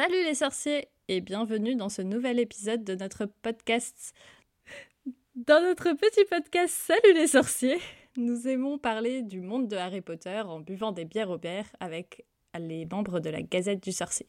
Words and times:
Salut 0.00 0.22
les 0.22 0.36
sorciers 0.36 0.86
et 1.08 1.20
bienvenue 1.20 1.74
dans 1.74 1.88
ce 1.88 2.02
nouvel 2.02 2.38
épisode 2.38 2.84
de 2.84 2.94
notre 2.94 3.26
podcast. 3.42 4.14
Dans 5.34 5.60
notre 5.60 5.92
petit 5.94 6.24
podcast 6.30 6.72
Salut 6.72 7.14
les 7.14 7.26
sorciers, 7.26 7.80
nous 8.16 8.46
aimons 8.46 8.78
parler 8.78 9.22
du 9.22 9.40
monde 9.40 9.66
de 9.66 9.74
Harry 9.74 10.00
Potter 10.00 10.38
en 10.38 10.60
buvant 10.60 10.92
des 10.92 11.04
bières 11.04 11.30
au 11.30 11.36
bières 11.36 11.74
avec 11.80 12.24
les 12.56 12.86
membres 12.86 13.18
de 13.18 13.28
la 13.28 13.42
Gazette 13.42 13.82
du 13.82 13.90
Sorcier. 13.90 14.28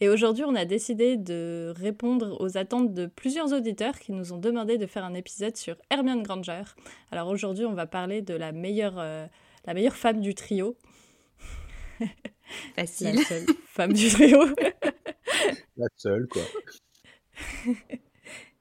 Et 0.00 0.08
aujourd'hui, 0.08 0.44
on 0.44 0.54
a 0.54 0.64
décidé 0.64 1.16
de 1.16 1.74
répondre 1.76 2.36
aux 2.40 2.56
attentes 2.56 2.94
de 2.94 3.06
plusieurs 3.06 3.52
auditeurs 3.52 3.98
qui 3.98 4.12
nous 4.12 4.32
ont 4.32 4.38
demandé 4.38 4.78
de 4.78 4.86
faire 4.86 5.04
un 5.04 5.14
épisode 5.14 5.56
sur 5.56 5.74
Hermione 5.90 6.22
Granger. 6.22 6.62
Alors 7.10 7.26
aujourd'hui, 7.26 7.64
on 7.64 7.74
va 7.74 7.88
parler 7.88 8.22
de 8.22 8.34
la 8.34 8.52
meilleure, 8.52 9.00
euh, 9.00 9.26
la 9.66 9.74
meilleure 9.74 9.96
femme 9.96 10.20
du 10.20 10.36
trio. 10.36 10.76
Facile. 12.76 13.16
La 13.16 13.22
seule 13.24 13.46
femme 13.66 13.92
du 13.92 14.08
trio. 14.08 14.44
La 15.76 15.86
seule, 15.96 16.26
quoi. 16.28 16.42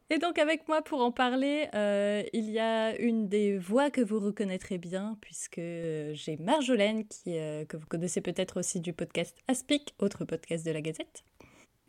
Et 0.09 0.19
donc 0.19 0.37
avec 0.37 0.67
moi 0.67 0.83
pour 0.83 1.01
en 1.01 1.11
parler, 1.11 1.69
euh, 1.73 2.21
il 2.33 2.49
y 2.51 2.59
a 2.59 2.95
une 2.99 3.27
des 3.29 3.57
voix 3.57 3.89
que 3.89 4.01
vous 4.01 4.19
reconnaîtrez 4.19 4.77
bien, 4.77 5.17
puisque 5.21 5.57
euh, 5.57 6.11
j'ai 6.13 6.37
Marjolaine, 6.37 7.07
qui, 7.07 7.37
euh, 7.37 7.65
que 7.65 7.77
vous 7.77 7.87
connaissez 7.87 8.21
peut-être 8.21 8.59
aussi 8.59 8.79
du 8.79 8.93
podcast 8.93 9.35
Aspic, 9.47 9.95
autre 9.97 10.23
podcast 10.25 10.65
de 10.65 10.71
la 10.71 10.81
Gazette. 10.81 11.23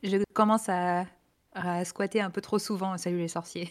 Je 0.02 0.16
commence 0.32 0.70
à, 0.70 1.06
à 1.52 1.84
squatter 1.84 2.22
un 2.22 2.30
peu 2.30 2.40
trop 2.40 2.58
souvent. 2.58 2.96
Salut 2.96 3.18
les 3.18 3.28
sorciers. 3.28 3.68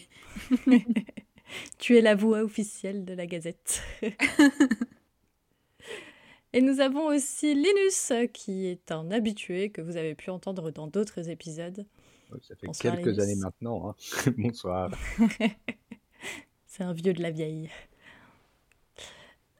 tu 1.78 1.96
es 1.96 2.00
la 2.00 2.14
voix 2.14 2.40
officielle 2.40 3.04
de 3.04 3.14
la 3.14 3.26
Gazette. 3.26 3.82
Et 6.56 6.60
nous 6.60 6.78
avons 6.78 7.06
aussi 7.06 7.52
Linus, 7.52 8.12
qui 8.32 8.66
est 8.66 8.92
un 8.92 9.10
habitué 9.10 9.70
que 9.70 9.80
vous 9.82 9.96
avez 9.96 10.14
pu 10.14 10.30
entendre 10.30 10.70
dans 10.70 10.86
d'autres 10.86 11.28
épisodes. 11.28 11.84
Ça 12.42 12.54
fait 12.54 12.66
Bonsoir, 12.68 12.94
quelques 12.94 13.06
Linus. 13.06 13.22
années 13.22 13.34
maintenant. 13.34 13.88
hein. 13.90 13.94
Bonsoir. 14.38 14.90
C'est 16.66 16.84
un 16.84 16.92
vieux 16.92 17.12
de 17.12 17.20
la 17.22 17.32
vieille. 17.32 17.70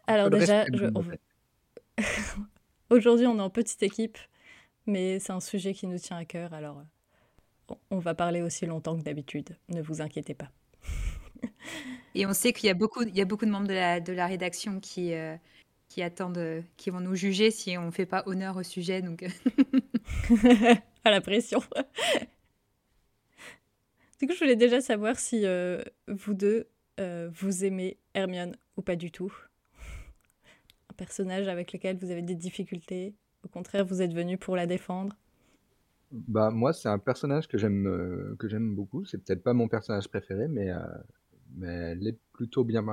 Alors 0.06 0.31
déjà, 0.31 0.67
en 0.95 1.03
fait. 1.03 1.20
aujourd'hui 2.91 3.27
on 3.27 3.39
est 3.39 3.42
en 3.42 3.51
petite 3.51 3.83
équipe, 3.83 4.19
mais 4.86 5.19
c'est 5.19 5.33
un 5.33 5.41
sujet 5.41 5.73
qui 5.75 5.86
nous 5.89 5.98
tient 5.98 6.17
à 6.19 6.25
cœur, 6.25 6.53
alors 6.53 6.83
on- 7.91 7.98
va 7.98 8.14
parler 8.14 8.42
aussi 8.42 8.67
longtemps 8.67 8.97
que 8.98 9.03
d'habitude, 9.03 9.56
ne 9.70 9.81
vous 9.81 10.01
inquiétez 10.03 10.34
pas. 10.34 10.51
Et 12.14 12.27
on 12.27 12.34
sait 12.34 12.53
qu'il 12.53 12.67
y 12.67 12.70
a 12.70 12.75
beaucoup, 12.75 13.03
il 13.03 13.17
y 13.17 13.20
a 13.20 13.25
beaucoup 13.25 13.47
de 13.47 13.51
membres 13.51 13.69
de 13.69 13.75
la, 13.75 14.01
de 14.01 14.12
la 14.12 14.27
rédaction 14.27 14.79
qui, 14.81 15.14
euh, 15.14 15.36
qui 15.95 16.03
attendent, 16.03 16.39
euh, 16.39 16.61
qui 16.77 16.91
vont 16.91 16.98
nous 16.98 17.14
juger 17.14 17.53
si 17.53 17.78
on 17.78 17.87
ne 17.87 17.92
fait 17.92 18.05
pas 18.05 18.25
honneur 18.27 18.56
au 18.56 18.64
sujet. 18.64 19.00
Donc, 19.00 19.23
euh, 19.23 19.28
à 21.05 21.12
la 21.12 21.20
pression. 21.20 21.61
du 24.20 24.27
coup, 24.27 24.33
je 24.33 24.41
voulais 24.41 24.56
déjà 24.56 24.81
savoir 24.81 25.17
si 25.17 25.47
euh, 25.47 25.84
vous 26.09 26.34
deux, 26.34 26.67
euh, 26.98 27.31
vous 27.33 27.64
aimez 27.64 27.97
Hermione 28.12 28.56
ou 28.77 28.83
pas 28.83 28.97
du 28.97 29.12
tout. 29.12 29.33
Un 30.91 30.95
personnage 30.95 31.47
avec 31.47 31.73
lequel 31.73 31.97
vous 31.97 32.11
avez 32.11 32.23
des 32.23 32.34
difficultés. 32.34 33.14
Au 33.45 33.48
contraire, 33.48 33.86
vous 33.86 34.03
êtes 34.03 34.14
venu 34.14 34.36
pour 34.36 34.56
la 34.56 34.67
défendre. 34.67 35.14
Bah, 36.11 36.51
moi, 36.51 36.73
c'est 36.73 36.89
un 36.89 36.98
personnage 36.98 37.47
que 37.47 37.56
j'aime 37.56 37.86
euh, 37.86 38.34
que 38.41 38.48
j'aime 38.48 38.75
beaucoup. 38.75 39.05
C'est 39.05 39.19
peut-être 39.19 39.45
pas 39.45 39.53
mon 39.53 39.69
personnage 39.69 40.08
préféré, 40.08 40.48
mais, 40.48 40.73
euh, 40.73 40.81
mais 41.55 41.69
elle 41.69 42.08
est 42.08 42.19
plutôt 42.33 42.64
bien, 42.64 42.84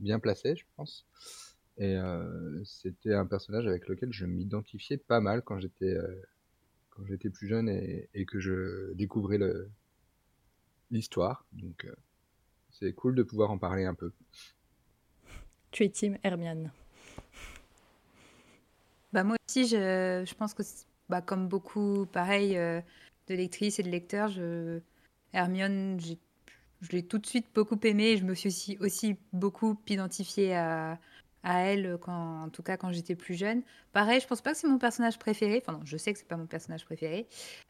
bien 0.00 0.18
placée, 0.18 0.56
je 0.56 0.64
pense. 0.74 1.06
Et 1.78 1.96
euh, 1.96 2.64
c'était 2.64 3.14
un 3.14 3.26
personnage 3.26 3.66
avec 3.66 3.86
lequel 3.88 4.12
je 4.12 4.24
m'identifiais 4.24 4.96
pas 4.96 5.20
mal 5.20 5.42
quand 5.42 5.58
j'étais 5.58 5.94
euh, 5.94 6.22
quand 6.90 7.04
j'étais 7.06 7.28
plus 7.28 7.48
jeune 7.48 7.68
et, 7.68 8.08
et 8.14 8.24
que 8.24 8.40
je 8.40 8.92
découvrais 8.94 9.38
le 9.38 9.68
l'histoire. 10.90 11.44
Donc, 11.52 11.84
euh, 11.84 11.94
c'est 12.70 12.92
cool 12.92 13.14
de 13.14 13.22
pouvoir 13.22 13.50
en 13.50 13.58
parler 13.58 13.84
un 13.84 13.94
peu. 13.94 14.12
Tu 15.70 15.84
es 15.84 15.88
team 15.88 16.16
Hermione. 16.22 16.70
bah, 19.12 19.24
moi 19.24 19.36
aussi, 19.48 19.66
je, 19.66 20.24
je 20.26 20.34
pense 20.34 20.54
que, 20.54 20.62
bah, 21.08 21.20
comme 21.20 21.48
beaucoup, 21.48 22.06
pareil, 22.06 22.56
euh, 22.56 22.80
de 23.28 23.34
lectrices 23.34 23.78
et 23.78 23.82
de 23.82 23.90
lecteurs, 23.90 24.28
je, 24.28 24.80
Hermione, 25.32 25.98
je 26.80 26.92
l'ai 26.92 27.02
tout 27.02 27.18
de 27.18 27.26
suite 27.26 27.46
beaucoup 27.54 27.78
aimée. 27.84 28.12
et 28.12 28.16
Je 28.16 28.24
me 28.24 28.34
suis 28.34 28.48
aussi, 28.48 28.78
aussi 28.80 29.16
beaucoup 29.32 29.78
identifiée 29.88 30.54
à, 30.54 30.98
à 31.46 31.60
elle, 31.60 31.96
quand, 32.00 32.42
en 32.42 32.48
tout 32.48 32.62
cas 32.62 32.76
quand 32.76 32.90
j'étais 32.92 33.14
plus 33.14 33.34
jeune. 33.34 33.62
Pareil, 33.92 34.20
je 34.20 34.26
pense 34.26 34.42
pas 34.42 34.52
que 34.52 34.58
c'est 34.58 34.66
mon 34.66 34.78
personnage 34.78 35.18
préféré. 35.18 35.62
Enfin, 35.62 35.78
non, 35.78 35.84
je 35.84 35.96
sais 35.96 36.12
que 36.12 36.18
c'est 36.18 36.28
pas 36.28 36.36
mon 36.36 36.46
personnage 36.46 36.84
préféré, 36.84 37.26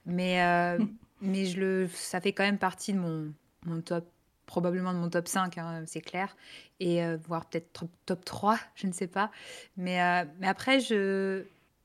mais, 0.07 0.43
euh, 0.43 0.79
mais 1.21 1.45
je 1.45 1.61
le, 1.61 1.89
ça 1.89 2.21
fait 2.21 2.33
quand 2.33 2.43
même 2.45 2.59
partie 2.59 2.95
de 2.95 2.99
mon, 2.99 3.33
mon 3.67 3.83
top, 3.83 4.09
probablement 4.47 4.95
de 4.95 4.99
mon 4.99 5.11
top 5.11 5.29
5, 5.29 5.59
hein, 5.59 5.85
c'est 5.87 6.01
clair. 6.01 6.35
Et 6.81 7.05
euh, 7.05 7.19
voire 7.29 7.45
peut-être 7.47 7.71
top, 7.73 7.91
top 8.07 8.25
3, 8.25 8.59
je 8.77 8.87
ne 8.87 8.93
sais 8.93 9.09
pas. 9.09 9.31
Mais, 9.77 10.03
euh, 10.03 10.25
mais 10.41 10.49
après, 10.49 10.81
je, 10.81 11.45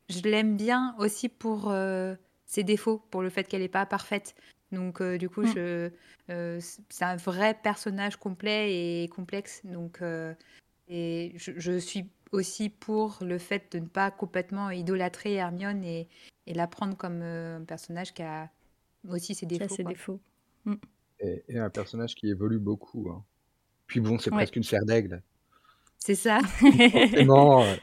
je 0.10 0.22
l'aime 0.22 0.56
bien 0.56 0.96
aussi 0.98 1.28
pour 1.28 1.70
euh, 1.70 2.16
ses 2.46 2.64
défauts, 2.64 3.04
pour 3.12 3.22
le 3.22 3.30
fait 3.30 3.44
qu'elle 3.44 3.62
n'est 3.62 3.68
pas 3.68 3.86
parfaite. 3.86 4.34
Donc, 4.72 5.02
euh, 5.02 5.18
du 5.18 5.28
coup, 5.28 5.42
Mm. 5.42 5.54
je, 5.54 5.90
euh, 6.30 6.60
c'est 6.88 7.04
un 7.04 7.18
vrai 7.18 7.54
personnage 7.62 8.16
complet 8.16 9.04
et 9.04 9.10
complexe. 9.10 9.60
Donc, 9.66 10.02
euh, 10.02 10.34
et 10.92 11.34
je, 11.38 11.52
je 11.58 11.80
suis 11.80 12.10
aussi 12.32 12.70
pour 12.70 13.18
le 13.22 13.38
fait 13.38 13.72
de 13.72 13.80
ne 13.80 13.88
pas 13.88 14.12
complètement 14.12 14.70
idolâtrer 14.70 15.34
Hermione 15.34 15.84
et, 15.84 16.08
et 16.48 16.54
la 16.54 16.68
prendre 16.68 16.96
comme 16.98 17.22
euh, 17.24 17.58
un 17.60 17.64
personnage 17.64 18.14
qui 18.14 18.22
a 18.22 18.50
aussi 19.08 19.34
ses 19.34 19.46
défauts. 19.46 20.20
ses. 20.66 20.74
Et, 21.20 21.44
et 21.48 21.60
un 21.60 21.70
personnage 21.70 22.16
qui 22.16 22.30
évolue 22.30 22.60
beaucoup. 22.60 23.10
hein. 23.10 23.24
Puis 23.88 24.00
bon, 24.00 24.20
c'est 24.20 24.32
Ouais. 24.32 24.38
presque 24.38 24.56
une 24.58 24.64
serre 24.64 24.86
d'aigle. 24.86 25.22
C'est 25.98 26.16
ça. 26.16 26.40
Forcément, 26.92 27.64
euh, 27.66 27.76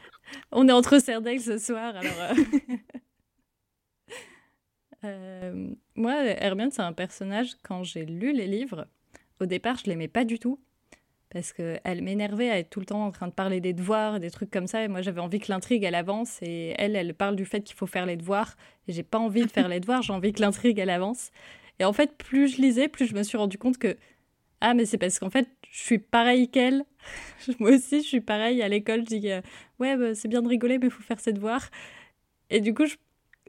On 0.51 0.67
est 0.67 0.71
entre 0.71 0.99
Serdaigle 0.99 1.41
ce 1.41 1.57
soir, 1.57 1.95
alors. 1.95 2.21
euh, 2.21 2.33
euh, 5.05 5.69
moi, 5.95 6.23
Hermione, 6.25 6.71
c'est 6.71 6.81
un 6.81 6.93
personnage, 6.93 7.55
quand 7.63 7.83
j'ai 7.83 8.05
lu 8.05 8.33
les 8.33 8.47
livres, 8.47 8.87
au 9.39 9.45
départ, 9.45 9.77
je 9.77 9.85
l'aimais 9.89 10.07
pas 10.07 10.25
du 10.25 10.39
tout. 10.39 10.59
Parce 11.31 11.53
qu'elle 11.53 12.01
m'énervait 12.01 12.49
à 12.49 12.57
être 12.57 12.71
tout 12.71 12.79
le 12.79 12.87
temps 12.87 13.05
en 13.05 13.11
train 13.11 13.27
de 13.27 13.33
parler 13.33 13.61
des 13.61 13.73
devoirs, 13.73 14.19
des 14.19 14.31
trucs 14.31 14.49
comme 14.49 14.65
ça. 14.65 14.83
Et 14.83 14.87
moi, 14.87 15.01
j'avais 15.01 15.21
envie 15.21 15.39
que 15.39 15.51
l'intrigue, 15.51 15.83
elle 15.83 15.95
avance. 15.95 16.39
Et 16.41 16.73
elle, 16.77 16.95
elle 16.95 17.13
parle 17.13 17.35
du 17.35 17.45
fait 17.45 17.61
qu'il 17.61 17.75
faut 17.75 17.85
faire 17.85 18.07
les 18.07 18.17
devoirs. 18.17 18.55
Et 18.87 18.93
j'ai 18.93 19.03
pas 19.03 19.19
envie 19.19 19.45
de 19.45 19.51
faire 19.51 19.67
les 19.67 19.79
devoirs, 19.79 20.01
j'ai 20.01 20.13
envie 20.13 20.33
que 20.33 20.41
l'intrigue, 20.41 20.79
elle 20.79 20.89
avance. 20.89 21.31
Et 21.79 21.85
en 21.85 21.93
fait, 21.93 22.17
plus 22.17 22.55
je 22.55 22.61
lisais, 22.61 22.87
plus 22.87 23.05
je 23.05 23.15
me 23.15 23.23
suis 23.23 23.37
rendu 23.37 23.57
compte 23.57 23.77
que. 23.77 23.95
Ah, 24.61 24.73
mais 24.73 24.85
c'est 24.85 24.97
parce 24.97 25.19
qu'en 25.19 25.29
fait, 25.29 25.47
je 25.71 25.79
suis 25.79 25.99
pareil 25.99 26.49
qu'elle. 26.49 26.83
Moi 27.59 27.71
aussi, 27.71 28.01
je 28.01 28.07
suis 28.07 28.21
pareil 28.21 28.61
à 28.61 28.67
l'école. 28.67 29.01
Je 29.01 29.17
dis, 29.17 29.31
euh, 29.31 29.41
ouais, 29.79 29.95
bah, 29.97 30.15
c'est 30.15 30.27
bien 30.27 30.41
de 30.41 30.47
rigoler, 30.47 30.79
mais 30.79 30.87
il 30.87 30.91
faut 30.91 31.03
faire 31.03 31.19
ses 31.19 31.33
devoirs. 31.33 31.69
Et 32.49 32.61
du 32.61 32.73
coup, 32.73 32.85
je, 32.85 32.95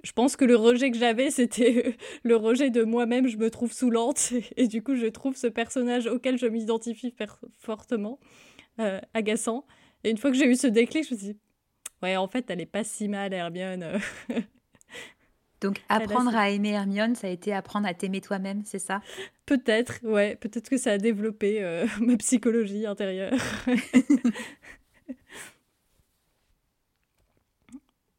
je 0.03 0.13
pense 0.13 0.37
que 0.37 0.45
le 0.45 0.57
rejet 0.57 0.91
que 0.91 0.99
j'avais, 0.99 1.31
c'était 1.31 1.97
le 2.23 2.37
rejet 2.37 2.71
de 2.71 2.83
moi-même. 2.83 3.29
Je 3.29 3.37
me 3.37 3.51
trouve 3.51 3.73
saoulante. 3.73 4.33
Et, 4.57 4.67
du 4.67 4.83
coup, 4.83 4.95
je 4.97 5.07
trouve 5.07 5.37
ce 5.37 5.47
personnage 5.47 6.07
auquel 6.07 6.39
je 6.39 6.47
m'identifie 6.47 7.15
fortement 7.59 8.19
euh, 8.79 9.01
agaçant. 9.15 9.67
Et 10.05 10.11
une 10.11 10.17
fois 10.17 10.31
que 10.31 10.37
j'ai 10.37 10.47
eu 10.47 10.57
ce 10.57 10.67
déclic, 10.67 11.05
je 11.07 11.15
me 11.15 11.19
suis 11.19 11.33
dit, 11.33 11.39
ouais, 12.03 12.17
en 12.17 12.29
fait, 12.29 12.51
elle 12.51 12.61
est 12.61 12.67
pas 12.67 12.85
si 12.85 13.09
mal, 13.09 13.33
Hermione. 13.33 14.01
Donc, 15.61 15.83
apprendre 15.91 16.35
à 16.35 16.49
aimer 16.49 16.71
Hermione, 16.71 17.15
ça 17.15 17.27
a 17.27 17.31
été 17.31 17.53
apprendre 17.53 17.87
à 17.87 17.93
t'aimer 17.93 18.23
toi-même, 18.23 18.63
c'est 18.65 18.79
ça? 18.79 19.03
Peut-être, 19.45 20.01
ouais, 20.05 20.37
peut-être 20.37 20.71
que 20.71 20.79
ça 20.79 20.93
a 20.93 20.99
développé 20.99 21.63
euh, 21.63 21.87
ma 22.01 22.17
psychologie 22.17 22.87
intérieure. 22.87 23.35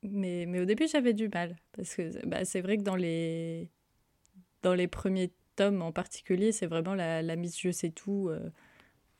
Mais, 0.03 0.45
mais 0.47 0.59
au 0.59 0.65
début, 0.65 0.87
j'avais 0.87 1.13
du 1.13 1.29
mal. 1.29 1.57
Parce 1.73 1.95
que 1.95 2.25
bah, 2.27 2.45
c'est 2.45 2.61
vrai 2.61 2.77
que 2.77 2.83
dans 2.83 2.95
les, 2.95 3.71
dans 4.63 4.73
les 4.75 4.87
premiers 4.87 5.33
tomes 5.55 5.81
en 5.81 5.91
particulier, 5.91 6.51
c'est 6.51 6.67
vraiment 6.67 6.95
la, 6.95 7.21
la 7.21 7.35
Miss 7.35 7.59
Je 7.59 7.71
sais 7.71 7.91
tout 7.91 8.29
euh, 8.29 8.49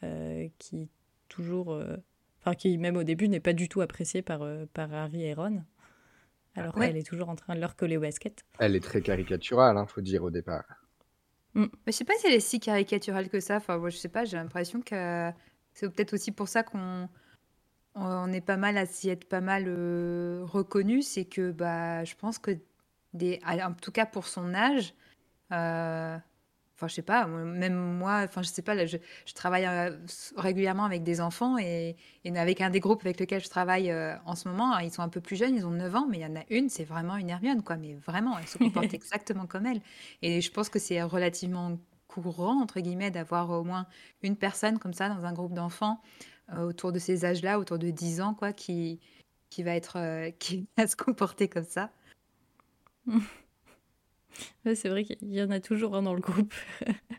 euh, 0.03 0.49
qui 0.59 0.89
toujours. 1.29 1.73
euh, 1.73 1.97
Enfin, 2.41 2.55
qui 2.55 2.77
même 2.79 2.97
au 2.97 3.03
début 3.03 3.29
n'est 3.29 3.39
pas 3.41 3.53
du 3.53 3.69
tout 3.69 3.81
appréciée 3.81 4.21
par, 4.23 4.43
euh, 4.43 4.65
par 4.73 4.93
Harry 4.93 5.23
et 5.25 5.33
Ron. 5.35 5.63
Alors 6.55 6.77
Ouais. 6.77 6.87
qu'elle 6.87 6.97
est 6.97 7.07
toujours 7.07 7.29
en 7.29 7.35
train 7.35 7.55
de 7.55 7.59
leur 7.61 7.75
coller 7.75 7.97
au 7.97 8.01
basket. 8.01 8.45
elle 8.59 8.77
est 8.77 8.79
très 8.79 9.01
caricaturale, 9.01 9.75
hein, 9.75 9.85
faut 9.85 9.99
dire 9.99 10.23
au 10.23 10.31
départ. 10.31 10.63
Mais 11.53 11.67
je 11.87 11.91
sais 11.91 12.05
pas 12.05 12.13
si 12.17 12.27
elle 12.27 12.33
est 12.33 12.39
si 12.39 12.59
caricaturale 12.59 13.29
que 13.29 13.39
ça. 13.39 13.57
Enfin, 13.57 13.77
moi, 13.77 13.89
je 13.89 13.97
sais 13.97 14.09
pas, 14.09 14.23
j'ai 14.25 14.37
l'impression 14.37 14.81
que 14.81 15.31
c'est 15.73 15.89
peut-être 15.93 16.13
aussi 16.13 16.31
pour 16.31 16.47
ça 16.47 16.63
qu'on 16.63 17.09
on 17.95 18.31
est 18.31 18.41
pas 18.41 18.57
mal 18.57 18.77
à 18.77 18.85
s'y 18.85 19.09
être 19.09 19.25
pas 19.25 19.41
mal 19.41 19.65
euh, 19.67 20.43
reconnu. 20.45 21.01
C'est 21.01 21.25
que 21.25 21.51
bah, 21.51 22.03
je 22.03 22.15
pense 22.15 22.39
que, 22.39 22.51
des, 23.13 23.39
en 23.45 23.73
tout 23.73 23.91
cas 23.91 24.05
pour 24.05 24.27
son 24.27 24.53
âge, 24.53 24.93
euh, 25.51 26.17
Enfin, 26.81 26.87
je 26.87 26.95
sais 26.95 27.03
pas, 27.03 27.27
même 27.27 27.75
moi, 27.75 28.23
enfin, 28.25 28.41
je 28.41 28.47
sais 28.47 28.63
pas, 28.63 28.73
là, 28.73 28.87
je, 28.87 28.97
je 29.27 29.33
travaille 29.35 29.67
euh, 29.67 29.95
régulièrement 30.35 30.83
avec 30.83 31.03
des 31.03 31.21
enfants 31.21 31.59
et, 31.59 31.95
et, 32.23 32.35
avec 32.35 32.59
un 32.59 32.71
des 32.71 32.79
groupes 32.79 33.01
avec 33.01 33.19
lesquels 33.19 33.43
je 33.43 33.49
travaille 33.49 33.91
euh, 33.91 34.15
en 34.25 34.33
ce 34.33 34.47
moment, 34.47 34.79
ils 34.79 34.89
sont 34.89 35.03
un 35.03 35.09
peu 35.09 35.21
plus 35.21 35.35
jeunes, 35.35 35.55
ils 35.55 35.63
ont 35.63 35.69
9 35.69 35.95
ans, 35.95 36.07
mais 36.09 36.17
il 36.17 36.21
y 36.21 36.25
en 36.25 36.35
a 36.35 36.43
une, 36.49 36.69
c'est 36.69 36.83
vraiment 36.83 37.17
une 37.17 37.29
Hermione, 37.29 37.61
quoi, 37.61 37.77
mais 37.77 37.93
vraiment, 37.93 38.35
elle 38.39 38.47
se 38.47 38.57
comporte 38.57 38.91
exactement 38.95 39.45
comme 39.45 39.67
elle. 39.67 39.79
Et 40.23 40.41
je 40.41 40.51
pense 40.51 40.69
que 40.69 40.79
c'est 40.79 41.03
relativement 41.03 41.77
courant, 42.07 42.59
entre 42.59 42.79
guillemets, 42.79 43.11
d'avoir 43.11 43.51
au 43.51 43.63
moins 43.63 43.85
une 44.23 44.35
personne 44.35 44.79
comme 44.79 44.93
ça 44.93 45.07
dans 45.07 45.23
un 45.23 45.33
groupe 45.33 45.53
d'enfants 45.53 46.01
autour 46.57 46.91
de 46.91 46.99
ces 46.99 47.25
âges-là, 47.25 47.59
autour 47.59 47.79
de 47.79 47.89
10 47.89 48.21
ans, 48.21 48.33
quoi, 48.33 48.53
qui, 48.53 48.99
qui 49.49 49.63
va 49.63 49.75
être, 49.75 49.97
qui 50.39 50.67
va 50.77 50.87
se 50.87 50.95
comporter 50.95 51.47
comme 51.47 51.65
ça. 51.65 51.91
c'est 54.75 54.89
vrai 54.89 55.03
qu'il 55.03 55.33
y 55.33 55.41
en 55.41 55.49
a 55.51 55.59
toujours 55.59 55.95
un 55.95 56.03
dans 56.03 56.13
le 56.13 56.21
groupe. 56.21 56.53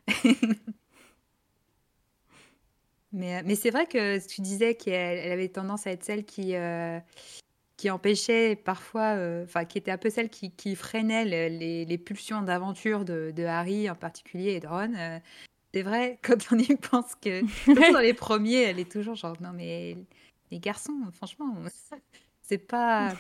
mais, 3.13 3.39
euh, 3.39 3.43
mais 3.45 3.55
c'est 3.55 3.71
vrai 3.71 3.87
que 3.87 4.25
tu 4.27 4.41
disais 4.41 4.75
qu'elle 4.75 5.19
elle 5.19 5.33
avait 5.33 5.49
tendance 5.49 5.87
à 5.87 5.93
être 5.93 6.05
celle 6.05 6.25
qui, 6.25 6.55
euh, 6.57 6.99
qui 7.77 7.91
empêchait 7.91 8.57
parfois, 8.57 9.17
euh, 9.17 9.45
enfin, 9.45 9.65
qui 9.65 9.79
était 9.79 9.91
un 9.91 9.99
peu 9.99 10.11
celle 10.11 10.31
qui, 10.31 10.51
qui 10.53 10.77
freinait 10.77 11.25
les, 11.25 11.85
les 11.85 11.99
pulsions 11.99 12.43
d'aventure 12.43 13.05
de, 13.05 13.33
de, 13.35 13.45
Harry 13.45 13.91
en 13.91 13.97
particulier 13.97 14.53
et 14.53 14.61
de 14.61 14.67
Ron. 14.67 15.21
C'est 15.73 15.83
vrai, 15.83 16.19
quand 16.23 16.53
on 16.53 16.59
y 16.59 16.77
pense 16.77 17.15
que 17.15 17.43
dans 17.93 18.01
les 18.01 18.15
premiers, 18.15 18.63
elle 18.63 18.79
est 18.79 18.91
toujours 18.91 19.15
genre, 19.15 19.37
non 19.41 19.53
mais 19.53 19.97
les 20.51 20.59
garçons, 20.59 20.99
franchement, 21.13 21.55
c'est 22.43 22.59
pas 22.59 23.15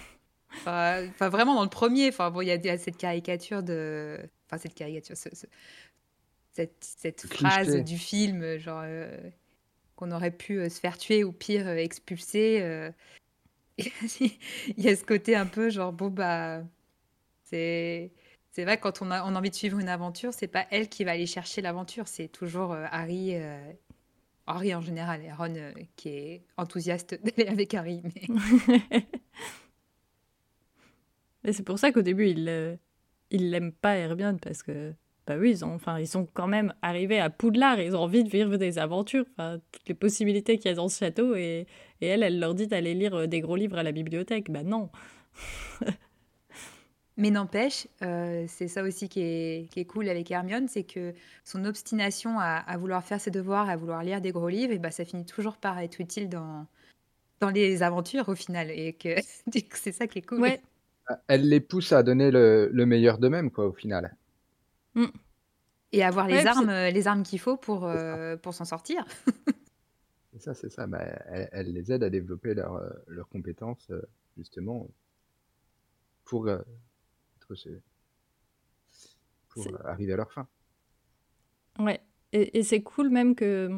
Enfin, 0.54 1.28
vraiment 1.28 1.54
dans 1.54 1.62
le 1.62 1.70
premier, 1.70 2.08
enfin 2.08 2.30
bon, 2.30 2.42
il 2.42 2.48
y, 2.48 2.68
a 2.68 2.78
cette 2.78 2.96
caricature 2.96 3.62
de, 3.62 4.18
enfin 4.46 4.58
cette 4.58 4.74
caricature, 4.74 5.16
cette, 5.16 6.76
cette 6.80 7.26
phrase 7.26 7.76
du 7.76 7.96
film, 7.96 8.58
genre 8.58 8.82
euh, 8.84 9.16
qu'on 9.96 10.10
aurait 10.10 10.30
pu 10.30 10.58
euh, 10.58 10.68
se 10.68 10.78
faire 10.78 10.98
tuer 10.98 11.24
ou 11.24 11.32
pire 11.32 11.66
euh, 11.66 11.76
expulser. 11.76 12.90
il 13.78 14.34
y 14.76 14.88
a 14.88 14.94
ce 14.94 15.04
côté 15.04 15.34
un 15.34 15.46
peu 15.46 15.70
genre 15.70 15.92
bon 15.92 16.08
bah 16.08 16.62
c'est 17.44 18.12
c'est 18.52 18.64
vrai 18.64 18.78
quand 18.78 19.02
on 19.02 19.10
a, 19.10 19.24
on 19.24 19.34
a 19.34 19.38
envie 19.38 19.50
de 19.50 19.54
suivre 19.54 19.78
une 19.78 19.88
aventure, 19.88 20.32
c'est 20.32 20.46
pas 20.46 20.66
elle 20.70 20.88
qui 20.88 21.04
va 21.04 21.12
aller 21.12 21.26
chercher 21.26 21.60
l'aventure, 21.60 22.06
c'est 22.06 22.28
toujours 22.28 22.72
Harry. 22.72 23.34
Harry 24.46 24.74
en 24.74 24.80
général, 24.80 25.22
et 25.22 25.32
Ron 25.32 25.54
qui 25.96 26.08
est 26.08 26.42
enthousiaste 26.56 27.18
d'aller 27.24 27.48
avec 27.48 27.74
Harry. 27.74 28.02
Mais... 28.04 28.22
Et 31.44 31.52
c'est 31.52 31.64
pour 31.64 31.78
ça 31.78 31.92
qu'au 31.92 32.02
début, 32.02 32.28
il 32.28 32.48
euh, 32.48 32.76
il 33.30 33.50
l'aiment 33.50 33.72
pas 33.72 33.96
Hermione 33.96 34.38
parce 34.38 34.62
que 34.62 34.94
bah 35.26 35.36
oui, 35.38 35.50
ils 35.50 35.64
ont 35.64 35.74
enfin 35.74 35.98
ils 35.98 36.06
sont 36.06 36.26
quand 36.26 36.46
même 36.46 36.74
arrivés 36.82 37.18
à 37.18 37.30
Poudlard, 37.30 37.80
ils 37.80 37.96
ont 37.96 38.02
envie 38.02 38.24
de 38.24 38.28
vivre 38.28 38.56
des 38.56 38.78
aventures, 38.78 39.24
toutes 39.36 39.88
les 39.88 39.94
possibilités 39.94 40.58
qu'il 40.58 40.70
y 40.70 40.72
a 40.72 40.76
dans 40.76 40.88
ce 40.88 40.98
château 40.98 41.34
et, 41.34 41.66
et 42.00 42.06
elle 42.06 42.22
elle 42.22 42.38
leur 42.38 42.54
dit 42.54 42.66
d'aller 42.66 42.94
lire 42.94 43.14
euh, 43.14 43.26
des 43.26 43.40
gros 43.40 43.56
livres 43.56 43.78
à 43.78 43.82
la 43.82 43.92
bibliothèque. 43.92 44.50
Bah 44.50 44.62
non. 44.62 44.90
Mais 47.18 47.30
n'empêche, 47.30 47.88
euh, 48.02 48.46
c'est 48.48 48.68
ça 48.68 48.82
aussi 48.82 49.08
qui 49.08 49.20
est, 49.20 49.70
qui 49.70 49.80
est, 49.80 49.84
cool 49.84 50.08
avec 50.08 50.30
Hermione, 50.30 50.66
c'est 50.66 50.84
que 50.84 51.12
son 51.44 51.64
obstination 51.66 52.38
à, 52.38 52.56
à, 52.56 52.76
vouloir 52.78 53.04
faire 53.04 53.20
ses 53.20 53.30
devoirs, 53.30 53.68
à 53.68 53.76
vouloir 53.76 54.02
lire 54.02 54.22
des 54.22 54.32
gros 54.32 54.48
livres, 54.48 54.72
et 54.72 54.78
bah, 54.78 54.90
ça 54.90 55.04
finit 55.04 55.26
toujours 55.26 55.58
par 55.58 55.78
être 55.78 56.00
utile 56.00 56.30
dans, 56.30 56.66
dans 57.40 57.50
les 57.50 57.82
aventures 57.82 58.28
au 58.30 58.34
final. 58.34 58.70
Et 58.70 58.94
que 58.94 59.16
c'est 59.74 59.92
ça 59.92 60.06
qui 60.06 60.20
est 60.20 60.26
cool. 60.26 60.40
Ouais, 60.40 60.62
elle 61.28 61.48
les 61.48 61.60
pousse 61.60 61.92
à 61.92 62.02
donner 62.02 62.30
le, 62.30 62.70
le 62.72 62.86
meilleur 62.86 63.18
d'eux-mêmes, 63.18 63.50
quoi, 63.50 63.66
au 63.66 63.72
final. 63.72 64.16
Mm. 64.94 65.06
Et 65.92 66.02
avoir 66.02 66.26
les, 66.26 66.46
armes, 66.46 66.70
les 66.70 67.06
armes 67.06 67.22
qu'il 67.22 67.38
faut 67.38 67.58
pour, 67.58 67.84
euh, 67.84 68.36
pour 68.36 68.54
s'en 68.54 68.64
sortir. 68.64 69.04
c'est 70.32 70.40
ça, 70.40 70.54
c'est 70.54 70.70
ça. 70.70 70.86
Bah, 70.86 71.00
elle, 71.28 71.48
elle, 71.52 71.72
les 71.72 71.92
aide 71.92 72.02
à 72.02 72.08
développer 72.08 72.54
leurs 72.54 72.80
leur 73.06 73.28
compétences, 73.28 73.90
euh, 73.90 74.00
justement, 74.38 74.88
pour, 76.24 76.48
euh, 76.48 76.58
pour 79.48 79.66
arriver 79.84 80.12
à 80.12 80.16
leur 80.16 80.32
fin. 80.32 80.48
Ouais, 81.78 82.00
et, 82.32 82.58
et 82.58 82.62
c'est 82.62 82.82
cool 82.82 83.10
même 83.10 83.34
que, 83.34 83.70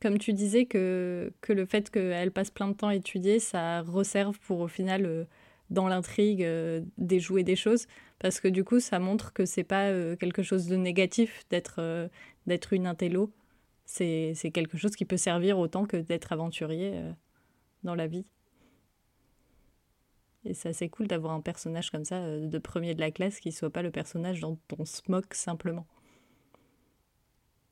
comme 0.00 0.18
tu 0.18 0.32
disais, 0.32 0.66
que, 0.66 1.32
que 1.40 1.52
le 1.52 1.66
fait 1.66 1.90
qu'elle 1.90 2.32
passe 2.32 2.50
plein 2.50 2.68
de 2.68 2.74
temps 2.74 2.88
à 2.88 2.94
étudier, 2.94 3.38
ça 3.38 3.82
resserve 3.82 4.38
pour 4.40 4.60
au 4.60 4.68
final 4.68 5.26
dans 5.70 5.88
l'intrigue 5.88 6.42
euh, 6.42 6.82
déjouer 6.96 7.44
des 7.44 7.56
choses. 7.56 7.86
Parce 8.18 8.40
que 8.40 8.48
du 8.48 8.64
coup 8.64 8.80
ça 8.80 8.98
montre 8.98 9.32
que 9.32 9.44
c'est 9.44 9.64
pas 9.64 9.88
euh, 9.90 10.16
quelque 10.16 10.42
chose 10.42 10.66
de 10.66 10.76
négatif 10.76 11.44
d'être 11.50 11.76
euh, 11.78 12.08
d'être 12.46 12.72
une 12.72 12.86
intello. 12.86 13.32
C'est 13.84 14.34
quelque 14.52 14.76
chose 14.76 14.96
qui 14.96 15.06
peut 15.06 15.16
servir 15.16 15.58
autant 15.58 15.86
que 15.86 15.96
d'être 15.96 16.32
aventurier 16.32 17.00
dans 17.84 17.94
la 17.94 18.06
vie 18.06 18.26
et 20.48 20.54
c'est 20.54 20.70
assez 20.70 20.88
cool 20.88 21.06
d'avoir 21.06 21.32
un 21.34 21.40
personnage 21.40 21.90
comme 21.90 22.04
ça 22.04 22.20
de 22.20 22.58
premier 22.58 22.94
de 22.94 23.00
la 23.00 23.10
classe 23.10 23.40
qui 23.40 23.52
soit 23.52 23.70
pas 23.70 23.82
le 23.82 23.90
personnage 23.90 24.40
dont 24.40 24.58
on 24.78 24.84
se 24.84 25.02
moque 25.08 25.34
simplement 25.34 25.86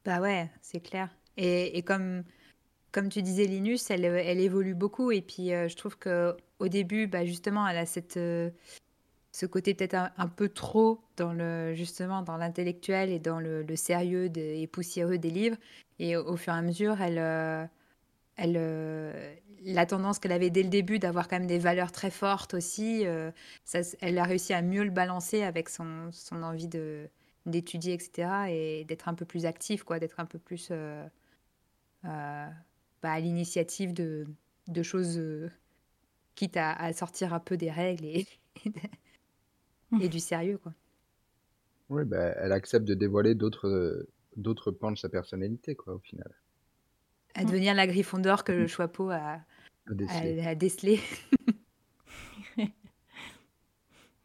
bah 0.04 0.20
ouais 0.20 0.50
c'est 0.60 0.80
clair 0.80 1.10
et, 1.36 1.76
et 1.76 1.82
comme 1.82 2.22
comme 2.92 3.10
tu 3.10 3.20
disais, 3.20 3.44
Linus, 3.44 3.90
elle, 3.90 4.06
elle 4.06 4.40
évolue 4.40 4.74
beaucoup. 4.74 5.12
Et 5.12 5.20
puis, 5.20 5.48
je 5.48 5.76
trouve 5.76 5.98
que 5.98 6.34
au 6.58 6.68
début, 6.68 7.06
bah, 7.06 7.24
justement, 7.24 7.66
elle 7.68 7.76
a 7.76 7.86
cette, 7.86 8.16
euh, 8.16 8.50
ce 9.32 9.46
côté 9.46 9.74
peut-être 9.74 9.96
un, 10.16 10.28
peu 10.28 10.48
trop 10.48 11.00
dans 11.16 11.32
le, 11.32 11.74
justement 11.74 12.22
dans 12.22 12.36
l'intellectuel 12.36 13.10
et 13.10 13.18
dans 13.18 13.38
le, 13.38 13.64
sérieux 13.76 14.30
et 14.36 14.66
poussiéreux 14.66 15.18
des 15.18 15.30
livres. 15.30 15.56
Et 15.98 16.16
au, 16.16 16.36
fur 16.36 16.54
et 16.54 16.56
à 16.56 16.62
mesure, 16.62 17.00
elle, 17.00 17.18
euh, 17.18 17.64
euh, 18.38 19.34
la 19.64 19.86
tendance 19.86 20.18
qu'elle 20.18 20.32
avait 20.32 20.50
dès 20.50 20.62
le 20.62 20.68
début 20.68 20.98
d'avoir 20.98 21.28
quand 21.28 21.38
même 21.38 21.48
des 21.48 21.58
valeurs 21.58 21.92
très 21.92 22.10
fortes 22.10 22.54
aussi, 22.54 23.04
ça, 23.64 23.80
elle 24.00 24.18
a 24.18 24.24
réussi 24.24 24.52
à 24.52 24.62
mieux 24.62 24.84
le 24.84 24.90
balancer 24.90 25.42
avec 25.42 25.68
son, 25.68 26.10
envie 26.32 26.68
d'étudier, 27.46 27.94
etc. 27.94 28.28
Et 28.48 28.84
d'être 28.84 29.08
un 29.08 29.14
peu 29.14 29.24
plus 29.24 29.46
active, 29.46 29.84
quoi, 29.84 29.98
d'être 29.98 30.20
un 30.20 30.26
peu 30.26 30.38
plus 30.38 30.70
bah, 32.02 32.50
à 33.02 33.20
l'initiative 33.20 33.92
de, 33.92 34.82
choses 34.82 35.20
quitte 36.34 36.56
à, 36.56 36.92
sortir 36.92 37.34
un 37.34 37.40
peu 37.40 37.56
des 37.56 37.70
règles 37.70 38.04
et, 38.04 38.26
et, 40.00 40.08
du 40.08 40.20
sérieux. 40.20 40.58
Quoi. 40.58 40.74
Oui, 41.88 42.04
bah, 42.04 42.34
elle 42.38 42.52
accepte 42.52 42.84
de 42.84 42.94
dévoiler 42.94 43.34
d'autres, 43.34 44.06
d'autres 44.36 44.70
pans 44.70 44.90
de 44.90 44.98
sa 44.98 45.08
personnalité, 45.08 45.74
quoi, 45.74 45.94
au 45.94 45.98
final. 45.98 46.32
À 47.36 47.44
devenir 47.44 47.74
la 47.74 47.86
d'or 47.86 48.44
que 48.44 48.52
le 48.52 48.64
mm. 48.64 48.68
Choixpeau 48.68 49.10
a, 49.10 49.40
a 49.88 50.54
décelé. 50.54 51.00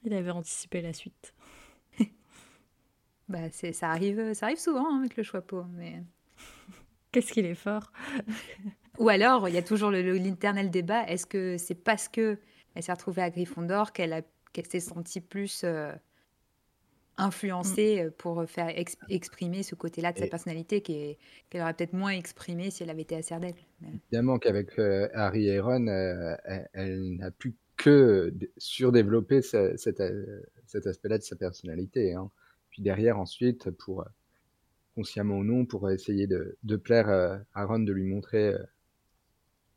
Il 0.04 0.14
avait 0.14 0.32
anticipé 0.32 0.82
la 0.82 0.94
suite. 0.94 1.34
bah, 3.30 3.50
c'est, 3.52 3.74
ça, 3.74 3.90
arrive, 3.90 4.34
ça 4.34 4.48
arrive 4.48 4.60
souvent 4.60 4.88
hein, 4.92 5.00
avec 5.00 5.16
le 5.16 5.24
Choixpeau. 5.24 5.66
Mais... 5.74 6.02
Qu'est-ce 7.12 7.32
qu'il 7.34 7.46
est 7.46 7.56
fort 7.56 7.92
ou 8.98 9.10
alors, 9.10 9.48
il 9.50 9.56
y 9.56 9.58
a 9.58 9.62
toujours 9.62 9.92
l'éternel 9.92 10.70
débat 10.70 11.04
est-ce 11.08 11.26
que 11.26 11.58
c'est 11.58 11.76
parce 11.76 12.08
que 12.08 12.40
elle 12.76 12.84
s'est 12.84 12.92
retrouvée 12.92 13.22
à 13.22 13.30
Gryffondor 13.30 13.92
qu'elle 13.92 14.24
qu'elle 14.54 14.66
s'est 14.66 14.80
sentie 14.80 15.22
plus 15.22 15.62
euh, 15.64 15.94
influencée 17.18 18.06
mm. 18.06 18.12
pour 18.12 18.46
faire 18.50 18.74
exprimer 19.10 19.64
ce 19.64 19.76
côté-là 19.76 20.14
de 20.14 20.20
sa 20.20 20.28
personnalité 20.28 20.82
qu'elle 20.82 21.62
aurait 21.62 21.74
peut-être 21.74 21.94
moins 21.94 22.12
exprimé 22.12 22.72
si 22.72 22.84
elle 22.84 22.90
avait 22.90 23.04
été 23.04 23.16
à 23.16 23.22
Serdaigle. 23.22 23.60
Évidemment 23.86 24.40
qu'avec 24.40 24.78
euh, 24.80 25.08
Harry 25.14 25.48
et 25.48 25.60
Ron, 25.60 25.88
euh, 25.88 26.36
elle, 26.74 27.16
n'a 27.18 27.32
pu 27.32 27.56
que 27.78 28.34
surdévelopper 28.58 29.42
cet, 29.42 29.78
cet 29.78 30.88
aspect-là 30.88 31.18
de 31.18 31.24
sa 31.24 31.36
personnalité. 31.36 32.14
Hein. 32.14 32.30
Puis 32.70 32.84
derrière, 32.84 33.18
ensuite, 33.18 33.72
pour 33.72 34.06
consciemment 34.96 35.38
ou 35.38 35.44
non, 35.44 35.66
pour 35.66 35.90
essayer 35.90 36.28
de, 36.28 36.58
de 36.64 36.76
plaire 36.76 37.10
à 37.54 37.66
Ron, 37.66 37.80
de 37.80 37.92
lui 37.92 38.04
montrer 38.04 38.56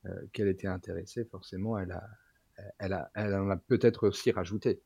euh, 0.07 0.27
qu'elle 0.33 0.49
était 0.49 0.67
intéressée, 0.67 1.25
forcément, 1.25 1.79
elle, 1.79 1.93
a, 1.93 2.07
elle, 2.79 2.93
a, 2.93 3.11
elle 3.15 3.35
en 3.37 3.49
a 3.49 3.57
peut-être 3.57 4.09
aussi 4.09 4.31
rajouté. 4.33 4.83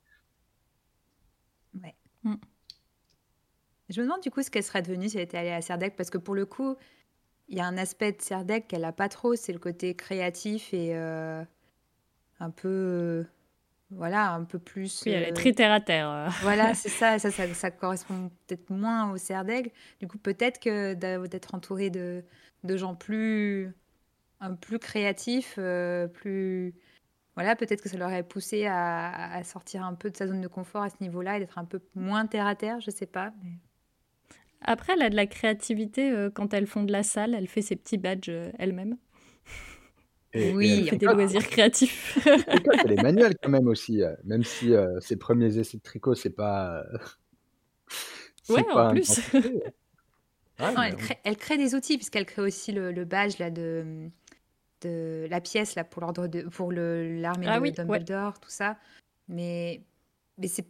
Ouais. 1.82 1.94
Mm. 2.24 2.34
Je 3.88 4.00
me 4.00 4.06
demande 4.06 4.20
du 4.20 4.30
coup 4.30 4.42
ce 4.42 4.50
qu'elle 4.50 4.62
serait 4.62 4.82
devenue 4.82 5.08
si 5.08 5.16
elle 5.16 5.24
était 5.24 5.38
allée 5.38 5.50
à 5.50 5.62
Serdec, 5.62 5.96
parce 5.96 6.10
que 6.10 6.18
pour 6.18 6.34
le 6.34 6.44
coup, 6.44 6.76
il 7.48 7.56
y 7.56 7.60
a 7.60 7.66
un 7.66 7.78
aspect 7.78 8.12
de 8.12 8.20
Serdec 8.20 8.68
qu'elle 8.68 8.82
n'a 8.82 8.92
pas 8.92 9.08
trop, 9.08 9.34
c'est 9.34 9.52
le 9.52 9.58
côté 9.58 9.94
créatif 9.94 10.74
et 10.74 10.90
euh, 10.94 11.42
un 12.40 12.50
peu. 12.50 13.24
voilà, 13.90 14.32
un 14.32 14.44
peu 14.44 14.58
plus. 14.58 15.02
Oui, 15.06 15.12
elle 15.12 15.24
est 15.24 15.32
très 15.32 15.52
terre 15.52 15.72
à 15.72 15.80
terre. 15.80 16.30
Voilà, 16.42 16.74
c'est 16.74 16.90
ça, 16.90 17.18
ça, 17.18 17.30
ça, 17.30 17.52
ça, 17.54 17.70
correspond 17.70 18.30
peut-être 18.46 18.68
moins 18.68 19.10
au 19.10 19.16
Serdaigle. 19.16 19.70
Du 20.00 20.06
coup, 20.06 20.18
peut-être 20.18 20.60
que 20.60 20.92
d'être 20.94 21.54
entourée 21.54 21.88
de, 21.88 22.22
de 22.64 22.76
gens 22.76 22.94
plus 22.94 23.72
un 24.40 24.54
plus 24.54 24.78
créatif, 24.78 25.54
euh, 25.58 26.06
plus 26.06 26.74
voilà, 27.38 27.54
peut-être 27.54 27.80
que 27.80 27.88
ça 27.88 27.96
l'aurait 27.96 28.24
poussé 28.24 28.66
à, 28.66 29.32
à, 29.32 29.44
sortir 29.44 29.84
un 29.84 29.94
peu 29.94 30.10
de 30.10 30.16
sa 30.16 30.26
zone 30.26 30.40
de 30.40 30.48
confort 30.48 30.82
à 30.82 30.90
ce 30.90 30.96
niveau-là 31.00 31.36
et 31.36 31.38
d'être 31.38 31.56
un 31.56 31.64
peu 31.64 31.80
moins 31.94 32.26
terre 32.26 32.48
à 32.48 32.56
terre, 32.56 32.80
je 32.80 32.90
sais 32.90 33.06
pas. 33.06 33.32
Après, 34.60 34.94
elle 34.94 35.02
a 35.02 35.08
de 35.08 35.14
la 35.14 35.28
créativité 35.28 36.10
euh, 36.10 36.30
quand 36.30 36.52
elles 36.52 36.66
font 36.66 36.82
de 36.82 36.90
la 36.90 37.04
salle. 37.04 37.36
Elle 37.36 37.46
fait 37.46 37.62
ses 37.62 37.76
petits 37.76 37.96
badges 37.96 38.28
euh, 38.28 38.50
elle-même. 38.58 38.96
oui, 40.34 40.80
elle 40.80 40.88
fait 40.88 40.96
des 40.96 41.06
loisirs 41.06 41.46
créatifs. 41.46 42.18
elle 42.84 42.90
est 42.90 43.02
manuelle 43.04 43.34
quand 43.40 43.50
même 43.50 43.68
aussi, 43.68 44.02
euh, 44.02 44.16
même 44.24 44.42
si 44.42 44.72
ses 44.98 45.14
premiers 45.14 45.56
essais 45.58 45.76
de 45.76 45.82
tricot, 45.84 46.16
c'est 46.16 46.34
pas. 46.34 46.82
ouais, 48.48 48.64
en 48.72 48.90
plus. 48.90 49.20
elle, 51.22 51.36
crée, 51.36 51.56
des 51.56 51.76
outils, 51.76 51.98
puisqu'elle 51.98 52.26
crée 52.26 52.42
aussi 52.42 52.72
le, 52.72 53.04
badge 53.04 53.38
là, 53.38 53.52
de, 53.52 54.10
de 54.82 55.26
la 55.30 55.40
pièce 55.40 55.74
là, 55.74 55.84
pour 55.84 56.02
l'ordre 56.02 56.26
de 56.26 56.42
pour 56.42 56.72
l'armée 56.72 57.46
ah 57.48 57.60
de 57.60 57.70
Dumbledore, 57.70 58.38
tout 58.40 58.50
ça. 58.50 58.76
Mais, 59.28 59.82
mais 60.38 60.48
c'est 60.48 60.66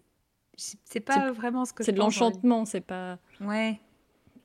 c'est 0.57 1.01
pas 1.01 1.31
vraiment 1.31 1.65
ce 1.65 1.73
que 1.73 1.85
c'est 1.85 1.93
de 1.93 1.99
l'enchantement 1.99 2.65
c'est 2.65 2.81
pas 2.81 3.19
ouais. 3.41 3.81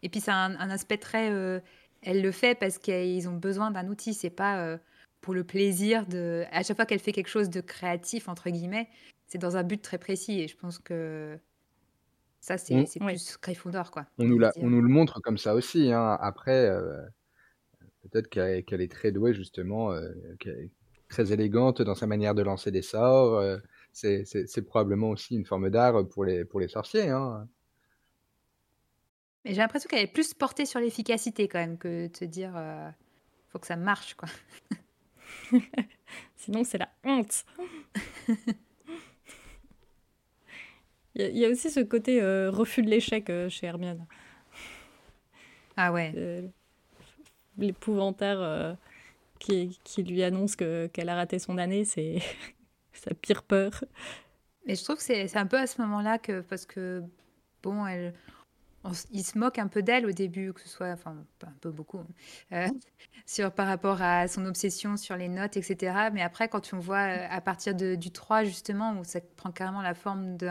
Et 0.03 0.10
puis 0.10 0.20
c'est 0.20 0.32
un, 0.32 0.70
aspect 0.70 0.98
très 0.98 1.32
euh, 1.32 1.60
elle 2.03 2.22
le 2.22 2.32
fait 2.32 2.53
parce 2.53 2.77
qu'ils 2.77 3.27
ont 3.27 3.36
besoin 3.36 3.72
d'un 3.72 3.88
outil. 3.88 4.13
C'est 4.13 4.29
pas 4.29 4.60
euh, 4.60 4.77
pour 5.22 5.34
le 5.34 5.43
plaisir 5.43 6.05
de 6.05 6.46
à 6.51 6.62
chaque 6.62 6.75
fois 6.75 6.86
qu'elle 6.86 7.00
fait 7.00 7.13
quelque 7.13 7.29
chose 7.29 7.50
de 7.50 7.62
créatif 7.62 8.27
entre 8.27 8.50
guillemets 8.50 8.89
c'est 9.25 9.39
dans 9.39 9.58
un 9.58 9.63
but 9.63 9.82
très 9.82 9.98
précis. 9.98 10.41
Et 10.41 10.48
je 10.48 10.55
pense 10.55 10.77
que 10.77 11.39
ça 12.39 12.58
c'est 12.58 12.75
mmh. 12.75 13.05
plus 13.05 13.38
Gryffondor 13.41 13.89
quoi 13.89 14.05
on 14.20 14.25
nous, 14.25 14.38
la, 14.38 14.51
on 14.58 14.70
nous 14.70 14.82
le 14.82 14.89
montre 14.89 15.22
comme 15.22 15.38
ça 15.38 15.55
aussi 15.55 15.91
hein. 15.91 16.17
après 16.22 16.67
euh, 16.67 17.01
peut-être 18.10 18.27
qu'elle 18.27 18.81
est 18.81 18.91
très 18.91 19.12
douée 19.12 19.33
justement 19.33 19.93
très 21.10 21.31
élégante 21.31 21.81
dans 21.81 21.95
sa 21.95 22.07
manière 22.07 22.36
de 22.36 22.41
lancer 22.41 22.72
des 22.72 22.81
sorts 22.81 23.41
c'est 23.93 24.65
probablement 24.65 25.10
aussi 25.10 25.36
une 25.36 25.45
forme 25.45 25.69
d'art 25.69 26.07
pour 26.10 26.25
les, 26.25 26.45
pour 26.45 26.60
les 26.60 26.67
sorciers. 26.67 27.10
Hein. 27.10 27.48
Mais 29.45 29.51
j'ai 29.51 29.57
l'impression 29.57 29.88
qu'elle 29.88 30.03
est 30.03 30.07
plus 30.07 30.33
portée 30.33 30.65
sur 30.65 30.79
l'efficacité 30.79 31.48
quand 31.48 31.60
même 31.60 31.77
que 31.77 32.07
de 32.07 32.12
te 32.12 32.25
dire 32.25 32.53
euh, 32.55 32.89
faut 33.50 33.60
que 33.60 33.67
ça 33.67 33.75
marche 33.75 34.15
quoi. 34.15 34.29
Sinon 36.36 36.63
c'est 36.63 36.77
la 36.77 36.89
honte. 37.03 37.45
Il 41.15 41.38
y, 41.38 41.45
a 41.45 41.50
aussi 41.50 41.69
ce 41.69 41.79
côté 41.79 42.24
euh, 42.24 42.50
refus 42.50 42.81
de 42.81 42.89
l'échec 42.89 43.29
euh, 43.29 43.48
chez 43.48 43.67
Hermione. 43.67 44.07
Ah 45.77 45.93
ouais. 45.93 46.51
L'épouvantaire 47.57 48.77
qui, 49.39 49.79
qui, 49.83 50.03
lui 50.03 50.24
annonce 50.24 50.55
qu'elle 50.55 51.10
a 51.10 51.15
raté 51.15 51.39
son 51.39 51.57
année, 51.57 51.86
c'est 51.86 52.19
sa 52.93 53.13
pire 53.13 53.43
peur. 53.43 53.83
Mais 54.65 54.75
je 54.75 54.83
trouve 54.83 54.98
que 54.98 55.03
c'est 55.03 55.38
un 55.38 55.45
peu 55.45 55.57
à 55.57 55.67
ce 55.67 55.81
moment-là 55.81 56.17
que, 56.17 56.41
parce 56.41 56.65
que, 56.65 57.03
bon, 57.62 57.86
elle, 57.86 58.13
il 59.12 59.24
se 59.24 59.38
moque 59.38 59.60
un 59.60 59.67
peu 59.67 59.81
d'elle 59.81 60.05
au 60.05 60.12
début, 60.12 60.53
que 60.53 60.62
ce 60.62 60.67
soit, 60.67 60.91
enfin, 60.91 61.15
pas 61.39 61.48
un 61.48 61.55
peu 61.62 61.72
beaucoup, 61.72 62.01
euh, 62.51 62.67
par 63.55 63.67
rapport 63.67 64.01
à 64.01 64.27
son 64.27 64.45
obsession 64.45 64.98
sur 64.98 65.15
les 65.15 65.29
notes, 65.29 65.57
etc. 65.57 66.10
Mais 66.13 66.22
après, 66.22 66.50
quand 66.50 66.74
on 66.74 66.79
voit 66.79 67.07
euh, 67.07 67.27
à 67.29 67.41
partir 67.41 67.75
du 67.75 68.12
3, 68.12 68.43
justement, 68.43 68.98
où 69.00 69.03
ça 69.03 69.19
prend 69.38 69.51
carrément 69.51 69.81
la 69.81 69.93
forme 69.93 70.38
de 70.38 70.50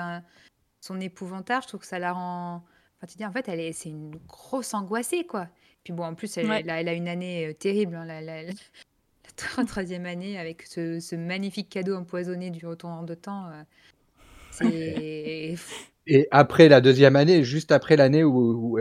son 0.81 1.01
épouvantard, 1.01 1.63
je 1.63 1.69
trouve 1.69 1.81
que 1.81 1.87
ça 1.87 1.99
la 1.99 2.13
rend. 2.13 2.65
Enfin, 2.97 3.07
tu 3.07 3.17
dis, 3.17 3.27
en 3.27 3.33
fait, 3.33 3.49
elle 3.49 3.61
est, 3.61 3.73
c'est 3.73 3.91
une 3.91 4.17
grosse 4.29 4.75
angoissée, 4.75 5.27
quoi. 5.27 5.49
Puis 5.85 5.93
bon, 5.93 6.05
en 6.05 6.15
plus, 6.15 6.37
elle, 6.37 6.51
elle, 6.51 6.89
a, 6.89 6.93
une 6.93 7.09
année 7.09 7.47
euh, 7.49 7.55
terrible. 7.55 7.97
Hein, 7.97 8.05
la, 8.05 8.21
la 8.23 8.53
troisième 9.67 10.07
année 10.07 10.39
avec 10.39 10.63
ce, 10.63 11.17
magnifique 11.17 11.69
cadeau 11.69 11.97
empoisonné 11.97 12.51
du 12.51 12.67
retour 12.67 12.91
de 13.03 13.15
temps. 13.15 13.47
Euh, 14.63 15.55
Et 16.09 16.27
après 16.33 16.69
la 16.69 16.81
deuxième 16.81 17.15
année, 17.15 17.45
juste 17.45 17.71
après 17.71 17.97
l'année 17.97 18.25
où, 18.25 18.77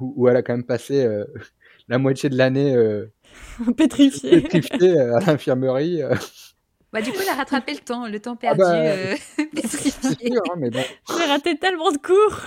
où, 0.00 0.28
elle 0.28 0.36
a 0.36 0.42
quand 0.42 0.54
même 0.54 0.64
passé 0.64 1.04
euh, 1.04 1.24
la 1.88 1.98
moitié 1.98 2.30
de 2.30 2.38
l'année 2.38 2.74
euh, 2.74 3.12
pétrifiée. 3.76 4.42
à 4.98 5.20
l'infirmerie. 5.20 6.00
Bah, 6.90 7.02
du 7.02 7.10
coup, 7.10 7.18
elle 7.20 7.28
a 7.28 7.34
rattrapé 7.34 7.74
le 7.74 7.80
temps, 7.80 8.06
le 8.06 8.18
temps 8.18 8.32
ah 8.34 8.54
perdu. 8.54 8.62
Ah 8.64 9.14
hein, 9.36 10.54
mais 10.56 10.70
bon. 10.70 10.82
J'ai 11.18 11.24
raté 11.24 11.58
tellement 11.58 11.92
de 11.92 11.98
cours. 11.98 12.40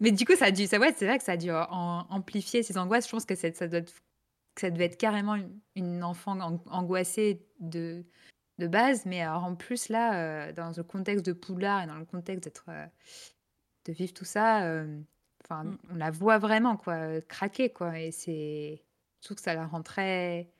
Mais 0.00 0.12
du 0.12 0.24
coup, 0.24 0.36
ça 0.36 0.46
a 0.46 0.50
dû, 0.50 0.66
ça, 0.66 0.78
ouais, 0.78 0.94
c'est 0.96 1.06
vrai 1.06 1.18
que 1.18 1.24
ça 1.24 1.32
a 1.32 1.36
dû 1.36 1.50
amplifier 1.50 2.62
ses 2.62 2.78
angoisses. 2.78 3.06
Je 3.06 3.10
pense 3.10 3.24
que 3.24 3.34
ça 3.34 3.50
doit 3.66 3.78
être 3.80 3.92
ça 4.58 4.70
devait 4.70 4.86
être 4.86 4.98
carrément 4.98 5.36
une, 5.76 6.02
enfant 6.04 6.38
angoissée 6.66 7.46
de, 7.60 8.04
de 8.58 8.66
base, 8.66 9.06
mais 9.06 9.22
alors 9.22 9.44
en 9.44 9.54
plus 9.54 9.88
là, 9.88 10.48
euh, 10.48 10.52
dans 10.52 10.72
le 10.76 10.82
contexte 10.82 11.24
de 11.24 11.32
Poudlard 11.32 11.84
et 11.84 11.86
dans 11.86 11.98
le 11.98 12.04
contexte 12.04 12.44
d'être, 12.44 12.66
euh, 12.68 12.86
de 13.86 13.92
vivre 13.92 14.12
tout 14.12 14.24
ça, 14.24 14.64
euh, 14.64 14.84
mm. 15.50 15.78
on 15.90 15.94
la 15.94 16.10
voit 16.10 16.38
vraiment 16.38 16.76
quoi, 16.76 17.20
craquer 17.22 17.70
quoi, 17.70 17.98
et 17.98 18.10
c'est, 18.10 18.82
je 19.20 19.24
trouve 19.24 19.36
que 19.36 19.42
ça 19.42 19.54
la 19.54 19.66
rend 19.66 19.82
très 19.82 20.50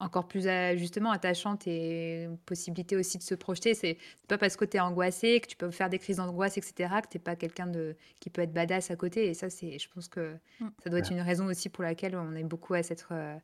encore 0.00 0.28
plus 0.28 0.46
justement 0.76 1.10
attachante 1.10 1.66
et 1.66 2.24
une 2.24 2.38
possibilité 2.38 2.96
aussi 2.96 3.18
de 3.18 3.22
se 3.22 3.34
projeter. 3.34 3.74
C'est 3.74 3.98
pas 4.28 4.38
parce 4.38 4.56
que 4.56 4.64
tu 4.64 4.76
es 4.76 4.80
angoissé, 4.80 5.40
que 5.40 5.48
tu 5.48 5.56
peux 5.56 5.70
faire 5.70 5.90
des 5.90 5.98
crises 5.98 6.16
d'angoisse, 6.16 6.56
etc., 6.56 6.94
que 7.02 7.08
tu 7.10 7.18
pas 7.18 7.36
quelqu'un 7.36 7.66
de 7.66 7.96
qui 8.20 8.30
peut 8.30 8.42
être 8.42 8.52
badass 8.52 8.90
à 8.90 8.96
côté. 8.96 9.26
Et 9.26 9.34
ça, 9.34 9.50
c'est, 9.50 9.78
je 9.78 9.88
pense 9.90 10.08
que 10.08 10.34
mm. 10.60 10.68
ça 10.82 10.90
doit 10.90 11.00
être 11.00 11.10
une 11.10 11.20
raison 11.20 11.46
aussi 11.46 11.68
pour 11.68 11.82
laquelle 11.82 12.16
on 12.16 12.34
est 12.34 12.44
beaucoup 12.44 12.74
à 12.74 12.82
s'être 12.82 13.08
euh, 13.12 13.36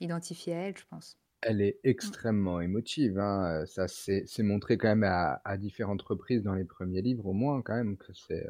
identifié 0.00 0.54
à 0.54 0.58
elle, 0.68 0.76
je 0.76 0.84
pense. 0.90 1.16
Elle 1.42 1.62
est 1.62 1.78
extrêmement 1.84 2.60
émotive. 2.60 3.18
Hein. 3.18 3.64
Ça 3.66 3.88
s'est 3.88 4.26
montré 4.40 4.76
quand 4.76 4.88
même 4.88 5.04
à, 5.04 5.40
à, 5.44 5.56
différentes 5.56 6.02
reprises 6.02 6.42
dans 6.42 6.54
les 6.54 6.64
premiers 6.64 7.00
livres, 7.00 7.26
au 7.26 7.32
moins, 7.32 7.62
quand 7.62 7.76
même, 7.76 7.96
que 7.96 8.12
c'est 8.12 8.46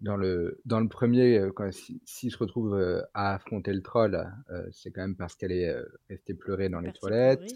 dans 0.00 0.16
le, 0.16 0.60
dans 0.64 0.80
le 0.80 0.88
premier, 0.88 1.38
euh, 1.38 1.50
quand 1.50 1.70
s'il 1.72 2.30
se 2.30 2.38
retrouve 2.38 2.74
euh, 2.74 3.02
à 3.14 3.34
affronter 3.34 3.72
le 3.72 3.82
troll, 3.82 4.32
euh, 4.50 4.68
c'est 4.70 4.90
quand 4.90 5.00
même 5.00 5.16
parce 5.16 5.34
qu'elle 5.34 5.52
est 5.52 5.74
restée 6.08 6.34
pleurer 6.34 6.68
dans 6.68 6.80
les 6.80 6.92
toilettes. 6.92 7.54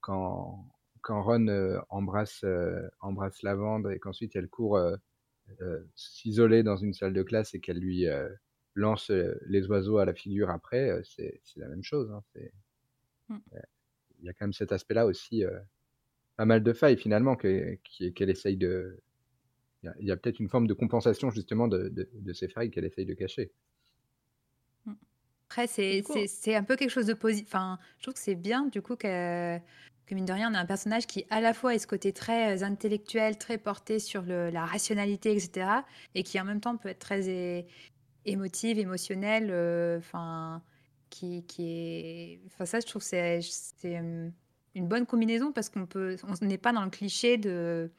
quand, 0.00 0.64
quand 1.00 1.22
Ron 1.22 1.80
embrasse, 1.88 2.44
embrasse 3.00 3.42
Lavande 3.42 3.90
et 3.92 3.98
qu'ensuite 3.98 4.36
elle 4.36 4.48
court 4.48 4.80
s'isoler 5.94 6.62
dans 6.62 6.76
une 6.76 6.92
salle 6.92 7.12
de 7.12 7.22
classe 7.22 7.54
et 7.54 7.60
qu'elle 7.60 7.78
lui 7.78 8.06
lance 8.74 9.10
les 9.10 9.66
oiseaux 9.66 9.98
à 9.98 10.04
la 10.04 10.14
figure 10.14 10.50
après, 10.50 11.02
c'est 11.04 11.40
la 11.56 11.68
même 11.68 11.84
chose. 11.84 12.10
Hein, 12.10 12.22
mmh. 13.28 13.38
Il 14.20 14.26
y 14.26 14.28
a 14.28 14.32
quand 14.32 14.46
même 14.46 14.52
cet 14.52 14.72
aspect-là 14.72 15.06
aussi, 15.06 15.44
pas 16.36 16.44
mal 16.44 16.62
de 16.62 16.72
failles 16.72 16.96
finalement 16.96 17.36
qu'elle 17.36 17.78
essaye 18.18 18.56
de, 18.56 19.00
il 20.00 20.06
y 20.06 20.10
a, 20.10 20.16
peut-être 20.16 20.38
une 20.38 20.48
forme 20.48 20.66
de 20.66 20.74
compensation 20.74 21.30
justement 21.30 21.68
de, 21.68 21.88
de, 21.88 22.32
ces 22.32 22.48
failles 22.48 22.70
qu'elle 22.70 22.84
essaye 22.84 23.06
de 23.06 23.14
cacher. 23.14 23.50
Mm. 24.86 24.92
Après, 25.48 25.66
c'est 25.66 26.54
un 26.54 26.64
peu 26.64 26.76
quelque 26.76 26.90
chose 26.90 27.06
de 27.06 27.14
positif. 27.14 27.48
Enfin, 27.48 27.78
je 27.98 28.02
trouve 28.04 28.14
que 28.14 28.20
c'est 28.20 28.34
bien 28.34 28.66
du 28.66 28.80
coup 28.80 28.96
que, 28.96 29.58
que, 30.06 30.14
mine 30.14 30.24
de 30.24 30.32
rien, 30.32 30.50
on 30.50 30.54
a 30.54 30.60
un 30.60 30.66
personnage 30.66 31.06
qui 31.06 31.24
à 31.30 31.40
la 31.40 31.52
fois 31.52 31.74
est 31.74 31.78
ce 31.78 31.86
côté 31.86 32.12
très 32.12 32.56
euh, 32.56 32.64
intellectuel, 32.64 33.38
très 33.38 33.58
porté 33.58 33.98
sur 33.98 34.22
le, 34.22 34.50
la 34.50 34.64
rationalité, 34.64 35.32
etc. 35.32 35.66
Et 36.14 36.22
qui 36.22 36.40
en 36.40 36.44
même 36.44 36.60
temps 36.60 36.76
peut 36.76 36.88
être 36.88 37.00
très 37.00 37.66
émotive, 38.24 38.78
émotionnelle. 38.78 39.48
Euh, 39.50 39.98
enfin, 39.98 40.62
qui, 41.10 41.44
qui 41.44 41.64
est. 41.66 42.40
Enfin, 42.46 42.66
ça, 42.66 42.80
je 42.80 42.86
trouve 42.86 43.02
que 43.02 43.08
c'est 43.08 43.98
hum, 43.98 44.32
une 44.74 44.88
bonne 44.88 45.06
combinaison 45.06 45.52
parce 45.52 45.68
qu'on 45.68 45.86
peut, 45.86 46.16
on 46.24 46.46
n'est 46.46 46.58
pas 46.58 46.72
dans 46.72 46.84
le 46.84 46.90
cliché 46.90 47.36
de 47.36 47.90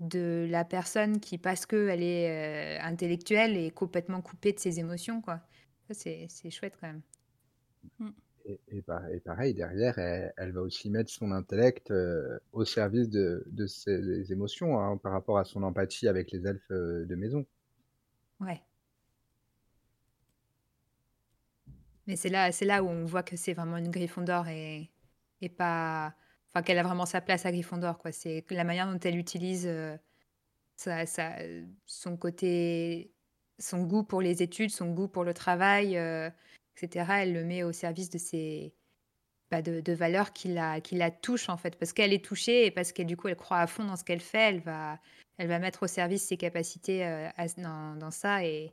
de 0.00 0.46
la 0.50 0.64
personne 0.64 1.20
qui, 1.20 1.38
parce 1.38 1.66
qu'elle 1.66 2.02
est 2.02 2.78
euh, 2.78 2.82
intellectuelle, 2.82 3.56
est 3.56 3.70
complètement 3.70 4.22
coupée 4.22 4.52
de 4.52 4.58
ses 4.58 4.80
émotions. 4.80 5.20
Quoi. 5.20 5.40
Ça, 5.88 5.94
c'est 5.94 6.50
chouette 6.50 6.74
quand 6.80 6.88
même. 6.88 7.02
Mm. 7.98 8.10
Et, 8.68 8.82
pareil, 8.82 9.54
derrière, 9.54 9.98
elle, 9.98 10.52
va 10.52 10.62
aussi 10.62 10.90
mettre 10.90 11.10
son 11.10 11.30
intellect 11.30 11.90
euh, 11.90 12.38
au 12.52 12.64
service 12.64 13.10
de, 13.10 13.44
ses 13.66 14.32
émotions 14.32 14.80
hein, 14.80 14.96
par 14.96 15.12
rapport 15.12 15.38
à 15.38 15.44
son 15.44 15.62
empathie 15.62 16.08
avec 16.08 16.32
les 16.32 16.46
elfes 16.46 16.70
euh, 16.70 17.04
de 17.04 17.14
maison. 17.14 17.46
Ouais. 18.40 18.60
Mais 22.06 22.16
c'est 22.16 22.30
là, 22.30 22.50
là 22.62 22.82
où 22.82 22.88
on 22.88 23.04
voit 23.04 23.22
que 23.22 23.36
c'est 23.36 23.52
vraiment 23.52 23.76
une 23.76 23.90
Gryffondor 23.90 24.48
et, 24.48 24.90
et 25.42 25.48
pas 25.50 26.14
enfin 26.52 26.62
qu'elle 26.62 26.78
a 26.78 26.82
vraiment 26.82 27.06
sa 27.06 27.20
place 27.20 27.46
à 27.46 27.52
Gryffondor 27.52 27.98
quoi. 27.98 28.12
C'est 28.12 28.44
la 28.50 28.64
manière 28.64 28.90
dont 28.90 28.98
elle 29.00 29.16
utilise 29.16 29.66
euh, 29.66 29.96
son 31.86 32.16
côté 32.16 33.12
son 33.58 33.82
goût 33.84 34.02
pour 34.02 34.22
les 34.22 34.42
études 34.42 34.70
son 34.70 34.90
goût 34.92 35.08
pour 35.08 35.24
le 35.24 35.34
travail 35.34 35.98
euh, 35.98 36.30
etc 36.76 37.06
elle 37.18 37.34
le 37.34 37.44
met 37.44 37.62
au 37.62 37.72
service 37.72 38.08
de 38.08 38.16
ses 38.16 38.74
bah, 39.50 39.62
de, 39.62 39.92
valeurs 39.92 40.32
qui 40.32 40.48
la 40.48 40.80
qui 40.80 40.94
la 40.94 41.10
touchent 41.10 41.48
en 41.48 41.56
fait. 41.56 41.76
Parce 41.76 41.92
qu'elle 41.92 42.12
est 42.12 42.24
touchée 42.24 42.66
et 42.66 42.70
parce 42.70 42.92
qu'elle 42.92 43.06
du 43.06 43.16
coup 43.16 43.26
elle 43.28 43.36
croit 43.36 43.58
à 43.58 43.66
fond 43.66 43.84
dans 43.84 43.96
ce 43.96 44.04
qu'elle 44.04 44.20
fait 44.20 44.50
elle 44.50 44.60
va 44.60 45.00
elle 45.38 45.48
va 45.48 45.58
mettre 45.58 45.82
au 45.82 45.86
service 45.88 46.22
ses 46.24 46.36
capacités 46.36 47.04
euh, 47.04 47.28
dans, 47.58 47.96
dans, 47.96 48.10
ça 48.12 48.44
et 48.44 48.72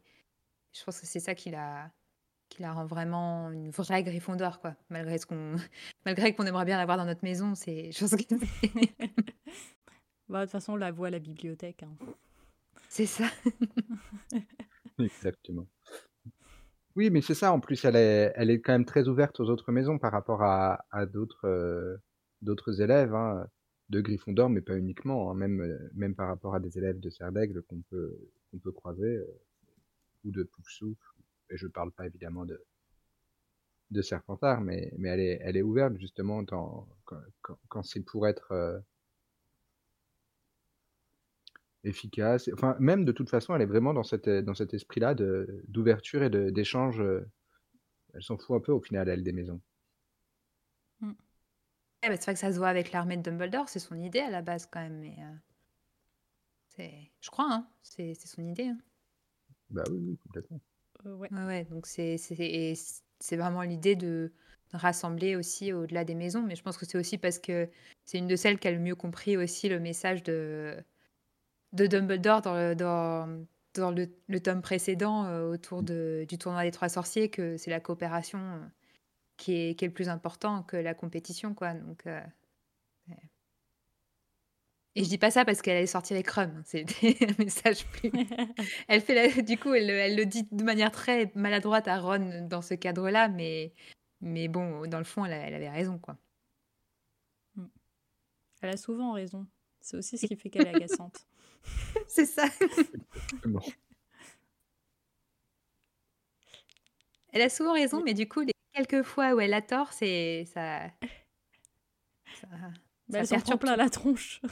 je 0.73 0.83
pense 0.83 0.99
que 0.99 1.07
c'est 1.07 1.19
ça 1.19 1.33
qui 1.33 1.49
la 1.49 1.89
qui 2.49 2.61
la 2.61 2.73
rend 2.73 2.85
vraiment 2.85 3.51
une 3.51 3.69
vraie 3.69 4.03
Gryffondor, 4.03 4.59
quoi. 4.59 4.75
Malgré 4.89 5.17
ce 5.17 5.25
qu'on, 5.25 5.55
malgré 6.05 6.33
qu'on 6.33 6.45
aimerait 6.45 6.65
bien 6.65 6.77
l'avoir 6.77 6.97
dans 6.97 7.05
notre 7.05 7.23
maison, 7.23 7.55
c'est 7.55 7.91
chose 7.91 8.11
bah, 10.29 10.39
de 10.39 10.45
toute 10.45 10.51
façon, 10.51 10.73
on 10.73 10.77
la 10.77 10.91
voit 10.91 11.07
à 11.07 11.11
la 11.11 11.19
bibliothèque. 11.19 11.83
Hein. 11.83 11.95
C'est 12.89 13.05
ça. 13.05 13.25
Exactement. 14.99 15.67
Oui, 16.95 17.11
mais 17.11 17.21
c'est 17.21 17.35
ça. 17.35 17.53
En 17.53 17.59
plus, 17.59 17.85
elle 17.85 17.95
est, 17.95 18.33
elle 18.35 18.49
est 18.49 18.59
quand 18.59 18.71
même 18.71 18.85
très 18.85 19.07
ouverte 19.07 19.39
aux 19.39 19.49
autres 19.49 19.71
maisons 19.71 19.99
par 19.99 20.11
rapport 20.11 20.41
à, 20.41 20.85
à 20.89 21.05
d'autres, 21.05 21.45
euh, 21.45 21.97
d'autres 22.41 22.81
élèves 22.81 23.13
hein, 23.13 23.45
de 23.89 24.01
Gryffondor, 24.01 24.49
mais 24.49 24.61
pas 24.61 24.77
uniquement. 24.77 25.29
hein, 25.29 25.35
même, 25.35 25.61
euh, 25.61 25.77
même 25.93 26.15
par 26.15 26.27
rapport 26.27 26.55
à 26.55 26.59
des 26.59 26.77
élèves 26.77 26.99
de 26.99 27.09
Serdaigle 27.11 27.61
qu'on 27.63 27.81
peut, 27.89 28.17
qu'on 28.49 28.57
peut 28.57 28.71
croiser, 28.71 29.17
euh, 29.17 29.39
ou 30.25 30.31
de 30.31 30.43
Poufsouffle. 30.43 31.16
Et 31.49 31.57
je 31.57 31.67
parle 31.67 31.91
pas 31.91 32.05
évidemment 32.05 32.45
de, 32.45 32.63
de 33.91 34.01
Serpentard, 34.01 34.61
mais, 34.61 34.91
mais 34.97 35.09
elle 35.09 35.19
est, 35.19 35.39
elle 35.41 35.57
est 35.57 35.61
ouverte 35.61 35.97
justement 35.97 36.43
dans, 36.43 36.87
quand, 37.05 37.21
quand, 37.41 37.57
quand 37.69 37.83
c'est 37.83 38.01
pour 38.01 38.27
être 38.27 38.51
euh, 38.51 38.79
efficace. 41.83 42.49
Enfin, 42.53 42.75
même 42.79 43.05
de 43.05 43.11
toute 43.11 43.29
façon, 43.29 43.55
elle 43.55 43.61
est 43.61 43.65
vraiment 43.65 43.93
dans, 43.93 44.03
cette, 44.03 44.29
dans 44.29 44.55
cet 44.55 44.73
esprit-là 44.73 45.15
d'ouverture 45.15 46.23
et 46.23 46.29
d'échange. 46.51 46.99
euh, 46.99 47.25
Elle 48.13 48.23
s'en 48.23 48.37
fout 48.37 48.57
un 48.57 48.59
peu 48.59 48.71
au 48.71 48.81
final, 48.81 49.07
elle, 49.09 49.23
des 49.23 49.33
maisons. 49.33 49.61
Eh 52.03 52.09
ben, 52.09 52.15
c'est 52.15 52.25
vrai 52.25 52.33
que 52.33 52.39
ça 52.39 52.51
se 52.51 52.57
voit 52.57 52.69
avec 52.69 52.91
l'armée 52.91 53.17
de 53.17 53.23
Dumbledore, 53.23 53.69
c'est 53.69 53.79
son 53.79 53.99
idée 53.99 54.19
à 54.19 54.29
la 54.29 54.41
base 54.41 54.67
quand 54.67 54.81
même. 54.81 54.99
Mais, 54.99 55.15
euh. 55.19 56.85
Je 57.21 57.29
crois, 57.31 57.47
hein, 57.49 57.67
c'est, 57.81 58.13
c'est 58.13 58.27
son 58.27 58.43
idée. 58.45 58.67
hein. 58.67 58.77
Bah 59.69 59.83
oui, 59.89 59.97
oui, 59.99 60.17
complètement. 60.17 60.61
Ouais. 61.15 61.29
Ouais, 61.31 61.45
ouais, 61.45 61.63
donc 61.65 61.85
c'est, 61.87 62.17
vraiment 63.31 63.61
l'idée 63.61 63.95
de 63.95 64.31
rassembler 64.73 65.35
aussi 65.35 65.73
au-delà 65.73 66.03
des 66.03 66.15
maisons. 66.15 66.43
Mais 66.43 66.55
je 66.55 66.63
pense 66.63 66.77
que 66.77 66.85
c'est 66.85 66.97
aussi 66.97 67.17
parce 67.17 67.39
que 67.39 67.69
c'est 68.05 68.17
une 68.17 68.27
de 68.27 68.35
celles 68.35 68.59
qui 68.59 68.67
a 68.67 68.71
le 68.71 68.79
mieux 68.79 68.95
compris 68.95 69.37
aussi 69.37 69.69
le 69.69 69.79
message 69.79 70.23
de, 70.23 70.77
de 71.73 71.87
Dumbledore 71.87 72.41
dans 72.41 72.55
le, 72.55 72.75
dans, 72.75 73.45
dans 73.73 73.91
le, 73.91 74.39
tome 74.39 74.61
précédent 74.61 75.25
euh, 75.25 75.51
autour 75.51 75.83
de, 75.83 76.25
du 76.27 76.37
tournoi 76.37 76.63
des 76.63 76.71
trois 76.71 76.89
sorciers, 76.89 77.29
que 77.29 77.57
c'est 77.57 77.71
la 77.71 77.79
coopération 77.79 78.39
euh, 78.39 78.59
qui 79.37 79.53
est, 79.53 79.75
qui 79.75 79.85
est 79.85 79.87
le 79.87 79.93
plus 79.93 80.09
important 80.09 80.63
que 80.63 80.77
la 80.77 80.93
compétition, 80.93 81.53
quoi. 81.53 81.73
Donc, 81.73 82.05
euh. 82.07 82.21
Et 84.97 85.03
je 85.03 85.09
dis 85.09 85.19
pas 85.19 85.29
ça 85.29 85.45
parce 85.45 85.61
qu'elle 85.61 85.77
est 85.77 85.85
sortie 85.85 86.15
avec 86.15 86.27
Rum, 86.27 86.51
hein, 86.57 86.63
c'est 86.65 86.83
un 87.21 87.35
message 87.37 87.85
plus. 87.85 88.09
Elle 88.87 88.99
fait 88.99 89.13
la- 89.13 89.43
du 89.43 89.55
coup, 89.55 89.75
elle, 89.75 89.91
elle 89.91 90.15
le 90.15 90.25
dit 90.25 90.47
de 90.51 90.63
manière 90.63 90.89
très 90.91 91.31
maladroite 91.35 91.87
à 91.87 91.99
Ron 91.99 92.47
dans 92.47 92.63
ce 92.63 92.73
cadre-là, 92.73 93.29
mais, 93.29 93.73
mais 94.21 94.47
bon, 94.47 94.87
dans 94.87 94.97
le 94.97 95.03
fond, 95.03 95.23
elle, 95.23 95.53
avait 95.53 95.69
raison, 95.69 95.99
quoi. 95.99 96.17
Elle 98.63 98.69
a 98.69 98.77
souvent 98.77 99.11
raison. 99.11 99.45
C'est 99.81 99.97
aussi 99.97 100.17
ce 100.17 100.25
qui 100.25 100.35
fait 100.35 100.49
qu'elle 100.49 100.65
est 100.65 100.75
agaçante. 100.75 101.27
C'est 102.07 102.25
ça. 102.25 102.47
Elle 107.33 107.43
a 107.43 107.49
souvent 107.49 107.73
raison, 107.73 108.01
mais 108.03 108.15
du 108.15 108.27
coup, 108.27 108.41
les 108.41 108.53
quelques 108.73 109.03
fois 109.03 109.35
où 109.35 109.39
elle 109.39 109.53
a 109.53 109.61
tort, 109.61 109.93
c'est 109.93 110.45
ça. 110.45 110.89
ça... 112.41 112.47
Bah, 113.09 113.23
ça 113.23 113.35
perturbe 113.35 113.61
plein 113.61 113.75
la 113.75 113.89
tronche. 113.89 114.41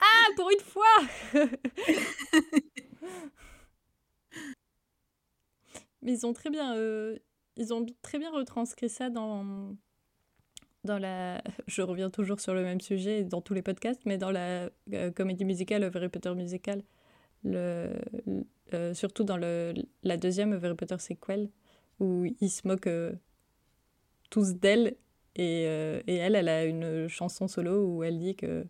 Ah, 0.00 0.28
pour 0.34 0.50
une 0.50 0.60
fois 0.60 0.96
Mais 6.00 6.12
ils 6.12 6.26
ont 6.26 6.32
très 6.32 6.48
bien, 6.50 6.74
euh, 6.74 7.18
ils 7.56 7.74
ont 7.74 7.84
très 8.00 8.18
bien 8.18 8.30
retranscrit 8.32 8.88
ça 8.88 9.10
dans 9.10 9.76
dans 10.84 10.98
la. 10.98 11.42
Je 11.66 11.82
reviens 11.82 12.10
toujours 12.10 12.40
sur 12.40 12.54
le 12.54 12.62
même 12.62 12.80
sujet 12.80 13.24
dans 13.24 13.40
tous 13.40 13.54
les 13.54 13.62
podcasts, 13.62 14.00
mais 14.04 14.18
dans 14.18 14.30
la 14.30 14.70
euh, 14.94 15.10
comédie 15.12 15.44
musicale, 15.44 15.84
Harry 15.84 16.08
Potter 16.08 16.34
musical, 16.34 16.82
le, 17.44 17.92
euh, 18.74 18.94
surtout 18.94 19.24
dans 19.24 19.36
le 19.36 19.74
la 20.02 20.16
deuxième 20.16 20.54
Harry 20.54 20.74
Potter 20.74 20.98
sequel, 20.98 21.50
où 22.00 22.24
ils 22.40 22.50
se 22.50 22.66
moquent 22.66 23.14
tous 24.30 24.54
d'elle 24.54 24.96
et, 25.36 25.64
euh, 25.66 26.02
et 26.06 26.16
elle, 26.16 26.36
elle 26.36 26.48
a 26.48 26.64
une 26.64 27.08
chanson 27.08 27.48
solo 27.48 27.86
où 27.86 28.04
elle 28.04 28.18
dit 28.18 28.36
que 28.36 28.66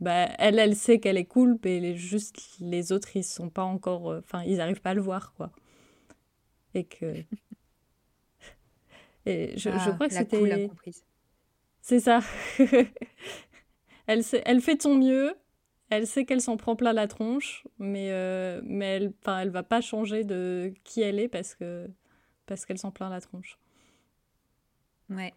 bah 0.00 0.28
elle, 0.38 0.58
elle 0.60 0.76
sait 0.76 1.00
qu'elle 1.00 1.18
est 1.18 1.26
cool, 1.26 1.58
mais 1.64 1.80
les, 1.80 1.96
juste 1.96 2.36
les 2.60 2.92
autres 2.92 3.16
ils 3.16 3.24
sont 3.24 3.50
pas 3.50 3.64
encore, 3.64 4.10
euh, 4.12 4.20
enfin 4.20 4.42
ils 4.44 4.60
arrivent 4.60 4.82
pas 4.82 4.90
à 4.90 4.94
le 4.94 5.02
voir 5.02 5.34
quoi. 5.36 5.52
Et 6.74 6.84
que 6.84 7.24
et 9.26 9.54
je, 9.58 9.78
je 9.78 9.90
Ah, 9.90 9.90
crois 9.90 10.08
que 10.08 10.14
cool 10.28 10.52
c'était 10.52 10.52
incomprise. 10.52 11.04
c'est 11.82 12.00
ça. 12.00 12.20
elle, 14.06 14.24
sait- 14.24 14.42
elle 14.46 14.60
fait 14.60 14.76
de 14.76 14.82
son 14.82 14.94
mieux. 14.96 15.34
Elle 15.90 16.06
sait 16.06 16.24
qu'elle 16.24 16.40
s'en 16.40 16.56
prend 16.56 16.76
plein 16.76 16.92
la 16.92 17.08
tronche, 17.08 17.66
mais, 17.78 18.10
euh, 18.12 18.60
mais 18.64 18.86
elle, 18.96 19.12
elle 19.26 19.50
va 19.50 19.62
pas 19.64 19.80
changer 19.80 20.22
de 20.24 20.72
qui 20.84 21.00
elle 21.02 21.18
est 21.18 21.28
parce 21.28 21.54
que 21.56 21.88
parce 22.46 22.66
qu'elle 22.66 22.78
s'en 22.78 22.90
plaint 22.92 23.10
la 23.10 23.20
tronche. 23.20 23.58
Ouais. 25.10 25.34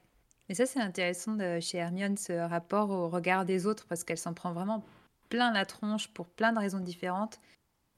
Et 0.53 0.55
ça, 0.55 0.67
c'est 0.67 0.81
intéressant 0.81 1.33
de, 1.33 1.59
chez 1.59 1.79
Hermione, 1.79 2.15
ce 2.15 2.31
rapport 2.31 2.91
au 2.91 3.09
regard 3.09 3.43
des 3.43 3.65
autres, 3.65 3.87
parce 3.87 4.03
qu'elle 4.03 4.19
s'en 4.19 4.35
prend 4.35 4.53
vraiment 4.53 4.85
plein 5.27 5.51
la 5.51 5.65
tronche 5.65 6.09
pour 6.09 6.27
plein 6.27 6.53
de 6.53 6.59
raisons 6.59 6.79
différentes. 6.79 7.39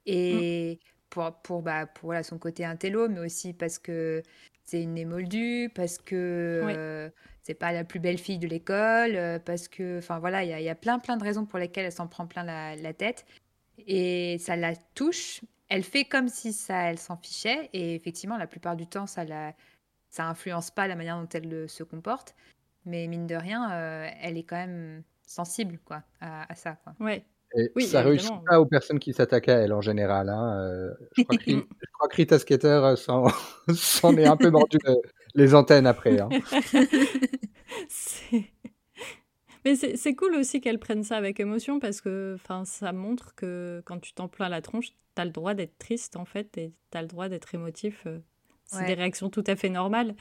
Et 0.06 0.80
pour, 1.10 1.34
pour, 1.42 1.60
bah, 1.60 1.84
pour 1.84 2.06
voilà, 2.06 2.22
son 2.22 2.38
côté 2.38 2.64
intello, 2.64 3.10
mais 3.10 3.20
aussi 3.20 3.52
parce 3.52 3.78
que 3.78 4.22
c'est 4.64 4.82
une 4.82 4.96
émoldue, 4.96 5.68
parce 5.74 5.98
que 5.98 6.62
Oui. 6.64 6.72
euh, 6.74 7.10
c'est 7.42 7.52
pas 7.52 7.72
la 7.72 7.84
plus 7.84 8.00
belle 8.00 8.16
fille 8.16 8.38
de 8.38 8.48
l'école, 8.48 9.16
euh, 9.16 9.38
parce 9.38 9.68
que, 9.68 9.98
enfin 9.98 10.18
voilà, 10.18 10.42
il 10.42 10.48
y 10.48 10.54
a, 10.54 10.58
il 10.58 10.64
y 10.64 10.70
a 10.70 10.74
plein 10.74 10.98
plein 10.98 11.18
de 11.18 11.24
raisons 11.24 11.44
pour 11.44 11.58
lesquelles 11.58 11.84
elle 11.84 11.92
s'en 11.92 12.08
prend 12.08 12.26
plein 12.26 12.42
la, 12.42 12.74
la 12.74 12.94
tête. 12.94 13.26
Et 13.86 14.38
ça 14.38 14.56
la 14.56 14.74
touche. 14.94 15.42
Elle 15.68 15.84
fait 15.84 16.06
comme 16.06 16.28
si 16.28 16.54
ça, 16.54 16.84
elle 16.84 16.98
s'en 16.98 17.18
fichait. 17.18 17.68
Et 17.74 17.94
effectivement, 17.94 18.38
la 18.38 18.46
plupart 18.46 18.76
du 18.76 18.86
temps, 18.86 19.06
ça 19.06 19.24
la, 19.24 19.52
ça 20.10 20.26
influence 20.28 20.70
pas 20.70 20.86
la 20.88 20.96
manière 20.96 21.20
dont 21.20 21.28
elle 21.34 21.52
euh, 21.52 21.68
se 21.68 21.82
comporte. 21.82 22.34
Mais 22.84 23.06
mine 23.08 23.26
de 23.26 23.34
rien, 23.34 23.72
euh, 23.72 24.08
elle 24.22 24.38
est 24.38 24.44
quand 24.44 24.56
même 24.56 25.02
sensible 25.26 25.78
quoi, 25.84 26.02
à, 26.20 26.50
à 26.50 26.54
ça. 26.54 26.76
Quoi. 26.84 26.94
Ouais. 27.00 27.24
Et 27.56 27.70
Oui, 27.76 27.86
ça 27.86 28.02
réussit 28.02 28.26
évidemment. 28.30 28.44
pas 28.48 28.60
aux 28.60 28.66
personnes 28.66 28.98
qui 28.98 29.12
s'attaquent 29.12 29.48
à 29.48 29.58
elle 29.58 29.72
en 29.72 29.80
général. 29.80 30.28
Hein. 30.28 30.58
euh, 30.60 30.94
je, 31.16 31.22
crois 31.24 31.36
que, 31.36 31.50
je 31.50 31.90
crois 31.92 32.08
que 32.08 32.16
Rita 32.16 32.38
Skeeter 32.38 32.68
euh, 32.84 32.96
s'en 32.96 33.26
s'en 33.74 34.16
est 34.16 34.26
un 34.26 34.36
peu 34.36 34.50
mordu 34.50 34.78
le- 34.84 35.00
les 35.34 35.54
antennes 35.54 35.86
après. 35.86 36.20
hein. 36.20 36.28
C'est- 37.88 38.44
Mais 39.64 39.74
c'est 39.74 39.96
c'est 39.96 40.14
cool 40.14 40.34
aussi 40.36 40.60
qu'elle 40.60 40.78
prenne 40.78 41.02
ça 41.02 41.16
avec 41.16 41.40
émotion 41.40 41.80
parce 41.80 42.00
que 42.00 42.36
ça 42.64 42.92
montre 42.92 43.34
que 43.34 43.82
quand 43.84 43.98
tu 43.98 44.12
t'en 44.12 44.28
plains 44.28 44.48
la 44.48 44.62
tronche, 44.62 44.88
t'as 45.14 45.24
le 45.24 45.32
droit 45.32 45.54
d'être 45.54 45.76
triste 45.78 46.16
en 46.16 46.24
fait 46.24 46.56
et 46.58 46.72
t'as 46.90 47.00
le 47.02 47.08
droit 47.08 47.28
d'être 47.28 47.54
émotif. 47.54 48.06
C'est 48.66 48.78
Ouais. 48.78 48.86
des 48.86 48.94
réactions 48.94 49.30
tout 49.30 49.44
à 49.46 49.56
fait 49.56 49.68
normales. 49.68 50.14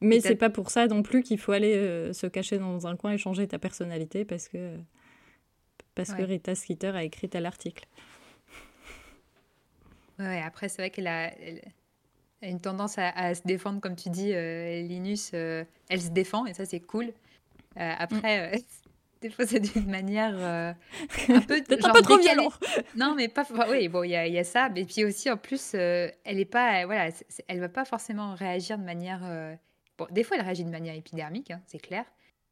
Mais 0.00 0.20
c'est 0.20 0.36
pas 0.36 0.50
pour 0.50 0.70
ça 0.70 0.86
non 0.86 1.02
plus 1.02 1.22
qu'il 1.22 1.38
faut 1.38 1.52
aller 1.52 1.74
euh, 1.74 2.12
se 2.12 2.26
cacher 2.26 2.58
dans 2.58 2.86
un 2.86 2.96
coin 2.96 3.12
et 3.12 3.18
changer 3.18 3.48
ta 3.48 3.58
personnalité 3.58 4.24
parce 4.24 4.48
que, 4.48 4.76
parce 5.94 6.12
que. 6.12 6.22
Rita 6.22 6.54
Skeeter 6.54 6.94
a 6.96 7.02
écrit 7.02 7.28
tel 7.28 7.46
article. 7.46 7.84
Ouais, 10.18 10.40
après, 10.42 10.68
c'est 10.68 10.82
vrai 10.82 10.90
qu'elle 10.90 11.06
a, 11.06 11.32
une 12.42 12.60
tendance 12.60 12.98
à, 12.98 13.08
à 13.10 13.34
se 13.34 13.42
défendre, 13.44 13.80
comme 13.80 13.96
tu 13.96 14.08
dis, 14.10 14.32
euh, 14.32 14.82
Linus. 14.82 15.30
euh, 15.34 15.64
elle 15.88 16.00
se 16.02 16.10
défend 16.10 16.46
et 16.46 16.54
ça, 16.54 16.64
c'est 16.64 16.80
cool. 16.80 17.06
Euh, 17.76 17.92
après, 17.98 18.54
euh, 18.54 18.58
des 19.20 19.30
fois, 19.30 19.46
c'est 19.46 19.60
d'une 19.60 19.90
manière 19.90 20.34
euh, 20.36 20.72
un 21.28 21.40
peu, 21.40 21.62
Peut-être 21.64 21.84
un 21.84 21.88
genre 21.88 21.92
peu 21.94 22.02
trop 22.02 22.18
violent. 22.18 22.50
Non, 22.96 23.14
mais 23.14 23.28
pas. 23.28 23.46
oui, 23.70 23.88
bon, 23.88 24.02
il 24.04 24.10
y 24.10 24.16
a, 24.16 24.26
il 24.26 24.32
y 24.32 24.38
a 24.38 24.44
ça. 24.44 24.68
Mais 24.68 24.84
puis 24.84 25.04
aussi, 25.04 25.30
en 25.30 25.36
plus, 25.36 25.72
euh, 25.74 26.08
elle 26.24 26.38
est 26.40 26.44
pas. 26.44 26.82
euh, 26.82 26.86
voilà, 26.86 27.10
c'est- 27.10 27.44
elle 27.48 27.60
va 27.60 27.68
pas 27.68 27.84
forcément 27.84 28.34
réagir 28.34 28.78
de 28.78 28.84
manière. 28.84 29.20
euh, 29.24 29.54
Bon, 29.96 30.06
des 30.10 30.22
fois, 30.22 30.36
elle 30.36 30.44
réagit 30.44 30.64
de 30.64 30.70
manière 30.70 30.94
épidermique, 30.94 31.50
hein, 31.50 31.60
c'est 31.66 31.80
clair. 31.80 32.04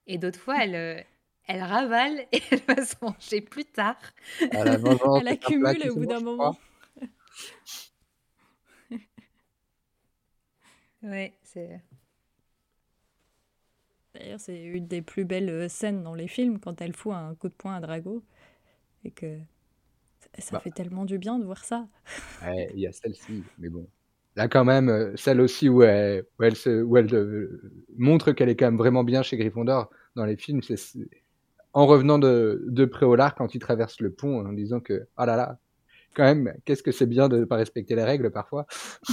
Et 0.08 0.18
d'autres 0.18 0.40
fois, 0.40 0.56
elle, 0.64 0.74
euh, 0.74 1.00
elle 1.46 1.62
ravale 1.62 2.26
et 2.32 2.42
elle 2.50 2.60
va 2.66 2.84
se 2.84 2.96
manger 3.00 3.40
plus 3.40 3.64
tard. 3.64 3.96
À 4.52 4.64
la 4.64 4.76
vengeance, 4.76 5.18
Elle 5.20 5.24
plat 5.24 5.32
accumule 5.32 5.90
au 5.90 5.94
bout 5.94 6.06
d'un 6.06 6.20
moment. 6.20 6.56
Ouais, 11.02 11.34
c'est. 11.42 11.80
D'ailleurs, 14.18 14.40
c'est 14.40 14.62
une 14.62 14.86
des 14.86 15.02
plus 15.02 15.24
belles 15.24 15.50
euh, 15.50 15.68
scènes 15.68 16.02
dans 16.02 16.14
les 16.14 16.28
films 16.28 16.58
quand 16.58 16.80
elle 16.80 16.94
fout 16.94 17.12
un 17.12 17.34
coup 17.34 17.48
de 17.48 17.54
poing 17.54 17.74
à 17.76 17.80
Drago. 17.80 18.22
Et 19.04 19.10
que 19.10 19.38
ça- 20.38 20.56
Bah. 20.56 20.60
fait 20.60 20.70
tellement 20.70 21.04
du 21.04 21.18
bien 21.18 21.38
de 21.38 21.44
voir 21.44 21.64
ça. 21.64 21.86
Ouais, 22.42 22.70
il 22.74 22.80
y 22.80 22.86
a 22.86 22.92
celle-ci, 22.92 23.44
mais 23.58 23.68
bon. 23.68 23.86
Là, 24.36 24.48
quand 24.48 24.64
même, 24.64 24.88
euh, 24.90 25.16
celle 25.16 25.40
aussi 25.40 25.68
où 25.68 25.82
elle, 25.82 26.24
où 26.38 26.42
elle, 26.42 26.56
se, 26.56 26.82
où 26.82 26.96
elle 26.98 27.12
euh, 27.14 27.60
montre 27.96 28.32
qu'elle 28.32 28.50
est 28.50 28.56
quand 28.56 28.66
même 28.66 28.76
vraiment 28.76 29.02
bien 29.04 29.22
chez 29.22 29.36
Gryffondor 29.38 29.88
dans 30.14 30.26
les 30.26 30.36
films, 30.36 30.62
c'est 30.62 30.76
en 31.72 31.86
revenant 31.86 32.18
de, 32.18 32.62
de 32.68 32.84
Préolard 32.84 33.34
quand 33.34 33.54
il 33.54 33.58
traverse 33.60 34.00
le 34.00 34.10
pont 34.12 34.46
en 34.46 34.52
disant 34.52 34.80
que, 34.80 35.06
ah 35.16 35.24
là 35.26 35.36
là, 35.36 35.58
quand 36.14 36.24
même, 36.24 36.54
qu'est-ce 36.64 36.82
que 36.82 36.92
c'est 36.92 37.06
bien 37.06 37.28
de 37.28 37.38
ne 37.38 37.44
pas 37.44 37.56
respecter 37.56 37.94
les 37.94 38.04
règles 38.04 38.30
parfois. 38.30 38.66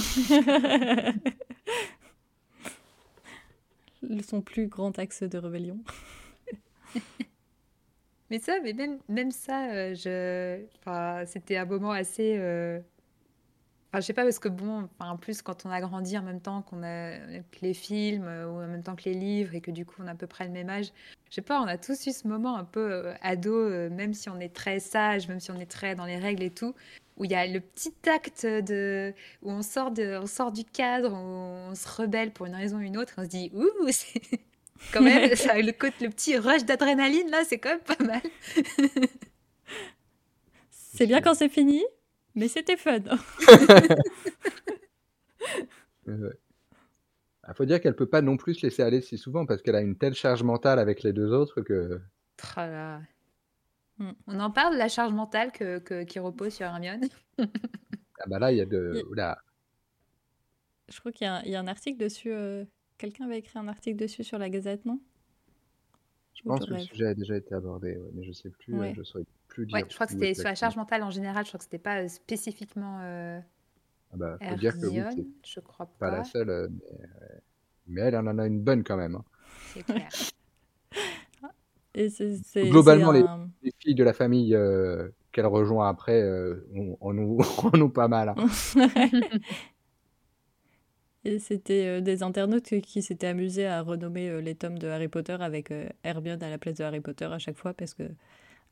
Son 4.26 4.40
plus 4.42 4.66
grand 4.68 4.98
axe 4.98 5.22
de 5.22 5.38
rébellion. 5.38 5.78
mais 8.30 8.38
ça, 8.38 8.58
mais 8.62 8.72
même, 8.72 8.98
même 9.08 9.30
ça, 9.30 9.70
euh, 9.72 9.94
je... 9.94 10.64
enfin, 10.78 11.24
c'était 11.26 11.56
un 11.56 11.64
moment 11.64 11.90
assez. 11.92 12.36
Enfin, 13.94 14.00
je 14.00 14.06
sais 14.06 14.12
pas, 14.12 14.24
parce 14.24 14.40
que 14.40 14.48
bon, 14.48 14.88
enfin, 14.98 15.12
en 15.12 15.16
plus, 15.16 15.40
quand 15.40 15.64
on 15.66 15.70
a 15.70 15.80
grandi 15.80 16.18
en 16.18 16.22
même 16.22 16.40
temps 16.40 16.62
qu'on 16.62 16.82
a 16.82 17.16
que 17.16 17.60
les 17.62 17.74
films 17.74 18.24
euh, 18.26 18.48
ou 18.48 18.56
en 18.60 18.66
même 18.66 18.82
temps 18.82 18.96
que 18.96 19.04
les 19.04 19.14
livres 19.14 19.54
et 19.54 19.60
que 19.60 19.70
du 19.70 19.86
coup 19.86 19.94
on 20.02 20.08
a 20.08 20.10
à 20.10 20.14
peu 20.16 20.26
près 20.26 20.46
le 20.46 20.50
même 20.50 20.68
âge, 20.68 20.86
je 21.30 21.36
sais 21.36 21.42
pas, 21.42 21.60
on 21.60 21.66
a 21.68 21.78
tous 21.78 22.04
eu 22.08 22.12
ce 22.12 22.26
moment 22.26 22.56
un 22.56 22.64
peu 22.64 22.80
euh, 22.92 23.14
ado, 23.22 23.54
euh, 23.54 23.90
même 23.90 24.12
si 24.12 24.28
on 24.28 24.40
est 24.40 24.52
très 24.52 24.80
sage, 24.80 25.28
même 25.28 25.38
si 25.38 25.52
on 25.52 25.60
est 25.60 25.70
très 25.70 25.94
dans 25.94 26.06
les 26.06 26.16
règles 26.16 26.42
et 26.42 26.50
tout, 26.50 26.74
où 27.16 27.24
il 27.24 27.30
y 27.30 27.36
a 27.36 27.46
le 27.46 27.60
petit 27.60 27.94
acte 28.12 28.44
de, 28.44 29.14
où 29.42 29.52
on 29.52 29.62
sort 29.62 29.92
de, 29.92 30.18
on 30.20 30.26
sort 30.26 30.50
du 30.50 30.64
cadre, 30.64 31.12
où 31.12 31.16
on 31.70 31.74
se 31.76 31.86
rebelle 31.86 32.32
pour 32.32 32.46
une 32.46 32.56
raison 32.56 32.78
ou 32.78 32.80
une 32.80 32.96
autre, 32.96 33.14
on 33.18 33.22
se 33.22 33.28
dit, 33.28 33.52
ouh, 33.54 33.68
c'est 33.92 34.20
quand 34.92 35.02
même, 35.02 35.36
ça, 35.36 35.56
le, 35.56 35.70
côté- 35.70 36.04
le 36.06 36.10
petit 36.10 36.36
rush 36.36 36.64
d'adrénaline 36.64 37.30
là, 37.30 37.44
c'est 37.44 37.58
quand 37.58 37.68
même 37.70 37.78
pas 37.78 38.02
mal. 38.04 38.22
C'est 40.70 41.06
bien 41.06 41.20
quand 41.20 41.34
c'est 41.34 41.48
fini, 41.48 41.82
mais 42.34 42.48
c'était 42.48 42.76
fun. 42.76 42.98
Euh, 46.08 46.32
Il 47.48 47.54
faut 47.54 47.64
dire 47.64 47.80
qu'elle 47.80 47.96
peut 47.96 48.08
pas 48.08 48.22
non 48.22 48.36
plus 48.36 48.54
se 48.54 48.66
laisser 48.66 48.82
aller 48.82 49.00
si 49.00 49.18
souvent 49.18 49.46
parce 49.46 49.62
qu'elle 49.62 49.74
a 49.74 49.80
une 49.80 49.96
telle 49.96 50.14
charge 50.14 50.42
mentale 50.42 50.78
avec 50.78 51.02
les 51.02 51.12
deux 51.12 51.32
autres 51.32 51.60
que. 51.62 52.00
Tra 52.36 52.66
là. 52.66 53.00
Mm. 53.98 54.10
On 54.26 54.40
en 54.40 54.50
parle 54.50 54.74
de 54.74 54.78
la 54.78 54.88
charge 54.88 55.12
mentale 55.12 55.52
que, 55.52 55.78
que- 55.78 56.04
qui 56.04 56.18
repose 56.18 56.52
sur 56.54 56.66
Hermione? 56.66 57.08
Ah 58.20 58.26
bah 58.28 58.38
là, 58.38 58.52
il 58.52 58.58
y 58.58 58.60
a 58.60 58.64
de. 58.64 58.92
Il-. 58.94 59.34
Je 60.88 61.00
crois 61.00 61.10
qu'il 61.10 61.26
y, 61.26 61.28
a 61.28 61.34
un- 61.36 61.42
il 61.42 61.50
y 61.50 61.56
a 61.56 61.60
un 61.60 61.66
article 61.66 61.98
dessus. 61.98 62.32
euh, 62.32 62.64
Quelqu'un 62.96 63.24
avait 63.24 63.38
écrit 63.38 63.58
un 63.58 63.66
article 63.66 63.96
dessus 63.96 64.22
sur 64.24 64.38
la 64.38 64.48
Gazette, 64.48 64.84
non? 64.84 65.00
Je 66.34 66.42
Ou 66.44 66.48
pense 66.48 66.64
que 66.64 66.72
le 66.74 66.78
sujet 66.78 67.06
a 67.06 67.14
déjà 67.14 67.36
été 67.36 67.54
abordé, 67.54 67.96
ouais, 67.96 68.10
mais 68.14 68.22
je 68.24 68.32
sais 68.32 68.50
plus. 68.50 68.74
euh, 68.74 68.78
Ouais. 68.78 68.94
je 68.96 69.02
saurais 69.02 69.24
plus 69.54 69.66
dire. 69.66 69.74
Ouais, 69.76 69.84
je 69.88 69.94
crois 69.94 70.06
que 70.06 70.12
c'était 70.12 70.34
sur 70.34 70.44
la 70.44 70.54
charge 70.54 70.76
mentale 70.76 71.02
en 71.02 71.10
général. 71.10 71.44
Je 71.44 71.50
crois 71.50 71.58
que 71.58 71.64
c'était 71.64 71.78
pas 71.78 72.02
euh, 72.02 72.08
spécifiquement 72.08 72.98
euh, 73.02 73.40
Ah 74.12 74.16
bah, 74.16 74.38
faut 74.40 74.54
dire 74.56 74.72
que 74.78 74.86
oui, 74.86 74.92
c'est 74.92 74.98
Hermione. 75.00 75.26
Je 75.44 75.60
crois 75.60 75.86
pas 75.86 76.10
pas. 76.10 76.16
la 76.18 76.24
seule, 76.24 76.50
euh, 76.50 76.68
mais, 76.70 77.04
euh, 77.04 77.38
mais 77.86 78.00
elle, 78.02 78.16
en 78.16 78.38
a 78.38 78.46
une 78.46 78.60
bonne 78.60 78.84
quand 78.84 78.96
même. 78.96 79.16
hein. 79.16 79.24
C'est 79.74 79.82
clair. 79.84 80.08
Et 81.94 82.08
c'est 82.10 82.36
c'est- 82.38 82.68
Globalement, 82.70 83.12
les- 83.12 83.20
un- 83.20 83.48
Les 83.62 83.72
filles 83.78 83.94
de 83.94 84.04
la 84.04 84.12
famille 84.12 84.54
euh, 84.54 85.08
qu'elle 85.32 85.46
rejoint 85.46 85.88
après, 85.88 86.20
euh, 86.20 86.66
on, 86.74 86.96
on 87.00 87.12
nous, 87.12 87.38
on 87.72 87.76
nous 87.76 87.88
pas 87.88 88.08
mal. 88.08 88.30
hein. 88.30 88.34
Et 91.24 91.38
c'était 91.38 91.86
euh, 91.86 92.00
des 92.00 92.22
internautes 92.22 92.64
qui, 92.64 92.82
qui 92.82 93.00
s'étaient 93.02 93.26
amusés 93.28 93.66
à 93.66 93.80
renommer 93.82 94.28
euh, 94.28 94.40
les 94.40 94.54
tomes 94.54 94.78
de 94.78 94.88
Harry 94.88 95.08
Potter 95.08 95.36
avec 95.40 95.70
euh, 95.70 95.88
Hermione 96.02 96.42
à 96.42 96.50
la 96.50 96.58
place 96.58 96.74
de 96.76 96.84
Harry 96.84 97.00
Potter 97.00 97.24
à 97.26 97.38
chaque 97.38 97.56
fois 97.56 97.72
parce 97.72 97.94
que, 97.94 98.02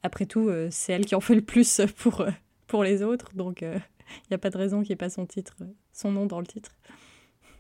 après 0.03 0.27
tout, 0.27 0.49
euh, 0.49 0.69
c'est 0.71 0.93
elle 0.93 1.07
qui 1.07 1.15
en 1.15 1.21
fait 1.21 1.35
le 1.35 1.43
plus 1.43 1.81
pour, 1.99 2.21
euh, 2.23 2.31
pour 2.67 2.83
les 2.85 3.03
autres. 3.03 3.35
Donc, 3.35 3.63
il 3.63 3.81
n'y 4.31 4.35
a 4.35 4.39
pas 4.39 4.51
de 4.51 4.59
raison 4.59 4.81
qu'il 4.81 4.89
n'y 4.91 4.95
ait 4.95 4.97
pas 4.97 5.11
son, 5.11 5.27
titre, 5.27 5.57
euh, 5.63 5.67
son 5.93 6.11
nom 6.11 6.27
dans 6.27 6.41
le 6.41 6.47
titre. 6.47 6.73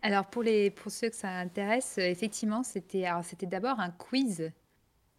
Alors 0.04 0.26
pour 0.26 0.42
les 0.42 0.70
pour 0.72 0.90
ceux 0.90 1.10
que 1.10 1.14
ça 1.16 1.28
intéresse, 1.30 1.96
euh, 1.98 2.02
effectivement, 2.02 2.64
c'était 2.64 3.06
d'abord 3.42 3.78
un 3.78 3.90
quiz. 3.90 4.50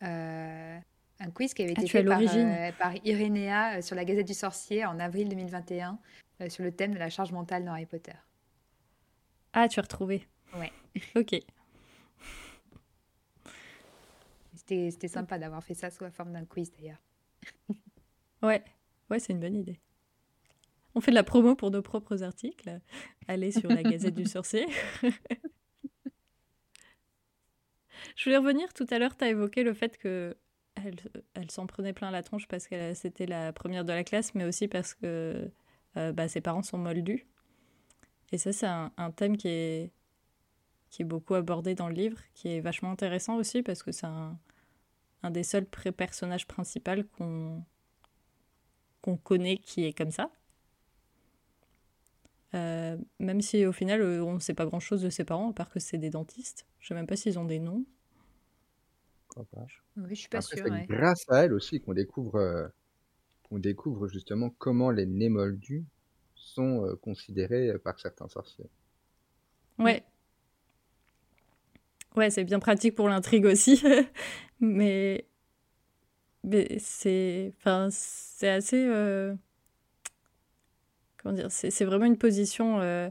euh, 0.03 0.79
un 1.19 1.31
quiz 1.31 1.53
qui 1.53 1.61
avait 1.63 1.73
Ah, 1.77 1.81
été 1.81 1.89
fait 1.89 2.03
par, 2.03 2.19
euh, 2.19 2.71
par 2.77 2.93
Irénéa 3.05 3.77
euh, 3.77 3.81
sur 3.81 3.95
la 3.95 4.03
Gazette 4.03 4.27
du 4.27 4.33
Sorcier 4.33 4.83
en 4.85 4.99
avril 4.99 5.29
2021 5.29 5.97
euh, 6.41 6.49
sur 6.49 6.65
le 6.65 6.73
thème 6.73 6.93
de 6.93 6.99
la 6.99 7.09
charge 7.09 7.31
mentale 7.31 7.63
dans 7.63 7.71
Harry 7.71 7.85
Potter. 7.85 8.11
Ah, 9.53 9.69
tu 9.69 9.79
as 9.79 9.83
retrouvé 9.83 10.27
Ouais. 10.57 10.71
Ok. 11.15 11.35
C'était 14.55 15.07
sympa 15.07 15.37
d'avoir 15.39 15.63
fait 15.63 15.73
ça 15.75 15.89
sous 15.91 16.03
la 16.03 16.11
forme 16.11 16.33
d'un 16.33 16.45
quiz 16.45 16.71
d'ailleurs. 16.71 17.01
Ouais, 18.41 18.63
ouais, 19.09 19.19
c'est 19.19 19.31
une 19.33 19.39
bonne 19.39 19.55
idée. 19.55 19.79
On 20.95 21.01
fait 21.01 21.11
de 21.11 21.15
la 21.15 21.23
promo 21.23 21.55
pour 21.55 21.71
nos 21.71 21.81
propres 21.81 22.23
articles. 22.23 22.79
Allez 23.27 23.51
sur 23.51 23.69
la 23.69 23.81
Gazette 23.83 24.15
du 24.15 24.25
Sorcier. 24.27 24.67
Je 28.15 28.25
voulais 28.25 28.37
revenir 28.37 28.73
tout 28.73 28.85
à 28.89 28.99
l'heure, 28.99 29.15
tu 29.17 29.23
as 29.23 29.29
évoqué 29.29 29.63
le 29.63 29.73
fait 29.73 29.97
que 29.97 30.35
elle, 30.75 30.95
elle 31.35 31.51
s'en 31.51 31.67
prenait 31.67 31.93
plein 31.93 32.11
la 32.11 32.23
tronche 32.23 32.47
parce 32.47 32.67
que 32.67 32.93
c'était 32.93 33.25
la 33.25 33.53
première 33.53 33.85
de 33.85 33.93
la 33.93 34.03
classe, 34.03 34.35
mais 34.35 34.43
aussi 34.43 34.67
parce 34.67 34.93
que 34.93 35.49
euh, 35.97 36.11
bah, 36.11 36.27
ses 36.27 36.41
parents 36.41 36.63
sont 36.63 36.77
moldus. 36.77 37.25
Et 38.31 38.37
ça, 38.37 38.51
c'est 38.51 38.67
un, 38.67 38.91
un 38.97 39.11
thème 39.11 39.37
qui 39.37 39.47
est, 39.47 39.91
qui 40.89 41.03
est 41.03 41.05
beaucoup 41.05 41.35
abordé 41.35 41.75
dans 41.75 41.87
le 41.87 41.93
livre, 41.93 42.19
qui 42.33 42.49
est 42.49 42.59
vachement 42.59 42.91
intéressant 42.91 43.35
aussi 43.37 43.63
parce 43.63 43.83
que 43.83 43.91
c'est 43.91 44.07
un, 44.07 44.37
un 45.23 45.31
des 45.31 45.43
seuls 45.43 45.65
personnages 45.65 46.47
principaux 46.47 47.03
qu'on 47.17 47.63
qu'on 49.01 49.17
connaît 49.17 49.57
qui 49.57 49.85
est 49.85 49.93
comme 49.93 50.11
ça. 50.11 50.31
Euh, 52.55 52.97
même 53.19 53.41
si 53.41 53.65
au 53.65 53.71
final 53.71 54.01
euh, 54.01 54.23
on 54.23 54.33
ne 54.35 54.39
sait 54.39 54.53
pas 54.53 54.65
grand 54.65 54.79
chose 54.79 55.01
de 55.01 55.09
ses 55.09 55.25
parents, 55.25 55.49
à 55.49 55.53
part 55.53 55.69
que 55.69 55.79
c'est 55.79 55.97
des 55.97 56.09
dentistes. 56.11 56.65
Je 56.79 56.87
sais 56.87 56.93
même 56.93 57.07
pas 57.07 57.15
s'ils 57.15 57.39
ont 57.39 57.45
des 57.45 57.59
noms. 57.59 57.85
Pourquoi 59.27 59.45
pas. 59.45 59.67
Oui, 59.97 60.09
je 60.15 60.21
suis 60.21 60.29
pas 60.29 60.39
Après, 60.39 60.57
sûre. 60.57 60.65
c'est 60.65 60.71
ouais. 60.71 60.85
grâce 60.87 61.25
à 61.29 61.43
elle 61.45 61.53
aussi 61.53 61.79
qu'on 61.81 61.93
découvre, 61.93 62.35
euh, 62.35 62.67
qu'on 63.43 63.59
découvre 63.59 64.07
justement 64.07 64.49
comment 64.51 64.91
les 64.91 65.05
nés 65.07 65.29
moldus 65.29 65.85
sont 66.35 66.85
euh, 66.85 66.95
considérés 66.95 67.77
par 67.79 67.99
certains 67.99 68.27
sorciers. 68.29 68.69
Ouais. 69.77 70.03
Ouais, 72.15 72.29
c'est 72.29 72.43
bien 72.43 72.59
pratique 72.59 72.95
pour 72.95 73.09
l'intrigue 73.09 73.45
aussi. 73.45 73.83
mais 74.59 75.25
c'est 76.79 77.53
enfin, 77.57 77.89
c'est 77.91 78.49
assez. 78.49 78.85
euh, 78.85 79.35
Comment 81.17 81.35
dire 81.35 81.51
C'est 81.51 81.85
vraiment 81.85 82.05
une 82.05 82.17
position 82.17 82.81
euh, 82.81 83.09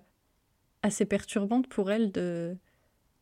assez 0.83 1.05
perturbante 1.07 1.69
pour 1.69 1.91
elle. 1.91 2.13
De... 2.13 2.57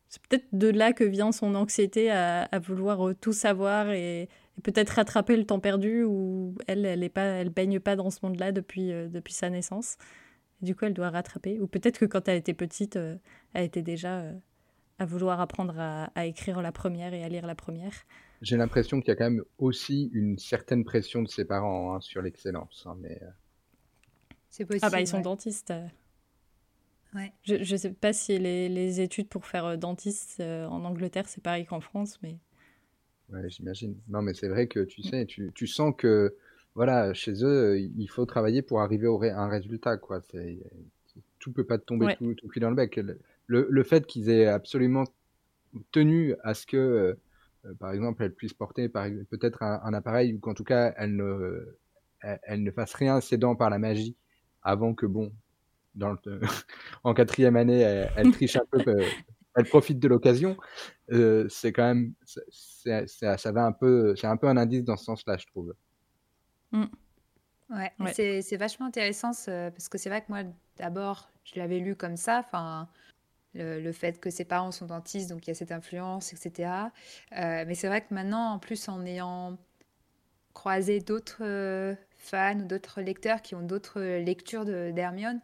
C'est 0.09 0.23
peut-être 0.27 0.47
de 0.53 0.69
là 0.69 0.93
que 0.93 1.05
vient 1.05 1.33
son 1.33 1.55
anxiété 1.55 2.11
à, 2.11 2.49
vouloir 2.61 3.09
euh, 3.09 3.15
tout 3.15 3.33
savoir 3.33 3.91
et, 3.91 4.29
peut-être 4.65 4.91
rattraper 4.91 5.37
le 5.37 5.47
temps 5.47 5.61
perdu 5.61 6.05
où 6.05 6.55
elle, 6.67 6.85
elle 6.85 7.03
est 7.03 7.09
pas, 7.09 7.23
elle 7.23 7.49
baigne 7.49 7.81
pas 7.81 7.97
dans 7.97 8.11
ce 8.11 8.19
monde-là 8.23 8.53
depuis, 8.53 8.89
depuis 9.09 9.33
sa 9.33 9.49
naissance. 9.49 9.97
Du 10.61 10.75
coup, 10.75 10.85
elle 10.85 10.93
doit 10.93 11.09
rattraper. 11.11 11.59
Ou 11.61 11.67
peut-être 11.67 11.99
que 11.99 12.05
quand 12.05 12.29
elle 12.29 12.37
était 12.37 12.53
petite, 12.53 12.97
elle 13.55 13.65
était 13.65 13.81
déjà 13.83 14.25
à 15.01 15.07
vouloir 15.07 15.41
apprendre 15.41 15.75
à, 15.79 16.05
à 16.15 16.27
écrire 16.27 16.63
la 16.63 16.73
première 16.73 17.15
et 17.15 17.25
à 17.25 17.29
lire 17.29 17.47
la 17.47 17.57
première. 17.57 17.95
J'ai 18.43 18.59
l'impression 18.59 19.01
qu'il 19.01 19.09
y 19.09 19.13
a 19.13 19.17
quand 19.17 19.31
même 19.31 19.45
aussi 19.57 20.11
une 20.13 20.37
certaine 20.39 20.85
pression 20.85 21.23
de 21.23 21.29
ses 21.29 21.47
parents 21.47 21.95
hein, 21.95 22.01
sur 22.03 22.21
l'excellence. 22.21 22.85
hein, 22.87 22.95
mais 23.01 23.19
euh, 23.23 23.27
C'est 24.51 24.67
possible. 24.67 24.85
Ah 24.85 24.91
bah 24.91 25.01
ils 25.01 25.07
sont 25.07 25.17
ouais. 25.17 25.23
dentistes. 25.23 25.71
euh. 25.71 25.87
Ouais. 27.15 27.33
Je 27.43 27.55
ne 27.57 27.77
sais 27.77 27.93
pas 27.93 28.13
si 28.13 28.39
les, 28.39 28.69
les 28.69 29.01
études 29.01 29.29
pour 29.29 29.45
faire 29.47 29.65
euh, 29.65 29.77
dentiste 29.77 30.39
euh, 30.41 30.67
en 30.67 30.85
Angleterre, 30.85 31.29
c'est 31.29 31.43
pareil 31.43 31.67
qu'en 31.67 31.81
France, 31.81 32.19
mais 32.23 32.39
ouais, 33.33 33.49
j'imagine. 33.51 33.97
Non, 34.09 34.23
mais 34.23 34.35
c'est 34.35 34.49
vrai 34.49 34.67
que 34.67 34.81
tu 34.85 35.03
sais, 35.03 35.27
tu, 35.27 35.53
tu 35.55 35.67
sens 35.67 35.95
que 35.97 36.37
voilà, 36.75 37.13
chez 37.15 37.33
eux, 37.45 37.79
il 37.79 38.09
faut 38.09 38.27
travailler 38.27 38.63
pour 38.63 38.81
arriver 38.81 39.07
au 39.07 39.19
ré- 39.19 39.31
à 39.31 39.41
un 39.41 39.49
résultat, 39.49 39.97
quoi. 39.97 40.21
C'est, 40.31 40.59
tout 41.39 41.53
peut 41.53 41.65
pas 41.67 41.79
te 41.79 41.85
tomber 41.85 42.07
Ouais. 42.07 42.17
tout, 42.17 42.35
tout 42.35 42.61
dans 42.61 42.71
le 42.71 42.77
bec. 42.77 43.01
Le, 43.51 43.67
le, 43.69 43.83
fait 43.83 44.07
qu'ils 44.07 44.31
aient 44.31 44.47
absolument 44.47 45.03
tenu 45.91 46.37
à 46.45 46.55
ce 46.55 46.67
que, 46.67 46.77
euh, 46.77 47.15
euh, 47.65 47.75
par 47.75 47.91
exemple, 47.91 48.23
elle 48.23 48.33
puisse 48.33 48.55
porter 48.55 48.89
peut-être 48.89 49.65
un, 49.65 49.81
un 49.83 49.93
appareil 49.93 50.35
ou 50.35 50.39
qu'en 50.39 50.55
tout 50.55 50.63
cas, 50.63 50.95
elle 50.97 51.17
ne, 51.17 51.77
elle, 52.21 52.39
elle 52.45 52.63
ne 52.63 52.71
fasse 52.71 52.95
rien 52.95 53.21
cédant 53.21 53.57
par 53.57 53.69
la 53.69 53.81
magie 53.81 54.15
avant 54.63 54.95
que, 54.95 55.05
bon, 55.05 55.33
dans 55.97 56.13
le, 56.13 56.41
en 57.03 57.13
quatrième 57.13 57.57
année, 57.57 57.81
elle, 57.81 58.13
elle 58.17 58.31
triche 58.31 58.55
un 58.55 58.63
peu, 58.71 58.79
euh, 58.89 59.05
elle 59.57 59.65
profite 59.65 59.99
de 59.99 60.07
l'occasion. 60.07 60.57
Euh, 61.11 61.49
c'est 61.49 61.73
quand 61.73 61.83
même, 61.83 62.15
c'est, 62.25 62.45
c'est- 62.51 63.07
c'est- 63.09 63.37
ça 63.37 63.51
va 63.51 63.65
un 63.65 63.73
peu, 63.73 64.15
c'est 64.15 64.29
un 64.29 64.37
peu 64.37 64.47
un 64.47 64.57
indice 64.59 64.85
dans 64.85 64.97
ce 64.97 65.07
sens-là, 65.07 65.37
je 65.39 65.47
trouve. 65.49 65.75
Ouais, 66.73 67.91
mais 67.99 68.07
Ouais. 68.07 68.13
c'est 68.15 68.43
c'est 68.43 68.57
vachement 68.57 68.87
intéressant 68.87 69.33
ce- 69.33 69.71
parce 69.71 69.89
que 69.89 69.99
c'est 69.99 70.09
vrai 70.09 70.21
que 70.23 70.27
moi, 70.29 70.43
d'abord, 70.77 71.31
je 71.45 71.59
l'avais 71.59 71.81
lu 71.81 71.97
comme 71.97 72.17
ça, 72.17 72.45
enfin, 72.47 72.89
le, 73.55 73.93
fait 73.93 74.21
que 74.21 74.31
ses 74.31 74.45
parents 74.45 74.73
sont 74.73 74.87
dentistes, 74.87 75.31
donc 75.31 75.47
il 75.47 75.51
y 75.51 75.53
a 75.53 75.55
cette 75.55 75.73
influence, 75.73 76.33
etc. 76.33 76.71
Euh, 77.33 77.65
mais 77.67 77.75
c'est 77.75 77.89
vrai 77.89 78.03
que 78.03 78.15
maintenant, 78.15 78.53
en 78.53 78.59
plus, 78.59 78.89
en 78.89 79.05
ayant 79.05 79.59
croisé 80.55 81.01
d'autres 81.01 81.43
euh, 81.43 81.95
fans 82.17 82.59
ou 82.59 82.67
d'autres 82.67 83.01
lecteurs 83.01 83.43
qui 83.43 83.55
ont 83.55 83.63
d'autres 83.63 84.01
lectures 84.01 84.65
d'Hermione, 84.65 85.41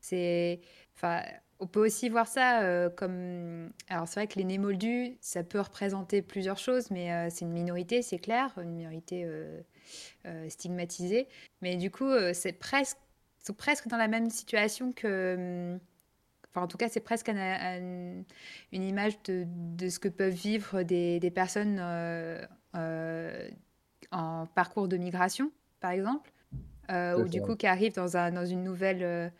c'est, 0.00 0.60
enfin, 0.96 1.22
on 1.60 1.66
peut 1.66 1.84
aussi 1.84 2.08
voir 2.08 2.28
ça 2.28 2.62
euh, 2.62 2.88
comme, 2.90 3.72
alors 3.88 4.06
c'est 4.06 4.20
vrai 4.20 4.26
que 4.28 4.38
les 4.38 4.44
nés 4.44 4.58
moldus, 4.58 5.16
ça 5.20 5.42
peut 5.42 5.60
représenter 5.60 6.22
plusieurs 6.22 6.58
choses, 6.58 6.90
mais 6.90 7.30
c'est 7.30 7.44
une 7.44 7.52
minorité, 7.52 8.02
c'est 8.02 8.18
clair, 8.18 8.52
une 8.58 8.72
minorité 8.72 9.26
stigmatisée. 10.48 11.28
Mais 11.62 11.76
du 11.76 11.90
coup, 11.90 12.10
c'est 12.34 12.52
presque, 12.52 12.98
sont 13.44 13.54
presque 13.54 13.88
dans 13.88 13.96
la 13.96 14.08
même 14.08 14.30
situation 14.30 14.92
que. 14.92 15.78
Enfin, 16.58 16.64
en 16.64 16.68
tout 16.68 16.76
cas, 16.76 16.88
c'est 16.88 17.00
presque 17.00 17.28
un- 17.28 17.36
un- 17.36 18.24
une 18.72 18.82
image 18.82 19.22
de, 19.22 19.44
de 19.46 19.88
ce 19.88 20.00
que 20.00 20.08
peuvent 20.08 20.32
vivre 20.34 20.82
des, 20.82 21.20
des 21.20 21.30
personnes 21.30 21.78
euh, 21.80 22.44
euh, 22.74 23.48
en 24.10 24.46
parcours 24.46 24.88
de 24.88 24.96
migration, 24.96 25.52
par 25.80 25.92
exemple, 25.92 26.32
ou 27.22 27.28
du 27.28 27.40
coup 27.42 27.54
qui 27.54 27.66
arrivent 27.68 27.94
dans, 27.94 28.16
un, 28.16 28.32
dans 28.32 28.44
une 28.46 28.64
nouvelle 28.64 29.32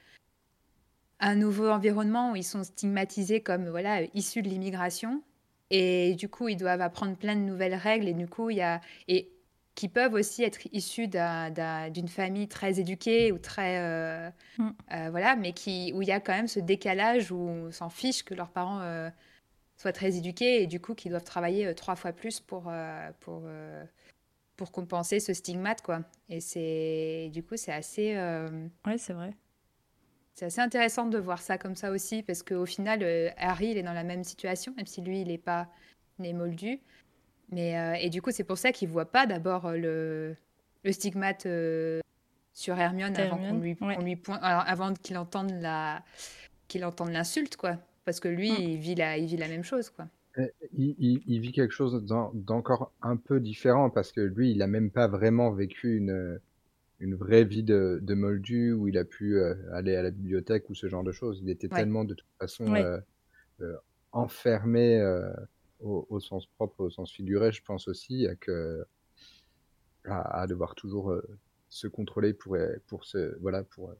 un 1.21 1.35
nouveau 1.35 1.69
environnement 1.69 2.31
où 2.33 2.37
ils 2.37 2.45
sont 2.45 2.63
stigmatisés 2.63 3.41
comme 3.41 3.69
voilà 3.69 4.03
issus 4.15 4.43
de 4.43 4.49
l'immigration. 4.49 5.23
Et 5.71 6.15
du 6.15 6.29
coup 6.29 6.49
ils 6.49 6.57
doivent 6.57 6.81
apprendre 6.81 7.17
plein 7.17 7.35
de 7.35 7.41
nouvelles 7.41 7.75
règles. 7.75 8.07
Et 8.07 8.15
du 8.15 8.29
coup 8.29 8.51
il 8.51 8.59
y 8.59 8.63
a 8.63 8.81
et 9.09 9.29
qui 9.79 9.89
peuvent 9.89 10.15
aussi 10.15 10.43
être 10.43 10.59
issus 10.73 11.07
d'une 11.07 12.09
famille 12.09 12.49
très 12.49 12.81
éduquée 12.81 13.31
ou 13.31 13.39
très 13.39 13.79
euh, 13.79 14.29
mm. 14.59 14.71
euh, 14.93 15.11
voilà 15.11 15.37
mais 15.37 15.53
qui 15.53 15.93
où 15.95 16.03
il 16.03 16.09
y 16.09 16.11
a 16.11 16.19
quand 16.19 16.33
même 16.33 16.49
ce 16.49 16.59
décalage 16.59 17.31
où 17.31 17.39
on 17.39 17.71
s'en 17.71 17.89
fiche 17.89 18.25
que 18.25 18.35
leurs 18.35 18.51
parents 18.51 18.81
euh, 18.81 19.09
soient 19.77 19.93
très 19.93 20.17
éduqués 20.17 20.63
et 20.63 20.67
du 20.67 20.81
coup 20.81 20.97
qui 20.97 21.09
doivent 21.09 21.23
travailler 21.23 21.73
trois 21.77 21.95
fois 21.95 22.13
plus 22.13 22.41
pour 22.41 22.73
pour 23.21 23.45
pour 24.57 24.73
compenser 24.73 25.21
ce 25.21 25.33
stigmate 25.33 25.81
quoi 25.83 26.01
et 26.29 26.41
c'est 26.41 27.31
du 27.33 27.45
coup 27.45 27.57
c'est 27.57 27.73
assez 27.73 28.17
ouais 28.85 28.99
c'est 28.99 29.13
vrai 29.13 29.33
c'est 30.35 30.47
assez 30.47 30.61
intéressant 30.61 31.07
de 31.07 31.19
voir 31.19 31.41
ça 31.41 31.59
comme 31.59 31.75
ça 31.75 31.91
aussi, 31.91 32.23
parce 32.23 32.45
qu'au 32.45 32.65
final, 32.65 33.03
Harry, 33.39 33.71
il 33.71 33.77
est 33.77 33.83
dans 33.83 33.93
la 33.93 34.05
même 34.05 34.23
situation, 34.23 34.73
même 34.77 34.87
si 34.87 35.01
lui, 35.01 35.21
il 35.21 35.27
n'est 35.27 35.37
pas 35.37 35.69
né 36.21 36.33
moldu. 36.33 36.79
Mais, 37.51 37.79
euh, 37.79 37.95
et 37.95 38.11
du 38.11 38.21
coup, 38.21 38.31
c'est 38.31 38.45
pour 38.45 38.59
ça 38.59 38.73
qu'il 38.73 38.89
ne 38.89 38.93
voit 38.93 39.11
pas 39.11 39.27
d'abord 39.27 39.67
euh, 39.67 39.77
le, 39.77 40.37
le, 40.85 40.93
stigmate 40.93 41.47
sur 42.53 42.79
Hermione, 42.79 43.17
avant 43.17 43.39
qu'on 43.39 43.59
lui, 43.59 43.77
lui 44.03 44.17
pointe, 44.17 44.41
avant 44.43 44.93
qu'il 44.95 45.17
entende 45.17 45.53
la 45.61 46.03
qu'il 46.67 46.85
entende 46.85 47.11
l'insulte, 47.11 47.57
quoi. 47.57 47.79
Parce 48.05 48.21
que 48.21 48.29
lui, 48.29 48.53
mm. 48.53 48.57
il, 48.61 48.77
vit 48.77 48.95
la, 48.95 49.17
il 49.17 49.27
vit 49.27 49.39
la 49.39 49.49
même 49.49 49.65
chose, 49.65 49.89
quoi. 49.89 50.09
Il, 50.77 50.95
il, 50.99 51.23
il 51.27 51.41
vit 51.41 51.53
quelque 51.53 51.73
chose 51.73 52.05
d'encore 52.05 52.93
un 53.03 53.17
peu 53.17 53.41
différent, 53.41 53.91
parce 53.91 54.13
que 54.13 54.21
lui, 54.21 54.51
il 54.51 54.59
n'a 54.59 54.67
même 54.67 54.91
pas 54.91 55.09
vraiment 55.09 55.51
vécu 55.51 55.97
une 55.97 56.39
une 57.01 57.15
vraie 57.15 57.45
vie 57.45 57.63
de, 57.63 58.01
de 58.03 58.15
moldu 58.15 58.73
où 58.73 58.89
il 58.89 58.99
a 58.99 59.05
pu 59.05 59.37
euh, 59.37 59.55
aller 59.73 59.95
à 59.95 60.03
la 60.03 60.11
bibliothèque 60.11 60.69
ou 60.69 60.75
ce 60.75 60.89
genre 60.89 61.05
de 61.05 61.13
choses. 61.13 61.41
Il 61.43 61.51
était 61.51 61.69
tellement 61.69 62.05
de 62.05 62.15
toute 62.15 62.29
façon 62.41 62.75
euh, 62.75 62.99
euh, 63.61 63.77
enfermé 64.13 65.01
au, 65.81 66.07
au, 66.11 66.21
sens 66.21 66.47
propre, 66.47 66.85
au 66.85 66.91
sens 66.91 67.13
figuré, 67.13 67.53
je 67.53 67.63
pense 67.63 67.89
aussi, 67.89 68.27
à, 68.27 68.35
que, 68.37 68.85
à, 70.05 70.47
devoir 70.47 70.75
toujours 70.75 71.15
se 71.69 71.87
contrôler 71.87 72.35
pour, 72.35 72.57
pour, 72.87 73.05
se, 73.05 73.39
voilà, 73.41 73.63
pour, 73.65 73.93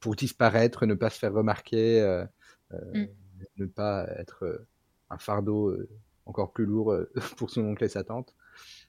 pour 0.00 0.16
disparaître, 0.16 0.86
ne 0.86 0.94
pas 0.94 1.10
se 1.10 1.18
faire 1.18 1.32
remarquer, 1.32 2.24
mm. 2.70 3.06
ne 3.56 3.66
pas 3.66 4.06
être 4.16 4.66
un 5.10 5.18
fardeau 5.18 5.76
encore 6.26 6.52
plus 6.52 6.66
lourd 6.66 6.96
pour 7.36 7.50
son 7.50 7.64
oncle 7.64 7.84
et 7.84 7.88
sa 7.88 8.04
tante 8.04 8.34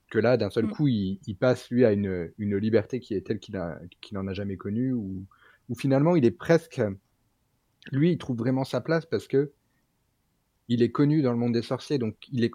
que 0.10 0.20
là, 0.20 0.38
d'un 0.38 0.50
seul 0.50 0.66
mm. 0.66 0.72
coup, 0.72 0.88
il, 0.88 1.36
passe 1.40 1.70
lui 1.70 1.86
à 1.86 1.92
une, 1.92 2.32
une, 2.38 2.58
liberté 2.58 3.00
qui 3.00 3.14
est 3.14 3.26
telle 3.26 3.40
qu'il 3.40 3.56
n'en 3.56 4.28
a 4.28 4.34
jamais 4.34 4.58
connue, 4.58 4.94
ou, 4.94 5.26
finalement, 5.78 6.16
il 6.16 6.26
est 6.26 6.32
presque, 6.32 6.82
lui, 7.92 8.12
il 8.12 8.18
trouve 8.18 8.38
vraiment 8.38 8.64
sa 8.64 8.82
place 8.82 9.06
parce 9.06 9.28
que 9.28 9.52
il 10.70 10.82
est 10.82 10.92
connu 10.92 11.22
dans 11.22 11.32
le 11.32 11.38
monde 11.38 11.54
des 11.54 11.62
sorciers, 11.62 11.98
donc 11.98 12.16
il 12.32 12.44
est 12.44 12.52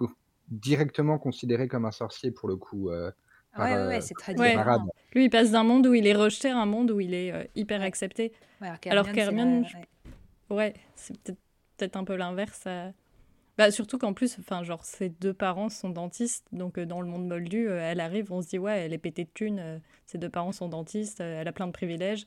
directement 0.49 1.19
considéré 1.19 1.69
comme 1.69 1.85
un 1.85 1.93
sorcier 1.93 2.31
pour 2.31 2.49
le 2.49 2.57
coup. 2.57 2.91
Euh, 2.91 3.11
par, 3.55 3.67
ouais, 3.67 3.73
ouais, 3.73 3.97
euh, 3.97 4.01
c'est 4.01 4.15
très 4.15 4.35
différent. 4.35 4.89
Lui, 5.15 5.25
il 5.25 5.31
passe 5.31 5.51
d'un 5.51 5.63
monde 5.63 5.87
où 5.87 5.95
il 5.95 6.07
est 6.07 6.15
rejeté 6.15 6.49
à 6.49 6.59
un 6.59 6.67
monde 6.67 6.91
où 6.91 7.01
il 7.01 7.15
est 7.15 7.33
euh, 7.33 7.45
hyper 7.55 7.83
accepté. 7.83 8.33
alors 8.61 9.13
qu'Hermione, 9.13 9.67
ouais, 10.51 10.75
c'est 10.97 11.17
peut-être 11.77 11.97
un 11.97 12.05
peu 12.05 12.17
l'inverse. 12.17 12.67
Bah, 13.57 13.71
surtout 13.71 13.99
qu'en 13.99 14.15
plus, 14.15 14.37
enfin, 14.41 14.65
genre, 14.65 14.85
ses 14.85 15.09
deux 15.09 15.33
parents 15.33 15.69
sont 15.69 15.91
dentistes, 15.91 16.47
donc 16.51 16.77
euh, 16.77 16.87
dans 16.87 17.01
le 17.01 17.07
monde 17.07 17.29
moldu, 17.29 17.69
euh, 17.69 17.79
elle 17.81 18.01
arrive, 18.01 18.33
on 18.33 18.43
se 18.43 18.49
dit, 18.49 18.59
ouais, 18.59 18.81
elle 18.81 18.93
est 18.93 18.99
pétée 18.99 19.25
de 19.25 19.31
thunes, 19.33 19.61
euh, 19.61 19.79
ses 20.07 20.19
deux 20.19 20.29
parents 20.29 20.51
sont 20.51 20.69
dentistes, 20.69 21.21
elle 21.21 21.47
a 21.47 21.53
plein 21.53 21.69
de 21.69 21.73
privilèges. 21.73 22.27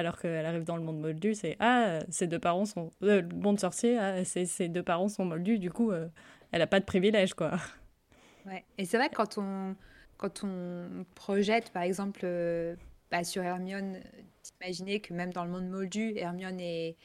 Alors 0.00 0.18
qu'elle 0.18 0.46
arrive 0.46 0.64
dans 0.64 0.76
le 0.76 0.82
monde 0.82 1.00
moldu, 1.00 1.34
c'est, 1.34 1.56
ah, 1.60 2.00
ses 2.08 2.26
deux 2.26 2.38
parents 2.38 2.64
sont. 2.64 2.90
le 3.00 3.22
monde 3.22 3.60
sorcier, 3.60 3.98
ah, 3.98 4.24
ses 4.24 4.68
deux 4.68 4.82
parents 4.82 5.08
sont 5.08 5.24
moldus, 5.24 5.58
du 5.58 5.70
coup, 5.70 5.92
elle 6.52 6.62
a 6.62 6.66
pas 6.66 6.80
de 6.80 6.84
privilèges, 6.84 7.34
quoi. 7.34 7.52
Ouais, 8.46 8.64
et 8.78 8.86
c'est 8.86 8.96
vrai 8.96 9.10
que 9.10 9.16
quand 9.16 9.38
on, 9.38 9.76
quand 10.16 10.42
on 10.44 11.04
projette, 11.14 11.70
par 11.70 11.82
exemple, 11.82 12.26
bah, 13.10 13.24
sur 13.24 13.42
Hermione, 13.42 13.98
d'imaginer 14.42 15.00
que 15.00 15.12
même 15.12 15.32
dans 15.32 15.44
le 15.44 15.50
monde 15.50 15.68
moldu, 15.68 16.14
Hermione 16.16 16.60
est, 16.60 16.96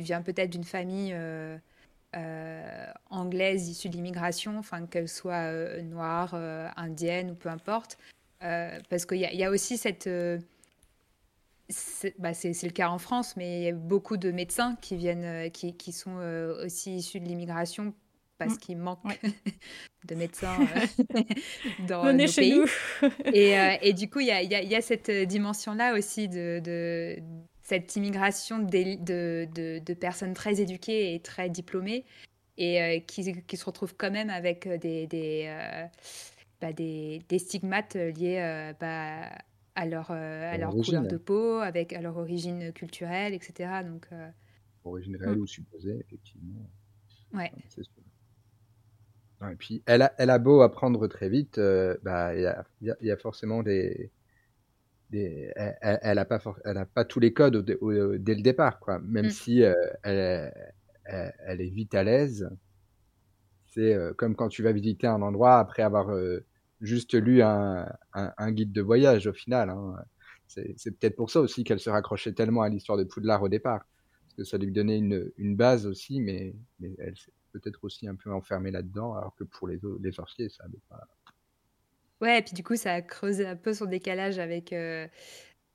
vient 0.00 0.22
peut-être 0.22 0.50
d'une 0.50 0.64
famille 0.64 1.14
euh, 2.16 2.86
anglaise 3.10 3.68
issue 3.68 3.90
de 3.90 3.94
l'immigration, 3.94 4.58
enfin 4.58 4.86
qu'elle 4.86 5.08
soit 5.08 5.52
euh, 5.52 5.82
noire, 5.82 6.30
euh, 6.32 6.66
indienne 6.76 7.30
ou 7.32 7.34
peu 7.34 7.50
importe, 7.50 7.98
parce 8.40 9.04
qu'il 9.04 9.18
y, 9.18 9.44
a 9.44 9.50
aussi 9.50 9.76
cette 9.76 10.08
bah, 12.18 12.34
c'est 12.34 12.62
le 12.62 12.70
cas 12.70 12.88
en 12.88 12.98
France, 12.98 13.34
mais 13.36 13.60
il 13.60 13.64
y 13.64 13.68
a 13.68 13.72
beaucoup 13.72 14.16
de 14.16 14.30
médecins 14.30 14.76
qui 14.80 14.96
viennent, 14.96 15.50
qui, 15.50 15.76
qui 15.76 15.92
sont 15.92 16.16
aussi 16.64 16.96
issus 16.96 17.20
de 17.20 17.26
l'immigration 17.26 17.94
parce 18.38 18.54
mm. 18.54 18.58
qu'il 18.58 18.78
manque 18.78 19.00
de 20.06 20.14
médecins 20.14 20.56
dans 21.88 22.04
Venez 22.04 22.26
nos 22.26 22.32
chez 22.32 22.42
pays. 22.42 22.58
Nous. 22.58 23.10
et, 23.32 23.56
et, 23.82 23.92
du 23.92 24.08
coup, 24.08 24.20
il 24.20 24.26
y 24.26 24.32
a, 24.32 24.42
y 24.42 24.74
a, 24.74 24.80
cette 24.80 25.10
dimension-là 25.10 25.94
aussi 25.94 26.28
de, 26.28 26.60
de, 26.64 27.20
cette 27.68 27.96
immigration 27.96 28.60
de, 28.60 29.44
de, 29.78 29.94
personnes 29.94 30.32
très 30.32 30.60
éduquées 30.60 31.14
et 31.14 31.20
très 31.20 31.50
diplômées 31.50 32.06
et 32.56 32.82
euh, 32.82 33.00
qui, 33.00 33.42
qui, 33.42 33.56
se 33.58 33.64
retrouvent 33.66 33.94
quand 33.94 34.10
même 34.10 34.30
avec 34.30 34.66
euh, 34.66 34.78
des, 34.78 35.06
des, 35.06 35.44
euh, 35.48 35.84
bah, 36.62 36.72
des, 36.72 37.20
des, 37.28 37.38
stigmates 37.38 37.94
liés 37.94 38.72
bah, 38.80 39.28
à 39.78 39.86
leur, 39.86 40.10
à 40.10 40.56
leur 40.58 40.70
couleur 40.74 41.06
de 41.06 41.16
peau, 41.16 41.58
avec, 41.58 41.92
à 41.92 42.00
leur 42.00 42.16
origine 42.16 42.72
culturelle, 42.72 43.34
etc. 43.34 43.82
Donc, 43.84 44.08
origine 44.84 45.16
réelle 45.16 45.36
mm. 45.36 45.42
ou 45.42 45.46
supposée, 45.46 45.98
effectivement. 46.00 46.70
Ouais. 47.34 47.52
et 49.42 49.56
puis, 49.56 49.82
elle 49.86 50.02
a, 50.02 50.12
elle 50.18 50.30
a 50.30 50.38
beau 50.38 50.62
apprendre 50.62 51.06
très 51.06 51.28
vite, 51.28 51.60
bah, 52.02 52.34
il 52.34 52.42
y, 52.42 52.46
a, 52.90 52.96
y, 53.00 53.10
a, 53.10 53.16
forcément 53.16 53.62
des, 53.62 54.10
elle 55.12 56.14
n'a 56.14 56.24
pas, 56.24 56.40
elle 56.64 56.78
a 56.78 56.86
pas 56.86 57.04
tous 57.04 57.20
les 57.20 57.32
codes 57.32 57.64
dès 57.64 58.34
le 58.34 58.42
départ, 58.42 58.78
quoi. 58.78 58.98
Même 59.00 59.26
mm. 59.26 59.30
si 59.30 59.62
euh, 59.62 59.74
elle, 60.02 60.52
elle, 61.04 61.60
est 61.60 61.70
vite 61.70 61.94
à 61.94 62.04
l'aise. 62.04 62.50
C'est 63.66 63.94
euh, 63.94 64.12
comme 64.14 64.34
quand 64.34 64.48
tu 64.48 64.62
vas 64.62 64.72
visiter 64.72 65.06
un 65.06 65.22
endroit 65.22 65.58
après 65.58 65.82
avoir 65.82 66.10
euh, 66.10 66.44
juste 66.80 67.14
lu 67.14 67.42
un, 67.42 67.86
guide 68.50 68.72
de 68.72 68.82
voyage 68.82 69.26
au 69.26 69.32
final. 69.32 69.70
Hein. 69.70 69.96
C'est 70.46 70.98
peut-être 70.98 71.16
pour 71.16 71.30
ça 71.30 71.40
aussi 71.40 71.64
qu'elle 71.64 71.80
se 71.80 71.90
raccrochait 71.90 72.32
tellement 72.32 72.62
à 72.62 72.68
l'histoire 72.68 72.98
de 72.98 73.04
Poudlard 73.04 73.42
au 73.42 73.48
départ. 73.48 73.84
Parce 74.24 74.34
que 74.36 74.44
ça 74.44 74.58
lui 74.58 74.72
donnait 74.72 74.98
une, 74.98 75.56
base 75.56 75.86
aussi, 75.86 76.20
mais, 76.20 76.54
mais 76.80 76.90
elle 76.98 77.16
s'est 77.16 77.32
peut-être 77.52 77.82
aussi 77.82 78.08
un 78.08 78.14
peu 78.14 78.32
enfermée 78.32 78.70
là-dedans, 78.70 79.14
alors 79.14 79.34
que 79.36 79.44
pour 79.44 79.68
les, 79.68 79.80
les 80.00 80.12
sorciers, 80.12 80.48
ça 80.48 80.64
n'avait 80.64 80.80
pas, 80.88 81.06
Ouais, 82.20 82.40
et 82.40 82.42
puis 82.42 82.52
du 82.54 82.64
coup, 82.64 82.76
ça 82.76 82.94
a 82.94 83.02
creusé 83.02 83.46
un 83.46 83.54
peu 83.56 83.72
son 83.72 83.84
décalage 83.86 84.38
avec, 84.40 84.72
euh, 84.72 85.06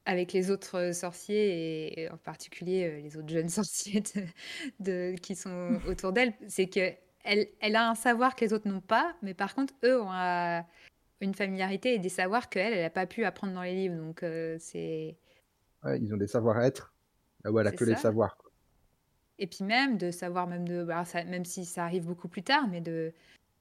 avec 0.05 0.33
les 0.33 0.51
autres 0.51 0.91
sorciers 0.93 2.01
et 2.01 2.09
en 2.09 2.17
particulier 2.17 2.85
euh, 2.85 3.01
les 3.01 3.17
autres 3.17 3.29
jeunes 3.29 3.49
sorciers 3.49 4.03
qui 5.21 5.35
sont 5.35 5.79
autour 5.87 6.11
d'elle. 6.11 6.33
C'est 6.47 6.67
que 6.67 6.91
elle, 7.23 7.47
elle 7.61 7.75
a 7.77 7.89
un 7.89 7.95
savoir 7.95 8.35
que 8.35 8.43
les 8.43 8.51
autres 8.51 8.67
n'ont 8.67 8.81
pas, 8.81 9.15
mais 9.21 9.33
par 9.33 9.55
contre, 9.55 9.73
eux 9.85 10.01
ont 10.01 10.11
une 11.23 11.33
familiarité 11.33 11.95
et 11.95 11.99
des 11.99 12.09
savoirs 12.09 12.49
qu'elle, 12.49 12.73
elle 12.73 12.81
n'a 12.81 12.89
pas 12.89 13.07
pu 13.07 13.25
apprendre 13.25 13.53
dans 13.53 13.62
les 13.62 13.73
livres. 13.73 13.95
Donc, 13.95 14.23
euh, 14.23 14.57
c'est. 14.59 15.17
Ouais, 15.83 15.99
ils 15.99 16.13
ont 16.13 16.17
des 16.17 16.27
savoir-être 16.27 16.93
là 17.43 17.51
où 17.51 17.59
elle 17.59 17.67
a 17.67 17.71
que 17.71 17.83
les 17.83 17.95
savoirs. 17.95 18.38
Et 19.39 19.47
puis 19.47 19.63
même 19.63 19.97
de 19.97 20.12
savoir, 20.12 20.47
même, 20.47 20.67
de, 20.67 20.83
bah, 20.83 21.05
ça, 21.05 21.23
même 21.23 21.45
si 21.45 21.65
ça 21.65 21.83
arrive 21.83 22.05
beaucoup 22.05 22.27
plus 22.27 22.43
tard, 22.43 22.67
mais 22.69 22.81
de, 22.81 23.13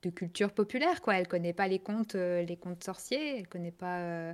de 0.03 0.11
culture 0.11 0.53
populaire, 0.53 1.01
quoi. 1.01 1.17
Elle 1.17 1.29
connaît 1.29 1.53
pas 1.53 1.69
les 1.69 1.79
contes, 1.79 2.15
euh, 2.15 2.43
les 2.43 2.57
contes 2.57 2.85
sorciers. 2.85 3.39
Elle 3.39 3.49
connaît 3.49 3.73
pas. 3.73 4.01
Euh, 4.01 4.33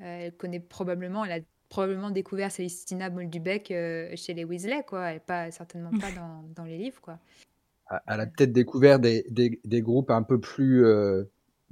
euh, 0.00 0.26
elle 0.26 0.36
connaît 0.36 0.60
probablement. 0.60 1.24
Elle 1.24 1.40
a 1.40 1.44
probablement 1.68 2.10
découvert 2.10 2.52
Célestina 2.52 3.10
Moldubec 3.10 3.68
chez 3.68 4.34
les 4.34 4.44
Weasley, 4.44 4.84
quoi. 4.86 5.12
Elle 5.12 5.20
pas 5.20 5.50
certainement 5.50 5.90
pas 5.90 6.10
dans, 6.16 6.44
dans, 6.54 6.64
les 6.64 6.78
livres, 6.78 7.00
quoi. 7.00 7.18
Elle 8.06 8.20
a 8.20 8.26
peut-être 8.26 8.52
découvert 8.52 8.98
des, 8.98 9.24
des, 9.30 9.60
des, 9.64 9.80
groupes 9.80 10.10
un 10.10 10.22
peu 10.22 10.40
plus 10.40 10.84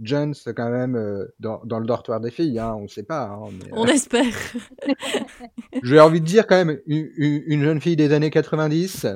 jeunes 0.03 0.35
quand 0.57 0.71
même 0.71 1.27
dans, 1.39 1.61
dans, 1.65 1.79
le 1.79 1.87
dortoir 1.87 2.21
des 2.21 2.31
filles, 2.31 2.59
hein, 2.59 2.75
on 2.77 2.83
ne 2.83 2.89
sait 2.89 3.03
pas. 3.05 3.25
Hein, 3.25 3.51
on 3.73 3.87
espère. 3.87 4.35
J'ai 5.83 6.01
envie 6.01 6.21
de 6.21 6.27
dire 6.27 6.47
quand 6.47 6.65
même 6.65 6.79
une, 6.87 7.09
une, 7.17 7.63
jeune 7.63 7.81
fille 7.81 7.97
des 7.97 8.13
années 8.13 8.31
90 8.31 9.07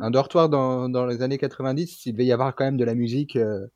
un 0.00 0.10
dortoir 0.10 0.48
dans, 0.48 0.88
dans, 0.88 1.06
les 1.06 1.22
années 1.22 1.38
90, 1.38 2.06
il 2.06 2.12
devait 2.12 2.26
y 2.26 2.32
avoir 2.32 2.54
quand 2.54 2.64
même 2.64 2.76
de 2.76 2.84
la 2.84 2.94
musique, 2.94 3.36
euh, 3.36 3.66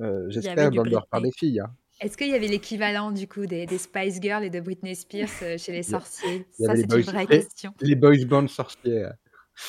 euh, 0.00 0.26
j'espère, 0.28 0.70
dans 0.70 0.82
le 0.82 0.90
dortoir 0.90 1.22
des 1.22 1.32
filles. 1.32 1.60
Hein. 1.60 1.74
Est-ce 2.00 2.16
qu'il 2.16 2.28
y 2.28 2.34
avait 2.34 2.48
l'équivalent 2.48 3.10
du 3.10 3.28
coup 3.28 3.44
des, 3.46 3.66
des, 3.66 3.78
Spice 3.78 4.20
Girls 4.22 4.44
et 4.44 4.50
de 4.50 4.60
Britney 4.60 4.94
Spears 4.94 5.28
euh, 5.42 5.58
chez 5.58 5.72
les 5.72 5.82
sorciers? 5.82 6.46
Ça, 6.52 6.74
c'est 6.74 6.90
une 6.90 7.02
vraie 7.02 7.26
question. 7.26 7.74
Les 7.80 7.94
boys 7.94 8.24
band 8.26 8.48
sorciers. 8.48 9.08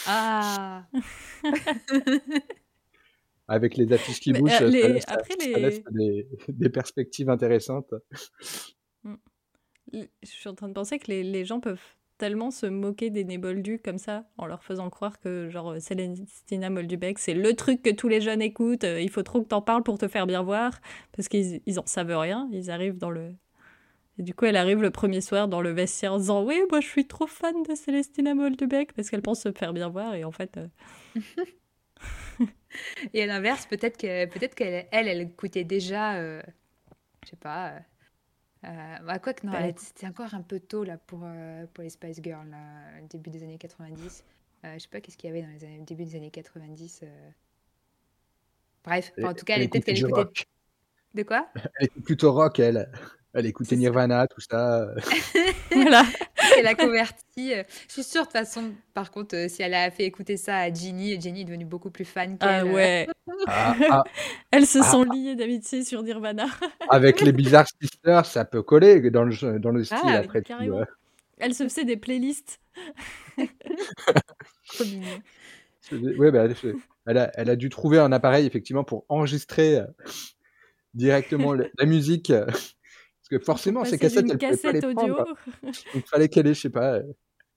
Ah 0.08 0.86
avec 3.52 3.76
les 3.78 3.92
affiches 3.94 4.20
qui 4.20 4.34
bougent, 4.34 4.52
euh, 4.54 4.58
ça 4.58 4.66
les- 4.68 4.94
laisse, 4.94 5.04
ça- 5.04 5.14
après, 5.14 5.36
ça 5.40 5.46
les- 5.46 5.54
laisse 5.60 5.84
des, 5.92 6.28
des 6.50 6.70
perspectives 6.70 7.30
intéressantes. 7.30 7.94
Je 9.94 10.06
suis 10.24 10.50
en 10.50 10.56
train 10.56 10.70
de 10.70 10.74
penser 10.74 11.00
que 11.00 11.08
les, 11.08 11.24
les 11.24 11.44
gens 11.44 11.60
peuvent 11.60 11.82
tellement 12.18 12.52
se 12.52 12.68
moquer 12.68 13.10
des 13.10 13.24
Néboldus 13.26 13.80
comme 13.80 13.98
ça, 13.98 14.26
en 14.38 14.46
leur 14.46 14.64
faisant 14.64 14.90
croire 14.92 15.20
que 15.20 15.50
genre 15.50 15.76
Célestina 15.82 16.70
Moldubec, 16.70 17.18
c'est 17.18 17.34
le 17.34 17.56
truc 17.56 17.82
que 17.82 17.90
tous 17.90 18.08
les 18.08 18.22
jeunes 18.22 18.42
écoutent, 18.44 18.84
euh, 18.84 19.02
il 19.02 19.10
faut 19.10 19.24
trop 19.24 19.42
que 19.42 19.48
t'en 19.48 19.62
parles 19.62 19.82
pour 19.84 19.98
te 19.98 20.08
faire 20.08 20.28
bien 20.28 20.44
voir, 20.44 20.80
parce 21.14 21.28
qu'ils 21.28 21.62
ils 21.66 21.80
en 21.80 21.86
savent 21.88 22.16
rien, 22.16 22.48
ils 22.52 22.70
arrivent 22.70 22.98
dans 23.00 23.10
le... 23.10 23.34
Et 24.20 24.24
du 24.24 24.36
coup, 24.36 24.46
elle 24.46 24.58
arrive 24.58 24.82
le 24.84 24.92
premier 24.92 25.20
soir 25.20 25.48
dans 25.48 25.62
le 25.62 25.72
vestiaire 25.72 26.14
en 26.14 26.18
disant 26.20 26.44
«Oui, 26.46 26.62
moi 26.70 26.80
je 26.80 26.88
suis 26.88 27.08
trop 27.08 27.26
fan 27.28 27.56
de 27.68 27.74
Célestina 27.74 28.36
Moldubec», 28.36 28.94
parce 28.96 29.10
qu'elle 29.10 29.24
pense 29.24 29.42
se 29.42 29.52
faire 29.52 29.74
bien 29.74 29.90
voir, 29.90 30.14
et 30.14 30.24
en 30.24 30.32
fait... 30.32 30.58
euh, 30.58 30.68
Et 33.14 33.24
à 33.24 33.26
l'inverse, 33.28 33.66
peut-être 33.66 33.98
que 33.98 34.26
peut-être 34.28 34.56
qu'elle 34.56 34.88
elle, 34.92 35.08
elle 35.08 35.22
écoutait 35.22 35.64
déjà, 35.64 36.16
euh, 36.18 36.42
je 37.26 37.32
sais 37.32 37.36
pas. 37.38 37.72
Euh, 37.74 37.80
euh, 38.66 39.00
bah, 39.06 39.20
quoi 39.20 39.34
que 39.34 39.46
non, 39.48 39.54
Bah, 39.54 39.60
c'était 39.78 40.08
encore 40.08 40.34
un 40.34 40.42
peu 40.44 40.60
tôt 40.60 40.84
là 40.84 40.98
pour 40.98 41.22
euh, 41.24 41.66
pour 41.74 41.84
les 41.84 41.90
Spice 41.90 42.22
Girls, 42.24 42.50
là, 42.50 43.02
début 43.10 43.30
des 43.30 43.44
années 43.44 43.58
90. 43.58 44.24
Euh, 44.66 44.74
je 44.76 44.80
sais 44.80 44.88
pas 44.90 45.02
qu'est-ce 45.02 45.18
qu'il 45.18 45.30
y 45.30 45.32
avait 45.34 45.42
dans 45.42 45.50
les 45.50 45.64
années, 45.64 45.80
début 45.82 46.06
des 46.06 46.16
années 46.16 46.32
90. 46.32 47.02
euh. 47.04 47.32
Bref, 48.84 49.12
enfin, 49.18 49.30
en 49.32 49.34
tout 49.34 49.46
cas, 49.46 49.56
elle, 49.58 49.70
qu'elle 49.70 49.96
du 49.96 50.06
écoutait. 50.06 50.12
rock. 50.12 50.46
De 51.16 51.24
quoi? 51.24 51.50
Elle 51.80 51.88
était 51.88 52.02
plutôt 52.02 52.32
rock, 52.34 52.60
elle. 52.60 52.90
Elle 53.34 53.46
écoutait. 53.46 53.76
Nirvana, 53.78 54.28
tout 54.28 54.42
ça. 54.42 54.88
voilà. 55.72 56.04
Elle 56.58 56.68
a 56.68 56.76
converti. 56.76 57.54
euh, 57.54 57.64
Je 57.88 57.94
suis 57.94 58.04
sûre 58.04 58.22
de 58.24 58.26
toute 58.28 58.34
façon. 58.34 58.74
Par 58.94 59.10
contre, 59.12 59.36
euh, 59.36 59.48
si 59.48 59.62
elle 59.62 59.74
a 59.74 59.90
fait 59.90 60.04
écouter 60.04 60.36
ça 60.36 60.58
à 60.58 60.74
Ginny, 60.74 61.20
Ginny 61.22 61.42
est 61.42 61.46
devenue 61.46 61.66
beaucoup 61.66 61.92
plus 61.92 62.04
fan 62.06 62.38
qu'elle. 62.38 62.50
Ah 62.50 62.62
euh. 62.64 62.74
ouais, 62.74 63.08
Ah, 63.48 63.76
ah, 63.90 64.04
elles 64.52 64.68
se 64.68 64.80
Ah. 64.80 64.84
sont 64.84 65.04
liées 65.04 65.36
d'amitié 65.36 65.84
sur 65.86 66.04
Nirvana. 66.04 66.48
avec 66.90 67.22
les 67.22 67.32
Bizarre 67.32 67.66
Sisters, 67.82 68.26
ça 68.26 68.44
peut 68.44 68.64
coller 68.64 69.10
dans 69.12 69.24
le, 69.24 69.60
dans 69.60 69.72
le 69.72 69.84
style 69.86 69.98
Ah, 70.04 70.18
après 70.18 70.42
tout. 70.42 70.50
carrément. 70.50 70.80
euh. 70.80 70.86
Elles 71.38 71.56
se 71.56 71.64
faisaient 71.64 71.86
des 71.86 71.98
playlists. 71.98 72.60
Trop 73.38 74.84
mignon. 74.86 76.18
Ouais, 76.18 76.32
bah, 76.32 76.46
elle, 76.46 76.76
elle 77.08 77.18
a, 77.18 77.32
elle 77.36 77.50
a 77.50 77.56
dû 77.56 77.70
trouver 77.70 77.98
un 78.00 78.12
appareil 78.12 78.46
effectivement 78.46 78.84
pour 78.84 79.06
enregistrer 79.10 79.80
directement 80.94 81.54
la 81.54 81.86
musique. 81.86 82.32
Euh, 83.34 83.38
que 83.40 83.44
forcément, 83.44 83.84
ces 83.86 83.98
cassettes, 83.98 84.26
d'une 84.26 84.32
elle 84.34 84.38
pouvait 84.38 84.58
pas 84.58 84.72
les 84.72 84.80
cassette 84.82 84.98
audio. 84.98 85.14
prendre. 85.16 85.36
Donc, 85.64 85.76
il 85.96 86.02
fallait 86.04 86.30
qu'elle 86.30 86.48
ait, 86.48 86.54
je 86.54 86.62
sais 86.62 86.70
pas, 86.70 86.96
euh, 86.96 87.04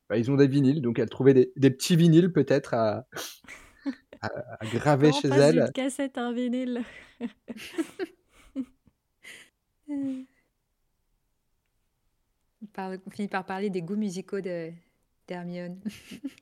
bah, 0.09 0.17
ils 0.19 0.31
ont 0.31 0.37
des 0.37 0.47
vinyles, 0.49 0.81
donc 0.83 0.99
elle 0.99 1.09
trouvait 1.11 1.35
des, 1.35 1.53
des 1.57 1.71
petits 1.71 1.97
vinyles 1.97 2.33
peut-être 2.33 2.75
à, 2.75 3.07
à, 4.21 4.29
à 4.61 4.67
graver 4.67 5.13
chez 5.13 5.29
elle. 5.29 5.55
d'une 5.65 5.73
cassette 5.73 6.19
un 6.19 6.33
vinyle? 6.33 6.83
On, 12.63 12.67
parle- 12.73 12.99
on 13.07 13.11
finit 13.11 13.29
par 13.29 13.45
parler 13.45 13.71
des 13.71 13.83
goûts 13.83 13.97
musicaux 13.97 14.41
de 14.41 14.71
d'Hermione. 15.29 15.81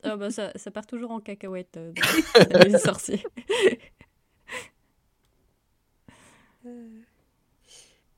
Ah 0.02 0.16
bah 0.16 0.30
ça, 0.30 0.50
ça 0.56 0.70
part 0.72 0.86
toujours 0.86 1.12
en 1.12 1.20
cacahuète 1.20 1.76
euh, 1.76 1.92
dans 2.50 2.58
les 2.60 2.78
sorciers. 2.78 3.22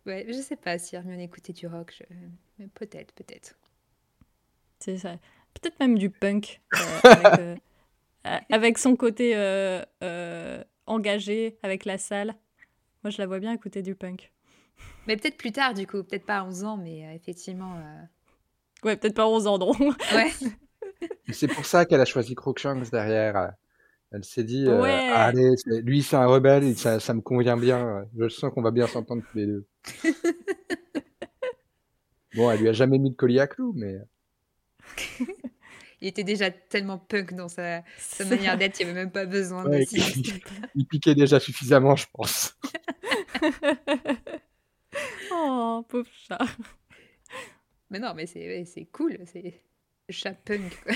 Ouais, 0.07 0.27
je 0.29 0.35
sais 0.35 0.57
pas 0.57 0.79
si 0.79 0.97
Hermione 0.97 1.21
écoutait 1.21 1.53
du 1.53 1.67
rock. 1.67 1.95
je- 1.99 2.15
mais 2.59 2.69
Peut-être, 2.69 3.13
peut-être. 3.15 3.55
C'est 4.79 4.99
ça. 4.99 5.17
Peut-être 5.55 5.79
même 5.81 5.97
du 5.99 6.11
punk. 6.11 6.61
euh, 6.75 7.01
avec, 7.11 7.39
euh, 7.41 7.57
avec 8.51 8.79
son 8.79 8.97
côté 8.97 9.35
euh, 9.37 9.83
euh, 10.03 10.63
engagé, 10.87 11.59
avec 11.63 11.85
la 11.85 11.97
salle. 11.99 12.35
Moi, 13.03 13.11
je 13.11 13.19
la 13.19 13.27
vois 13.27 13.39
bien 13.39 13.53
écouter 13.53 13.83
du 13.83 13.95
punk. 13.95 14.33
Mais 15.07 15.17
peut-être 15.17 15.37
plus 15.37 15.53
tard, 15.53 15.75
du 15.75 15.87
coup. 15.87 16.03
Peut-être 16.03 16.27
pas 16.27 16.39
à 16.39 16.45
11 16.45 16.65
ans, 16.65 16.77
mais 16.77 17.07
euh, 17.07 17.13
effectivement. 17.15 17.77
euh, 17.77 18.03
Ouais, 18.83 18.97
peut-être 18.97 19.15
pas 19.15 19.27
11 19.27 19.47
ans, 19.47 19.59
non. 19.59 19.73
Ouais. 19.79 20.31
C'est 21.31 21.49
pour 21.49 21.65
ça 21.65 21.87
qu'elle 21.87 22.01
a 22.01 22.05
choisi 22.05 22.35
Crookshanks 22.35 22.91
derrière. 22.91 23.53
Elle 24.13 24.25
s'est 24.25 24.45
dit, 24.45 24.67
euh, 24.69 24.83
Ouais. 24.83 25.09
Ah, 25.15 25.25
allez, 25.27 25.57
c'est- 25.57 25.81
lui 25.81 26.03
c'est 26.03 26.17
un 26.17 26.27
rebelle, 26.27 26.65
et 26.65 26.75
ça, 26.75 27.01
ça 27.01 27.15
me 27.15 27.21
convient 27.23 27.57
bien. 27.57 28.07
Je 28.19 28.29
sens 28.29 28.53
qu'on 28.53 28.63
va 28.63 28.71
bien 28.71 28.87
s'entendre 28.87 29.23
tous 29.31 29.39
les 29.39 29.47
deux. 29.47 29.67
Bon, 32.35 32.51
elle 32.51 32.61
lui 32.61 32.69
a 32.69 32.73
jamais 32.73 32.99
mis 32.99 33.11
de 33.11 33.17
collier 33.17 33.41
à 33.41 33.47
clous, 33.47 33.73
mais 33.77 33.99
Il 36.01 36.09
était 36.09 36.25
déjà 36.25 36.51
tellement 36.51 36.99
punk 36.99 37.35
dans 37.35 37.49
sa, 37.49 37.83
sa 37.97 38.25
manière 38.25 38.59
d'être, 38.59 38.79
il 38.81 38.85
n'y 38.85 38.91
avait 38.91 39.01
même 39.01 39.13
pas 39.13 39.25
besoin 39.25 39.65
Ouais, 39.65 39.81
de 39.81 39.85
s'y- 39.87 40.43
il 40.75 40.87
piquait 40.87 41.15
déjà 41.15 41.41
suffisamment, 41.41 41.97
je 41.97 42.07
pense. 42.13 42.59
oh, 45.33 45.85
pauvre 45.89 46.11
chat. 46.13 46.39
Mais 47.91 47.99
non, 47.99 48.15
mais 48.15 48.27
c'est 48.27 48.47
ouais, 48.47 48.65
c'est 48.65 48.87
cool. 48.87 49.19
C'est 49.27 49.63
chat 50.11 50.35
punk, 50.35 50.77
quoi. 50.83 50.95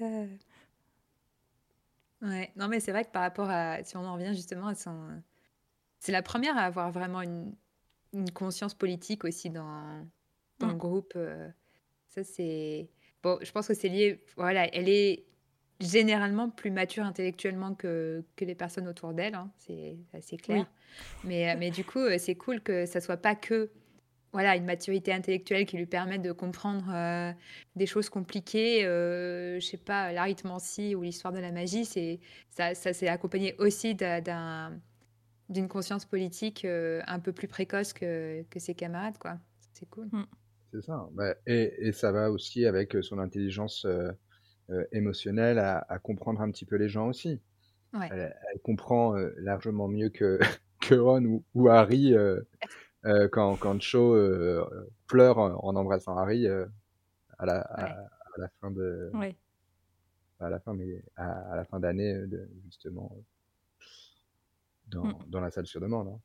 Euh. 0.00 0.26
Ouais, 2.22 2.50
non, 2.56 2.68
mais 2.68 2.80
c'est 2.80 2.92
vrai 2.92 3.04
que 3.04 3.10
par 3.10 3.22
rapport 3.22 3.50
à. 3.50 3.82
Si 3.84 3.96
on 3.96 4.04
en 4.04 4.14
revient 4.14 4.34
justement 4.34 4.68
à 4.68 4.74
son. 4.74 5.22
C'est 6.04 6.12
la 6.12 6.20
première 6.20 6.58
à 6.58 6.64
avoir 6.64 6.90
vraiment 6.90 7.22
une, 7.22 7.54
une 8.12 8.30
conscience 8.30 8.74
politique 8.74 9.24
aussi 9.24 9.48
dans, 9.48 10.06
dans 10.58 10.68
le 10.68 10.74
Mm. 10.74 10.78
groupe. 10.78 11.12
euh. 11.16 11.48
Ça, 12.10 12.22
c'est. 12.22 12.90
Bon, 13.22 13.38
je 13.40 13.50
pense 13.50 13.68
que 13.68 13.72
c'est 13.72 13.88
lié. 13.88 14.22
Voilà, 14.36 14.66
elle 14.74 14.90
est 14.90 15.24
généralement 15.80 16.50
plus 16.50 16.70
mature 16.70 17.04
intellectuellement 17.04 17.74
que, 17.74 18.22
que 18.36 18.44
les 18.44 18.54
personnes 18.54 18.86
autour 18.86 19.14
d'elle, 19.14 19.34
hein, 19.34 19.50
c'est 19.56 19.96
assez 20.12 20.36
clair. 20.36 20.66
Mais, 21.24 21.48
euh, 21.50 21.56
mais 21.58 21.70
du 21.70 21.84
coup, 21.84 22.00
euh, 22.00 22.18
c'est 22.18 22.34
cool 22.34 22.60
que 22.60 22.84
ça 22.84 23.00
soit 23.00 23.16
pas 23.16 23.34
que 23.34 23.70
voilà, 24.32 24.56
une 24.56 24.66
maturité 24.66 25.10
intellectuelle 25.10 25.64
qui 25.64 25.78
lui 25.78 25.86
permet 25.86 26.18
de 26.18 26.32
comprendre 26.32 26.84
euh, 26.92 27.32
des 27.76 27.86
choses 27.86 28.10
compliquées, 28.10 28.84
euh, 28.84 29.58
je 29.58 29.64
sais 29.66 29.78
pas, 29.78 30.12
l'arithmancie 30.12 30.94
ou 30.94 31.00
l'histoire 31.02 31.32
de 31.32 31.38
la 31.38 31.50
magie, 31.50 31.86
c'est 31.86 32.20
ça, 32.50 32.74
ça 32.74 32.92
s'est 32.92 33.08
accompagné 33.08 33.54
aussi 33.58 33.94
d'un- 33.94 34.78
d'une 35.48 35.68
conscience 35.68 36.04
politique 36.04 36.64
euh, 36.64 37.02
un 37.06 37.20
peu 37.20 37.32
plus 37.32 37.48
précoce 37.48 37.92
que, 37.92 38.42
que 38.50 38.58
ses 38.58 38.74
camarades, 38.74 39.18
quoi. 39.18 39.38
C'est 39.72 39.86
cool. 39.88 40.08
C'est 40.72 40.82
ça. 40.82 41.08
Bah, 41.12 41.34
et, 41.46 41.86
et 41.88 41.92
ça 41.92 42.12
va 42.12 42.30
aussi 42.30 42.66
avec 42.66 42.96
son 43.02 43.18
intelligence 43.18 43.84
euh, 43.84 44.10
euh, 44.70 44.84
émotionnelle 44.92 45.58
à, 45.58 45.78
à 45.88 45.98
comprendre 45.98 46.40
un 46.40 46.50
petit 46.50 46.64
peu 46.64 46.76
les 46.76 46.88
gens 46.88 47.08
aussi. 47.08 47.40
Ouais. 47.92 48.08
Elle, 48.10 48.36
elle 48.52 48.60
comprend 48.62 49.16
euh, 49.16 49.32
largement 49.38 49.88
mieux 49.88 50.08
que, 50.08 50.38
que 50.80 50.94
Ron 50.94 51.24
ou, 51.24 51.44
ou 51.54 51.68
Harry 51.68 52.14
euh, 52.14 52.40
euh, 53.04 53.28
quand, 53.30 53.56
quand 53.56 53.80
Cho 53.80 54.14
euh, 54.14 54.90
pleure 55.06 55.38
en 55.38 55.76
embrassant 55.76 56.16
Harry 56.16 56.46
euh, 56.46 56.66
à, 57.38 57.46
la, 57.46 57.60
à, 57.60 57.84
Ouais. 57.84 57.90
à 57.90 58.40
la 58.40 58.48
fin 58.60 58.70
de 58.70 59.10
Ouais. 59.14 59.36
à 60.40 60.50
la 60.50 60.58
fin 60.60 60.74
mais 60.74 61.02
à, 61.16 61.52
à 61.52 61.56
la 61.56 61.64
fin 61.64 61.78
d'année 61.80 62.14
euh, 62.14 62.26
de- 62.26 62.48
justement 62.64 63.16
dans, 64.88 65.04
Mm. 65.04 65.24
dans 65.26 65.40
la 65.40 65.50
salle 65.50 65.66
sur 65.66 65.80
demande. 65.80 66.08
hein. 66.08 66.20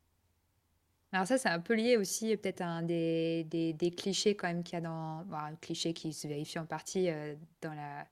Alors 1.12 1.26
ça, 1.26 1.38
c'est 1.40 1.50
un 1.50 1.60
peu 1.60 1.74
lié 1.74 1.98
aussi 1.98 2.38
peut-être 2.38 2.62
à 2.62 2.68
un 2.68 2.84
des, 2.84 3.44
des, 3.46 3.74
des 3.74 3.92
clichés 3.92 4.36
quand 4.36 4.48
même 4.48 4.64
qu'il 4.64 4.74
y 4.76 4.78
a 4.78 4.82
dans... 4.82 5.24
Bon, 5.26 5.38
un 5.38 5.56
cliché 5.56 5.94
qui 5.94 6.14
se 6.14 6.28
vérifie 6.28 6.60
en 6.60 6.66
partie 6.68 7.10
euh, 7.10 7.36
dans, 7.62 7.74
la, 7.74 8.08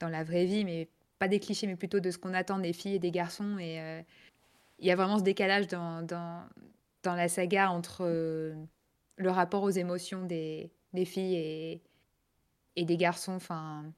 dans 0.00 0.08
la 0.08 0.24
vraie 0.24 0.46
vie, 0.46 0.64
mais 0.64 0.88
pas 1.18 1.28
des 1.28 1.40
clichés, 1.40 1.66
mais 1.66 1.76
plutôt 1.76 2.00
de 2.00 2.10
ce 2.10 2.18
qu'on 2.18 2.32
attend 2.34 2.58
des 2.58 2.72
filles 2.72 2.94
et 2.96 2.98
des 2.98 3.10
garçons. 3.10 3.58
Et 3.58 3.80
euh, 3.80 4.02
il 4.78 4.86
y 4.86 4.90
a 4.90 4.96
vraiment 4.96 5.18
ce 5.18 5.24
décalage 5.24 5.68
dans, 5.68 6.02
dans, 6.02 6.48
dans 7.02 7.14
la 7.14 7.28
saga 7.28 7.70
entre 7.70 8.02
euh, 8.06 8.54
le 9.16 9.30
rapport 9.30 9.62
aux 9.64 9.70
émotions 9.70 10.24
des, 10.26 10.72
des 10.94 11.04
filles 11.06 11.36
et, 11.36 11.82
et 12.76 12.84
des 12.84 12.96
garçons. 12.96 13.34
Enfin, 13.34 13.92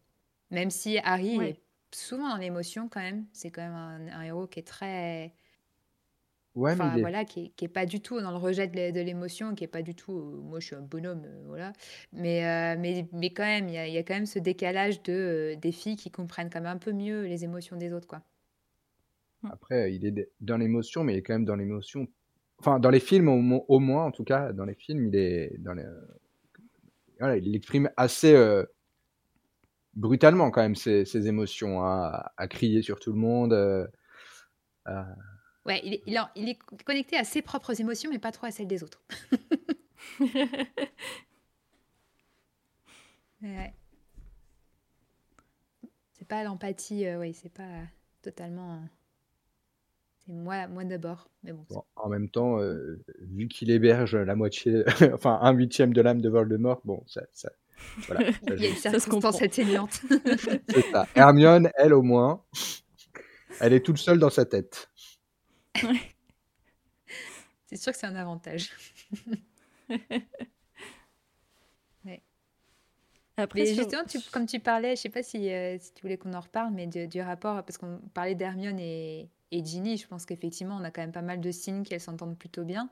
même 0.51 0.71
si 0.71 0.99
Harry 1.05 1.37
Ouais. 1.39 1.51
est 1.51 1.63
souvent 1.95 2.29
dans 2.31 2.39
l'émotion 2.39 2.89
quand 2.89 3.01
même, 3.01 3.27
c'est 3.33 3.51
quand 3.51 3.63
même 3.63 3.75
un, 3.75 4.09
un 4.21 4.23
héros 4.23 4.47
qui 4.49 4.61
est 4.61 4.67
très 4.67 5.35
Ouais, 6.55 6.75
mais 6.77 6.87
enfin 6.87 6.89
il 6.89 6.99
est- 6.99 7.11
voilà 7.11 7.25
qui 7.25 7.47
est, 7.47 7.49
qui 7.51 7.65
est 7.67 7.69
pas 7.69 7.87
du 7.87 8.01
tout 8.01 8.21
dans 8.21 8.31
le 8.31 8.37
rejet 8.39 8.67
de 8.69 8.75
l'é- 8.77 8.93
de 8.93 9.01
l'émotion 9.01 9.55
qui 9.55 9.65
est 9.65 9.67
pas 9.69 9.83
du 9.83 9.95
tout 9.95 10.13
euh, 10.19 10.41
moi 10.43 10.61
je 10.61 10.67
suis 10.67 10.77
un 10.77 10.81
bonhomme 10.83 11.25
euh, 11.27 11.43
voilà 11.47 11.73
mais 12.13 12.47
euh, 12.47 12.77
mais 12.81 13.09
mais 13.13 13.31
quand 13.31 13.45
même 13.45 13.69
il 13.69 13.75
y 13.75 13.79
a, 13.79 13.87
il 13.89 13.93
y 13.95 13.99
a 13.99 14.03
quand 14.05 14.15
même 14.15 14.27
ce 14.27 14.39
décalage 14.39 15.03
de 15.03 15.13
euh, 15.13 15.57
des 15.57 15.73
filles 15.73 15.97
qui 15.97 16.11
comprennent 16.11 16.51
quand 16.51 16.61
même 16.61 16.73
un 16.75 16.79
peu 16.79 16.93
mieux 16.93 17.23
les 17.27 17.45
émotions 17.45 17.77
des 17.77 17.93
autres 17.93 18.07
quoi 18.09 18.23
Après, 19.49 19.95
il 19.95 20.05
est 20.05 20.11
d- 20.11 20.29
dans 20.41 20.57
l'émotion, 20.57 21.05
mais 21.05 21.15
il 21.15 21.19
est 21.19 21.23
quand 21.23 21.35
même 21.35 21.45
dans 21.45 21.55
l'émotion. 21.57 22.09
Enfin, 22.59 22.79
dans 22.81 22.91
les 22.91 23.01
films, 23.01 23.29
au, 23.29 23.37
mo- 23.41 23.65
au 23.69 23.79
moins, 23.81 24.05
en 24.07 24.11
tout 24.13 24.25
cas, 24.25 24.53
dans 24.53 24.65
les 24.65 24.75
films, 24.75 25.07
il 25.07 25.17
est 25.17 25.57
dans 25.59 25.75
les... 25.75 25.85
voilà, 27.19 27.37
il 27.37 27.55
exprime 27.55 27.91
assez 27.97 28.35
euh, 28.35 28.65
brutalement 29.95 30.51
quand 30.51 30.63
même 30.63 30.75
ses, 30.77 31.05
ses 31.05 31.29
émotions, 31.29 31.83
hein, 31.85 32.03
à, 32.13 32.33
à 32.37 32.49
crier 32.49 32.83
sur 32.83 32.99
tout 33.01 33.13
le 33.13 33.19
monde. 33.19 33.53
euh, 33.53 33.87
à- 34.85 35.07
ouais 35.67 35.81
il 35.85 35.95
est, 35.95 36.03
il 36.07 36.15
est- 36.17 36.21
il 36.37 36.49
est 36.49 36.59
connecté 36.85 37.17
à 37.17 37.25
ses 37.25 37.43
propres 37.43 37.81
émotions 37.81 38.11
mais 38.11 38.19
pas 38.19 38.33
trop 38.33 38.47
à 38.47 38.51
celles 38.51 38.67
des 38.69 38.83
autres 38.83 39.03
Ouais. 43.43 43.75
c'est 46.13 46.29
pas 46.29 46.45
l'empathie 46.45 47.07
euh, 47.07 47.19
oui 47.19 47.35
c'est 47.35 47.53
pas 47.53 47.81
totalement. 48.23 48.81
C'est 50.25 50.33
moi, 50.33 50.69
moi 50.69 50.85
d'abord. 50.85 51.29
Mais 51.43 51.53
bon. 51.53 51.67
en 51.97 52.09
même 52.09 52.29
temps, 52.29 52.59
vu 53.23 53.49
qu'il 53.49 53.69
héberge 53.73 54.15
la 54.15 54.37
moitié, 54.37 54.85
enfin 55.13 55.41
un 55.43 55.53
huitième 55.53 55.93
de 55.93 56.01
l'âme 56.01 56.21
de 56.21 56.29
Voldemort, 56.29 56.81
bon, 56.85 57.03
ça, 57.09 57.23
ça 57.33 57.51
voilà, 58.07 58.31
Il 58.47 58.63
y 58.63 58.67
a 58.67 58.69
une 58.69 58.77
circonstance 58.77 59.43
atténuante. 59.43 60.01
C'est 60.69 60.83
ça. 60.93 61.09
Hermione, 61.17 61.73
elle 61.75 61.93
au 61.95 62.03
moins, 62.03 62.45
elle 63.61 63.73
est 63.73 63.81
toute 63.85 63.99
seule 63.99 64.21
dans 64.21 64.31
sa 64.31 64.45
tête. 64.45 64.92
C'est 67.67 67.77
sûr 67.77 67.93
que 67.93 67.99
c'est 67.99 68.07
un 68.07 68.17
avantage. 68.17 68.71
Après, 73.37 73.67
justement, 73.67 74.03
comme 74.31 74.47
tu 74.47 74.61
parlais, 74.61 74.95
je 74.95 75.03
sais 75.03 75.09
pas 75.09 75.23
si, 75.23 75.51
euh, 75.51 75.79
si 75.79 75.93
tu 75.95 76.03
voulais 76.03 76.19
qu'on 76.19 76.35
en 76.35 76.41
reparle, 76.41 76.73
mais 76.73 76.87
du 76.87 77.21
rapport, 77.21 77.65
parce 77.65 77.79
qu'on 77.79 77.99
parlait 78.13 78.35
d'Hermione 78.35 78.79
et, 78.79 79.31
et 79.51 79.65
Ginny, 79.65 79.97
je 79.97 80.07
pense 80.07 80.27
qu'effectivement, 80.27 80.77
on 80.77 80.85
a 80.85 80.91
quand 80.91 81.01
même 81.01 81.13
pas 81.13 81.23
mal 81.23 81.41
de 81.41 81.51
signes 81.51 81.83
qu'elles 81.83 82.01
s'entendent 82.01 82.39
plutôt 82.39 82.65
bien. 82.65 82.91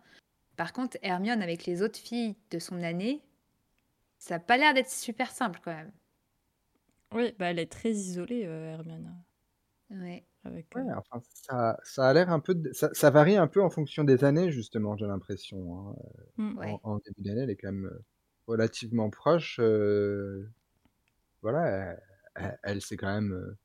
Par 0.56 0.72
contre, 0.72 0.98
Hermione, 1.02 1.42
avec 1.42 1.66
les 1.66 1.82
autres 1.82 1.98
filles 1.98 2.36
de 2.50 2.58
son 2.58 2.82
année, 2.82 3.22
ça 4.18 4.34
n'a 4.34 4.40
pas 4.40 4.56
l'air 4.56 4.74
d'être 4.74 4.90
super 4.90 5.30
simple 5.30 5.60
quand 5.62 5.74
même. 5.74 5.92
Oui, 7.12 7.34
bah 7.38 7.46
elle 7.50 7.58
est 7.58 7.70
très 7.70 7.90
isolée, 7.90 8.44
euh, 8.44 8.72
Hermione. 8.72 9.14
Ouais. 9.90 10.24
Avec, 10.42 10.74
euh, 10.74 10.80
enfin, 10.96 11.20
ça, 11.34 11.78
ça, 11.82 12.08
a 12.08 12.14
l'air 12.14 12.30
un 12.30 12.40
peu. 12.40 12.56
Ça, 12.72 12.88
ça, 12.94 13.10
varie 13.10 13.36
un 13.36 13.46
peu 13.46 13.62
en 13.62 13.68
fonction 13.68 14.04
des 14.04 14.24
années, 14.24 14.50
justement, 14.50 14.96
j'ai 14.96 15.06
l'impression. 15.06 15.78
Hein. 15.78 15.96
Mm. 16.38 16.58
En, 16.58 16.80
en, 16.82 16.96
début 16.98 17.22
d'année, 17.22 17.42
elle 17.42 17.50
est 17.50 17.56
quand 17.56 17.72
même 17.72 17.90
relativement 18.46 19.10
proche. 19.10 19.58
Euh, 19.60 20.48
voilà, 21.42 21.96
elle, 22.62 22.80
c'est 22.80 22.96
quand 22.96 23.12
même. 23.12 23.32
Euh, 23.32 23.56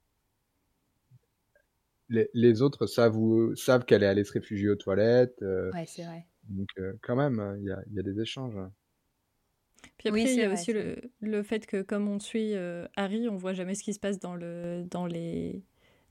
les, 2.10 2.30
les, 2.34 2.62
autres 2.62 2.86
savent, 2.88 3.18
savent 3.56 3.86
qu'elle 3.86 4.04
est 4.04 4.08
allée 4.08 4.24
se 4.24 4.34
réfugier 4.34 4.70
aux 4.70 4.76
toilettes. 4.76 5.42
Euh, 5.42 5.72
ouais, 5.72 5.86
c'est 5.88 6.04
vrai. 6.04 6.28
Donc, 6.50 6.70
quand 7.02 7.16
même, 7.16 7.58
il 7.60 7.66
y 7.66 7.72
a, 7.72 7.82
y 7.92 8.00
a, 8.00 8.04
des 8.04 8.22
échanges. 8.22 8.56
Puis 9.98 10.10
après, 10.10 10.24
il 10.24 10.40
y 10.40 10.44
a 10.44 10.52
aussi 10.52 10.74
le, 10.74 10.98
le, 11.22 11.42
fait 11.42 11.66
que, 11.66 11.82
comme 11.82 12.08
on 12.08 12.20
suit 12.20 12.54
Harry, 12.96 13.28
on 13.30 13.38
voit 13.38 13.54
jamais 13.54 13.76
ce 13.76 13.84
qui 13.84 13.94
se 13.94 14.00
passe 14.00 14.20
dans, 14.20 14.36
le, 14.36 14.84
dans, 14.84 15.08
les, 15.08 15.64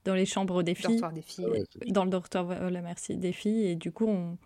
dans 0.05 0.15
les 0.15 0.27
chambres 0.27 0.63
des 0.63 0.75
filles. 0.75 1.01
Des 1.15 1.23
filles. 1.23 1.47
Ah 1.47 1.85
dans 1.89 2.05
le 2.05 2.11
dortoir, 2.11 2.45
voilà, 2.45 2.83
merci, 2.83 3.17
des 3.17 3.33
filles. 3.33 3.67
Et 3.67 3.75
du 3.77 3.93
coup, 3.93 4.07
on, 4.07 4.37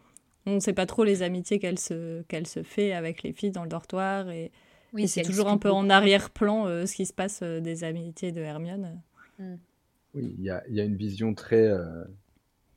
on 0.48 0.54
ne 0.54 0.60
sait 0.60 0.72
pas 0.72 0.86
trop 0.86 1.04
les 1.04 1.22
amitiés 1.22 1.58
qu'elle 1.58 1.78
se, 1.78 2.22
qu'elle 2.22 2.46
se 2.46 2.62
fait 2.62 2.92
avec 2.92 3.22
les 3.22 3.32
filles 3.32 3.50
dans 3.50 3.64
le 3.64 3.68
dortoir. 3.68 4.30
Et, 4.30 4.50
oui, 4.92 5.06
c'est 5.06 5.22
toujours 5.22 5.48
un 5.48 5.58
peu 5.58 5.70
en 5.70 5.90
arrière-plan 5.90 6.66
euh, 6.66 6.86
ce 6.86 6.94
qui 6.94 7.06
se 7.06 7.12
passe 7.12 7.40
euh, 7.42 7.60
des 7.60 7.84
amitiés 7.84 8.32
de 8.32 8.40
Hermione. 8.40 9.00
Mm. 9.38 9.54
Oui, 10.14 10.34
il 10.38 10.42
y 10.42 10.50
a, 10.50 10.62
y 10.68 10.80
a, 10.80 10.84
une 10.84 10.96
vision 10.96 11.34
très 11.34 11.66
euh, 11.66 12.04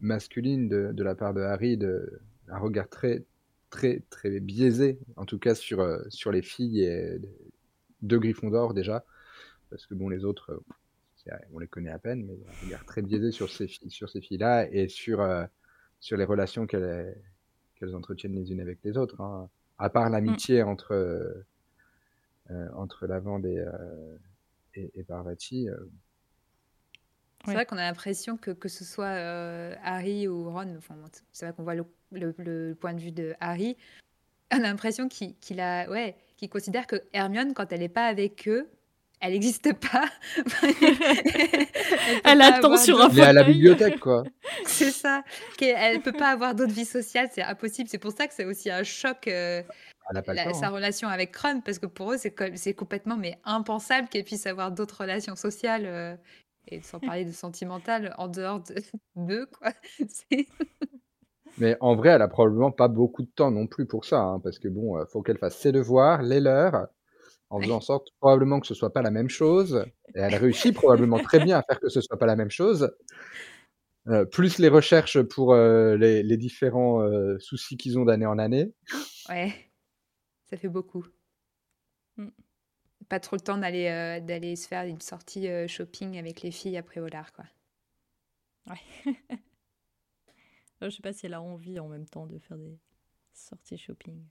masculine 0.02 0.68
de, 0.68 0.92
de, 0.92 1.04
la 1.04 1.16
part 1.16 1.34
de 1.34 1.42
Harry, 1.42 1.78
de, 1.78 2.20
un 2.50 2.60
regard 2.60 2.90
très, 2.90 3.24
très, 3.70 4.02
très 4.10 4.42
biaisé, 4.42 5.00
en 5.16 5.26
tout 5.26 5.40
cas 5.40 5.56
sur, 5.56 5.82
sur 6.10 6.34
les 6.34 6.42
filles 6.42 6.84
et 6.84 7.22
de 8.02 8.18
Gryffondor 8.18 8.74
déjà. 8.74 9.06
Parce 9.70 9.86
que 9.86 9.94
bon, 9.94 10.10
les 10.10 10.26
autres, 10.26 10.62
on 11.54 11.60
les 11.60 11.68
connaît 11.68 11.92
à 11.92 12.00
peine, 12.00 12.26
mais 12.26 12.34
un 12.34 12.66
regard 12.66 12.86
très 12.86 13.02
biaisé 13.02 13.32
sur 13.32 13.50
ces, 13.50 13.68
sur 13.68 14.10
ces 14.10 14.22
filles-là 14.22 14.68
et 14.72 14.88
sur, 14.88 15.28
sur 16.00 16.18
les 16.18 16.26
relations 16.26 16.68
qu'elle 16.68 17.16
qu'elles 17.82 17.96
entretiennent 17.96 18.36
les 18.36 18.52
unes 18.52 18.62
avec 18.62 18.80
les 18.84 18.96
autres. 18.98 19.20
Hein. 19.20 19.50
À 19.80 19.90
part 19.90 20.10
l'amitié 20.10 20.64
mm. 20.64 20.68
entre, 20.68 20.94
euh, 20.94 21.46
euh, 22.52 22.70
entre 22.76 23.08
Lavande 23.08 23.46
et, 23.46 23.58
euh, 23.58 24.18
et, 24.76 24.92
et, 24.94 25.04
Parvati. 25.04 25.68
C'est 27.44 27.54
vrai 27.54 27.66
qu'on 27.66 27.78
a 27.78 27.82
l'impression 27.82 28.38
que 28.38 28.52
que 28.52 28.70
ce 28.70 28.86
soit 28.86 29.10
Harry 29.84 30.28
ou 30.28 30.52
Ron, 30.52 30.76
enfin, 30.78 30.96
c'est 31.32 31.48
vrai 31.48 31.56
qu'on 31.56 31.64
voit 31.64 31.74
le, 31.74 31.86
le, 32.12 32.76
point 32.76 32.94
de 32.94 33.02
vue 33.02 33.12
de 33.12 33.34
Harry, 33.40 33.76
on 34.52 34.58
a 34.58 34.60
l'impression 34.60 35.10
qu'il 35.10 35.60
a, 35.60 35.90
ouais, 35.90 36.16
qu'il 36.38 36.50
considère 36.50 36.86
que 36.86 36.98
Hermione, 37.14 37.56
quand 37.56 37.72
elle 37.72 37.80
n'est 37.80 37.90
pas 37.90 38.06
avec 38.06 38.48
eux, 38.48 38.70
elle 39.22 39.34
n'existe 39.34 39.74
pas. 39.74 40.06
elle, 42.24 42.42
attend 42.42 42.76
sur 42.76 43.00
un 43.00 43.10
fauteuil. 43.10 43.22
Elle 43.22 43.26
est 43.26 43.30
à 43.30 43.34
la 43.34 43.44
bibliothèque, 43.44 44.00
quoi. 44.00 44.24
c'est 44.66 44.90
ça. 44.90 45.24
Elle 45.62 45.98
ne 45.98 46.02
peut 46.02 46.12
pas 46.12 46.30
avoir 46.30 46.56
d'autre 46.56 46.74
vie 46.74 46.86
sociale, 46.86 47.30
c'est 47.32 47.44
impossible. 47.44 47.88
C'est 47.88 48.00
pour 48.00 48.12
ça 48.12 48.28
que 48.28 48.34
c'est 48.34 48.46
aussi 48.46 48.72
un 48.72 48.84
choc. 48.84 49.28
Euh, 49.28 49.62
sa 50.12 50.68
hein. 50.68 50.70
relation 50.70 51.08
avec 51.08 51.36
Ron, 51.38 51.62
parce 51.62 51.78
que 51.78 51.86
pour 51.86 52.14
eux, 52.14 52.18
c'est 52.18 52.74
complètement 52.74 53.16
mais 53.16 53.40
impensable 53.46 54.10
qu'elle 54.10 54.24
puisse 54.24 54.48
avoir 54.48 54.72
d'autres 54.72 55.02
relations 55.02 55.36
sociales, 55.36 55.86
euh, 55.86 56.16
et 56.68 56.82
sans 56.82 57.00
parler 57.00 57.24
de 57.24 57.32
sentimentales, 57.32 58.16
en 58.18 58.28
dehors 58.28 58.62
d'eux, 59.16 59.46
quoi. 59.46 59.72
Mais 61.58 61.78
en 61.80 61.96
vrai, 61.96 62.10
elle 62.10 62.22
a 62.22 62.28
probablement 62.28 62.72
pas 62.72 62.88
beaucoup 62.88 63.22
de 63.22 63.30
temps 63.30 63.52
non 63.52 63.68
plus 63.68 63.86
pour 63.86 64.06
ça, 64.06 64.20
hein, 64.20 64.40
parce 64.40 64.58
que 64.58 64.68
bon, 64.68 64.98
il 64.98 65.02
euh, 65.02 65.06
faut 65.06 65.22
qu'elle 65.22 65.38
fasse 65.38 65.58
ses 65.58 65.72
devoirs, 65.72 66.24
les 66.24 66.40
leurs, 66.40 66.88
en 67.52 67.62
faisant 67.62 67.78
en 67.78 67.82
sorte 67.82 68.08
probablement 68.20 68.60
que 68.60 68.68
ce 68.68 68.74
soit 68.74 68.93
pas 68.93 69.02
la 69.02 69.12
même 69.12 69.30
chose. 69.30 69.86
Et 70.16 70.20
elle 70.20 70.36
réussit 70.36 70.74
probablement 70.74 71.20
très 71.20 71.39
bien 71.39 71.60
à 71.60 71.64
faire 71.64 71.80
que 71.80 71.89
ce 71.89 72.02
soit 72.02 72.18
pas 72.18 72.26
la 72.26 72.38
même 72.38 72.49
chose. 72.49 72.89
Euh, 74.08 74.26
plus 74.26 74.58
les 74.58 74.70
recherches 74.70 75.22
pour 75.22 75.54
euh, 75.54 75.95
les, 75.95 76.24
les, 76.24 76.38
différents 76.38 77.04
euh, 77.04 77.38
soucis 77.39 77.78
qu'ils 77.78 77.99
ont 77.99 78.06
d'année 78.06 78.26
en 78.26 78.39
année. 78.39 78.74
Ouais, 79.30 79.54
ça 80.49 80.58
fait 80.58 80.70
beaucoup. 80.70 81.06
Mm. 82.18 82.30
Pas 83.10 83.20
trop 83.20 83.36
le 83.36 83.41
temps 83.41 83.58
d'aller 83.58 84.22
d'aller 84.26 84.56
se 84.56 84.68
faire 84.68 84.86
une 84.86 85.02
sortie 85.02 85.47
shopping 85.68 86.18
avec 86.18 86.41
les 86.41 86.52
filles 86.52 86.78
après 86.78 87.02
Olar, 87.02 87.34
quoi. 87.34 87.45
Ouais. 88.70 89.06
Je 90.82 90.89
sais 90.89 91.02
pas 91.02 91.12
si 91.12 91.26
elle 91.26 91.34
a 91.34 91.41
envie 91.41 91.78
en 91.80 91.89
même 91.89 92.08
temps 92.08 92.26
de 92.26 92.39
faire 92.39 92.58
des 92.58 92.80
sorties 93.34 93.78
shopping. 93.78 94.24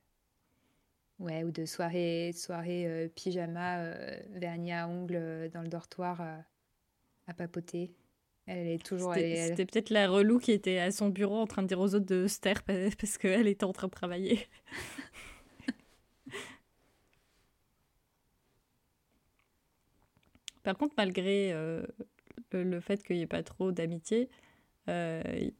Ouais, 1.20 1.44
ou 1.44 1.50
de 1.50 1.66
soirée, 1.66 2.32
soirée 2.34 2.86
euh, 2.86 3.08
pyjama, 3.14 3.80
euh, 3.80 4.18
vernis 4.30 4.72
à 4.72 4.88
ongles 4.88 5.16
euh, 5.16 5.48
dans 5.50 5.60
le 5.60 5.68
dortoir 5.68 6.22
à 7.26 7.34
papoter. 7.34 7.92
Elle 8.46 8.66
est 8.66 8.82
toujours. 8.82 9.12
C'était 9.14 9.66
peut-être 9.66 9.90
la 9.90 10.08
relou 10.08 10.38
qui 10.38 10.50
était 10.50 10.78
à 10.78 10.90
son 10.90 11.10
bureau 11.10 11.36
en 11.36 11.46
train 11.46 11.62
de 11.62 11.68
dire 11.68 11.78
aux 11.78 11.94
autres 11.94 12.06
de 12.06 12.26
se 12.26 12.40
taire 12.40 12.62
parce 12.98 13.18
qu'elle 13.18 13.46
était 13.48 13.64
en 13.64 13.72
train 13.74 13.88
de 13.88 13.92
travailler. 13.92 14.48
Par 20.62 20.76
contre, 20.76 20.94
malgré 20.96 21.52
le 22.52 22.80
fait 22.80 23.02
qu'il 23.02 23.16
n'y 23.16 23.22
ait 23.22 23.26
pas 23.26 23.42
trop 23.42 23.72
d'amitié, 23.72 24.28
il 24.88 25.52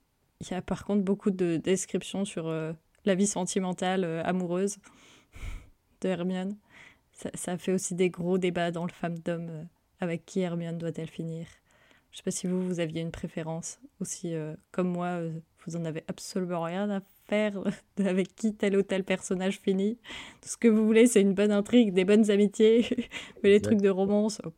y 0.51 0.55
a 0.55 0.63
par 0.63 0.85
contre 0.85 1.03
beaucoup 1.03 1.31
de 1.31 1.57
descriptions 1.57 2.25
sur 2.27 2.51
la 2.51 3.15
vie 3.15 3.27
sentimentale 3.27 4.05
amoureuse 4.25 4.77
de 6.01 6.09
Hermione. 6.09 6.57
Ça, 7.35 7.59
fait 7.59 7.73
aussi 7.73 7.95
des 7.95 8.09
gros 8.09 8.39
débats 8.39 8.71
dans 8.71 8.85
le 8.85 8.93
fandom 8.93 9.47
euh, 9.51 9.63
avec 10.01 10.25
qui 10.25 10.41
Hermione 10.41 10.79
doit-elle 10.79 11.11
finir. 11.11 11.47
Je 12.11 12.17
sais 12.17 12.23
pas 12.23 12.31
si 12.31 12.47
vous, 12.47 12.67
vous 12.67 12.81
aviez 12.81 13.03
une 13.03 13.11
préférence 13.11 13.79
aussi, 14.01 14.35
euh, 14.35 14.55
comme 14.73 14.89
moi, 14.89 15.07
euh, 15.07 15.33
vous 15.67 15.77
en 15.77 15.85
avez 15.85 16.03
absolument 16.09 16.63
rien 16.63 16.91
à 16.91 17.01
faire 17.29 17.63
avec 17.99 18.35
qui 18.35 18.55
tel 18.55 18.77
ou 18.77 18.83
tel 18.83 19.05
personnage 19.05 19.61
finit. 19.61 19.99
Tout 20.41 20.49
ce 20.49 20.57
que 20.57 20.69
vous 20.69 20.85
voulez, 20.87 21.07
c'est 21.07 21.21
une 21.21 21.35
bonne 21.35 21.53
intrigue, 21.53 21.93
des 21.93 22.05
bonnes 22.05 22.31
amitiés, 22.31 22.87
mais 23.43 23.51
les 23.51 23.61
trucs 23.61 23.81
de 23.81 23.91
romance. 23.91 24.41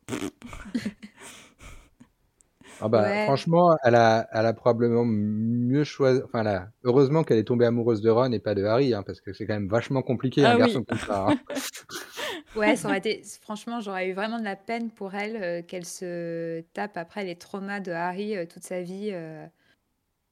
Ah 2.85 2.89
bah, 2.89 3.23
Franchement, 3.23 3.77
elle 3.83 3.95
a, 3.95 4.27
elle 4.33 4.45
a 4.45 4.51
probablement 4.51 5.05
mieux 5.05 5.85
choisi. 5.85 6.21
Enfin, 6.25 6.43
là, 6.43 6.67
heureusement 6.83 7.23
qu'elle 7.23 7.37
est 7.37 7.45
tombée 7.45 7.65
amoureuse 7.65 8.01
de 8.01 8.09
Ron 8.09 8.33
et 8.33 8.39
pas 8.39 8.55
de 8.55 8.65
Harry, 8.65 8.93
hein, 8.93 9.03
parce 9.03 9.21
que 9.21 9.31
c'est 9.31 9.47
quand 9.47 9.53
même 9.53 9.69
vachement 9.69 10.01
compliqué 10.01 10.43
ah 10.43 10.51
un 10.51 10.57
garçon 10.57 10.83
comme 10.83 10.97
ça. 10.97 11.27
Hein. 11.29 11.39
ouais, 12.57 12.75
ça 12.75 12.89
aurait 12.89 12.97
été. 12.97 13.23
Franchement, 13.41 13.79
j'aurais 13.79 14.09
eu 14.09 14.13
vraiment 14.13 14.37
de 14.37 14.43
la 14.43 14.57
peine 14.57 14.91
pour 14.91 15.15
elle 15.15 15.37
euh, 15.37 15.61
qu'elle 15.61 15.85
se 15.85 16.59
tape 16.73 16.97
après 16.97 17.23
les 17.23 17.37
traumas 17.37 17.79
de 17.79 17.93
Harry 17.93 18.35
euh, 18.35 18.45
toute 18.45 18.63
sa 18.63 18.81
vie. 18.81 19.11
Euh. 19.13 19.45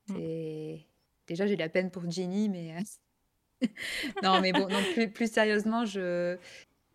Mm. 0.09 0.81
Déjà, 1.27 1.47
j'ai 1.47 1.55
de 1.55 1.61
la 1.61 1.69
peine 1.69 1.89
pour 1.89 2.03
Ginny, 2.11 2.49
mais. 2.49 2.75
non, 4.23 4.41
mais 4.41 4.51
bon, 4.51 4.67
non, 4.67 4.79
plus, 4.93 5.09
plus 5.09 5.31
sérieusement, 5.31 5.85
je 5.85 6.35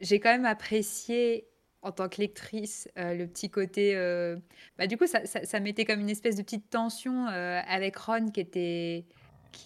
j'ai 0.00 0.20
quand 0.20 0.30
même 0.30 0.44
apprécié 0.44 1.48
en 1.82 1.92
tant 1.92 2.08
que 2.08 2.20
lectrice, 2.20 2.88
euh, 2.98 3.14
le 3.14 3.26
petit 3.26 3.50
côté. 3.50 3.96
Euh, 3.96 4.36
bah, 4.78 4.86
du 4.86 4.96
coup, 4.96 5.06
ça, 5.06 5.24
ça, 5.24 5.60
mettait 5.60 5.84
comme 5.84 6.00
une 6.00 6.10
espèce 6.10 6.36
de 6.36 6.42
petite 6.42 6.70
tension 6.70 7.28
euh, 7.28 7.60
avec 7.66 7.96
Ron 7.96 8.30
qui 8.30 8.40
était, 8.40 9.06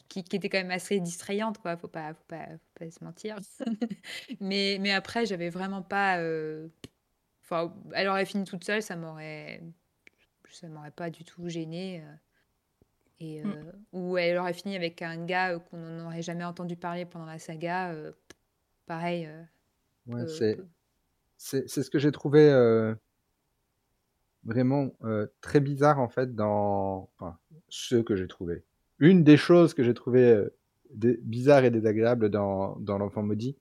qui, 0.08 0.24
qui, 0.24 0.36
était 0.36 0.48
quand 0.48 0.58
même 0.58 0.70
assez 0.70 1.00
distrayante, 1.00 1.58
quoi. 1.58 1.76
Faut 1.76 1.88
pas, 1.88 2.12
faut 2.14 2.24
pas, 2.28 2.46
faut 2.48 2.84
pas 2.84 2.90
se 2.90 3.02
mentir. 3.02 3.38
mais, 4.40 4.78
mais 4.80 4.92
après, 4.92 5.26
j'avais 5.26 5.48
vraiment 5.48 5.82
pas. 5.82 6.18
Enfin, 7.42 7.74
elle 7.94 8.08
aurait 8.08 8.26
fini 8.26 8.44
toute 8.44 8.64
seule, 8.64 8.82
ça 8.82 8.96
m'aurait, 8.96 9.62
ça 10.50 10.68
m'aurait 10.68 10.90
pas 10.92 11.10
du 11.10 11.24
tout 11.24 11.48
gêné. 11.48 12.02
Et, 13.18 13.42
mm. 13.42 13.72
Ou 13.92 14.18
elle 14.18 14.38
aurait 14.38 14.52
fini 14.52 14.76
avec 14.76 15.02
un 15.02 15.24
gars 15.24 15.58
qu'on 15.58 15.78
n'aurait 15.78 16.22
jamais 16.22 16.44
entendu 16.44 16.76
parler 16.76 17.04
pendant 17.04 17.26
la 17.26 17.38
saga. 17.38 17.94
pareil. 18.86 19.28
Ouais, 20.06 20.26
c'est 20.26 20.58
c'est 21.42 21.66
ce 21.82 21.88
que 21.90 21.98
j'ai 21.98 22.12
trouvé 22.12 22.50
vraiment 24.44 24.90
très 25.40 25.60
bizarres 25.60 25.98
en 26.00 26.08
fait 26.08 26.34
dans 26.34 27.08
enfin, 27.18 27.36
ceux 27.68 28.02
que 28.02 28.16
j'ai 28.16 28.28
trouvés. 28.28 28.62
Une 28.98 29.24
des 29.24 29.36
choses 29.36 29.74
que 29.74 29.82
j'ai 29.82 29.94
trouvé 29.94 30.44
bizarres 30.94 31.64
et 31.64 31.70
désagréables 31.70 32.28
dans, 32.30 32.76
dans 32.80 32.98
l'enfant 32.98 33.22
maudit, 33.22 33.56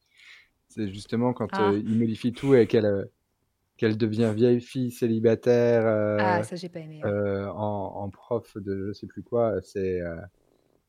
c'est 0.68 0.90
justement 0.90 1.34
quand 1.34 1.48
Ah. 1.54 1.72
il 1.74 1.98
modifie 1.98 2.34
tout 2.34 2.54
et 2.56 2.68
qu'elle 2.68 3.10
qu'elle 3.78 3.98
devient 3.98 4.34
vieille 4.36 4.60
fille 4.60 4.92
célibataire 4.92 5.86
Ah, 6.20 6.44
ça, 6.44 6.58
j'ai 6.58 6.68
pas 6.68 6.80
aimé. 6.80 7.00
ouais. 7.02 7.10
euh, 7.10 7.50
en, 7.50 7.94
en 8.04 8.10
prof 8.10 8.58
de 8.58 8.88
je 8.88 8.92
sais 8.94 9.08
plus 9.08 9.24
quoi. 9.24 9.62
C'est 9.62 10.02
euh, 10.02 10.18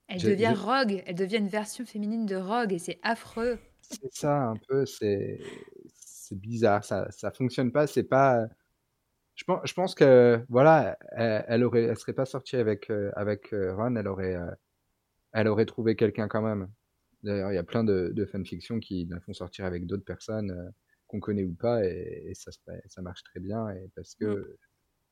Elle 0.09 0.21
devient 0.23 0.55
Rogue, 0.57 1.03
elle 1.07 1.15
devient 1.15 1.37
une 1.37 1.47
version 1.49 1.85
féminine 1.87 2.27
de 2.27 2.35
Rogue 2.35 2.73
et 2.73 2.81
c'est 2.81 2.99
affreux. 3.03 3.59
c'est 3.81 4.13
ça 4.13 4.43
un 4.43 4.57
peu. 4.57 4.87
C'est 4.87 5.39
c'est 6.31 6.39
bizarre. 6.39 6.83
Ça 6.85 7.11
ça 7.11 7.31
fonctionne 7.31 7.71
pas. 7.73 7.87
C'est 7.87 8.05
pas. 8.05 8.47
Je 9.35 9.45
pense, 9.45 9.61
je 9.65 9.75
pense 9.75 9.95
que 9.95 10.43
voilà, 10.49 10.97
elle, 11.13 11.45
elle 11.49 11.65
aurait, 11.65 11.83
elle 11.85 11.97
serait 11.99 12.13
pas 12.15 12.27
sortie 12.27 12.57
avec 12.57 12.89
euh, 12.91 13.11
avec 13.17 13.53
euh, 13.53 13.75
Ron. 13.75 13.97
Elle 13.97 14.09
aurait 14.09 14.35
euh, 14.37 14.51
elle 15.33 15.49
aurait 15.49 15.67
trouvé 15.67 15.97
quelqu'un 15.97 16.29
quand 16.29 16.43
même. 16.43 16.69
D'ailleurs, 17.23 17.53
il 17.53 17.55
y 17.55 17.59
a 17.59 17.63
plein 17.65 17.85
de, 17.85 18.11
de 18.15 18.25
fanfictions 18.25 18.81
qui 18.81 19.05
la 19.11 19.21
font 19.21 19.33
sortir 19.35 19.65
avec 19.67 19.87
d'autres 19.87 20.05
personnes 20.05 20.51
euh, 20.53 20.71
qu'on 21.07 21.21
connaît 21.21 21.45
ou 21.45 21.53
pas, 21.55 21.85
et, 21.85 22.25
et 22.29 22.35
ça, 22.35 22.51
ça 22.87 23.03
marche 23.03 23.23
très 23.25 23.41
bien, 23.41 23.69
et 23.71 23.91
parce 23.97 24.15
que 24.15 24.57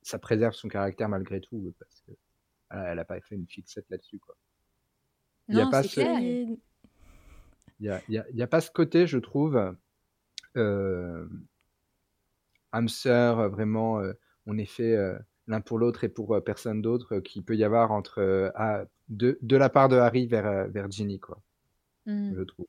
ça 0.01 0.17
préserve 0.17 0.53
son 0.55 0.69
caractère 0.69 1.07
malgré 1.09 1.39
tout, 1.41 1.73
parce 1.79 2.01
que 2.01 2.11
elle 2.71 2.97
a 2.99 3.05
pas 3.05 3.19
fait 3.21 3.35
une 3.35 3.47
fixette 3.47 3.85
là-dessus, 3.89 4.17
quoi. 4.19 4.35
Il 5.49 5.57
y 5.57 5.61
a 5.61 5.65
pas 5.71 5.83
ce- 5.83 5.99
Il 7.79 7.85
y 7.85 7.89
a, 7.89 8.01
il 8.07 8.15
y 8.15 8.17
a- 8.17 8.25
il 8.29 8.35
y 8.37 8.41
a 8.43 8.47
pas 8.47 8.61
ce 8.61 8.71
côté, 8.71 9.07
je 9.07 9.17
trouve, 9.17 9.75
âme 12.71 12.89
sœur, 12.89 13.39
euh, 13.39 13.49
vraiment, 13.49 13.99
euh, 13.99 14.13
on 14.45 14.57
est 14.57 14.65
fait 14.65 14.95
euh, 14.95 15.17
l'un 15.47 15.61
pour 15.61 15.77
l'autre 15.79 16.03
et 16.03 16.09
pour 16.09 16.35
euh, 16.35 16.41
personne 16.41 16.81
d'autre, 16.81 17.15
euh, 17.17 17.21
qu'il 17.21 17.43
peut 17.43 17.55
y 17.55 17.63
avoir 17.63 17.91
entre 17.91 18.19
euh, 18.19 18.49
ah, 18.55 18.85
de, 19.09 19.37
de 19.41 19.57
la 19.57 19.69
part 19.69 19.89
de 19.89 19.97
Harry 19.97 20.27
vers, 20.27 20.45
euh, 20.47 20.67
vers 20.67 20.89
Ginny, 20.91 21.19
quoi, 21.19 21.41
Mm. 22.05 22.35
je 22.37 22.43
trouve. 22.43 22.67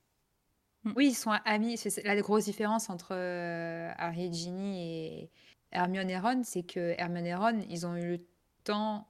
Oui, 0.96 1.08
ils 1.08 1.14
sont 1.14 1.30
amis. 1.44 1.76
C'est 1.76 1.90
c'est 1.90 2.02
la 2.04 2.16
grosse 2.20 2.44
différence 2.46 2.88
entre 2.90 3.14
euh, 3.14 3.90
Harry 3.98 4.26
et 4.26 4.32
Ginny 4.32 4.80
et 4.80 5.30
Hermione 5.72 6.08
et 6.10 6.18
Ron, 6.18 6.42
c'est 6.42 6.62
que 6.62 6.94
Hermione 6.98 7.26
et 7.26 7.34
Ron, 7.34 7.60
ils 7.68 7.86
ont 7.86 7.96
eu 7.96 8.12
le 8.12 8.26
temps 8.64 9.06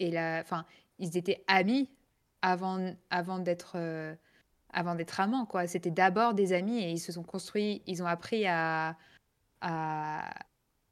et 0.00 0.10
la, 0.10 0.40
enfin, 0.42 0.66
ils 0.98 1.16
étaient 1.16 1.42
amis 1.46 1.90
avant, 2.42 2.94
avant 3.10 3.38
d'être, 3.38 3.72
euh, 3.76 4.14
avant 4.74 4.94
d'être 4.94 5.20
amants, 5.20 5.46
quoi. 5.46 5.66
C'était 5.66 5.90
d'abord 5.90 6.34
des 6.34 6.52
amis 6.52 6.82
et 6.82 6.90
ils 6.90 7.00
se 7.00 7.12
sont 7.12 7.22
construits, 7.22 7.82
ils 7.86 8.02
ont 8.02 8.06
appris 8.06 8.46
à, 8.46 8.96
à, 9.60 10.34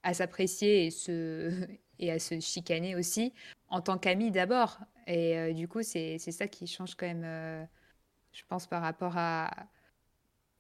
à 0.03 0.15
s'apprécier 0.15 0.87
et 0.87 0.91
se, 0.91 1.53
et 1.99 2.11
à 2.11 2.19
se 2.19 2.41
chicaner 2.41 2.97
aussi 2.97 3.33
en 3.69 3.81
tant 3.81 3.99
qu'amis 3.99 4.31
d'abord. 4.31 4.79
Et 5.07 5.37
euh, 5.39 5.53
du 5.53 5.69
coup, 5.69 5.83
c'est, 5.83 6.19
ça 6.19 6.47
qui 6.47 6.67
change 6.67 6.95
quand 6.95 7.07
même, 7.07 7.25
euh, 7.25 7.65
je 8.33 8.43
pense, 8.49 8.67
par 8.67 8.83
rapport 8.83 9.15
à 9.17 9.51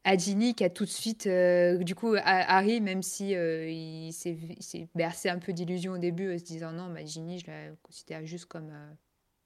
à 0.04 0.16
Ginny 0.16 0.56
qui 0.56 0.64
a 0.64 0.70
tout 0.70 0.84
de 0.84 0.90
suite, 0.90 1.28
euh, 1.28 1.78
du 1.78 1.94
coup, 1.94 2.16
Harry, 2.24 2.80
même 2.80 3.04
si 3.04 3.30
il 3.34 4.12
s'est 4.12 4.88
bercé 4.96 5.28
un 5.28 5.38
peu 5.38 5.52
d'illusions 5.52 5.92
au 5.92 5.98
début, 5.98 6.34
en 6.34 6.38
se 6.38 6.42
disant 6.42 6.72
non, 6.72 6.92
bah, 6.92 7.04
Ginny, 7.04 7.38
je 7.38 7.46
la 7.46 7.70
considère 7.84 8.26
juste 8.26 8.46
comme. 8.46 8.72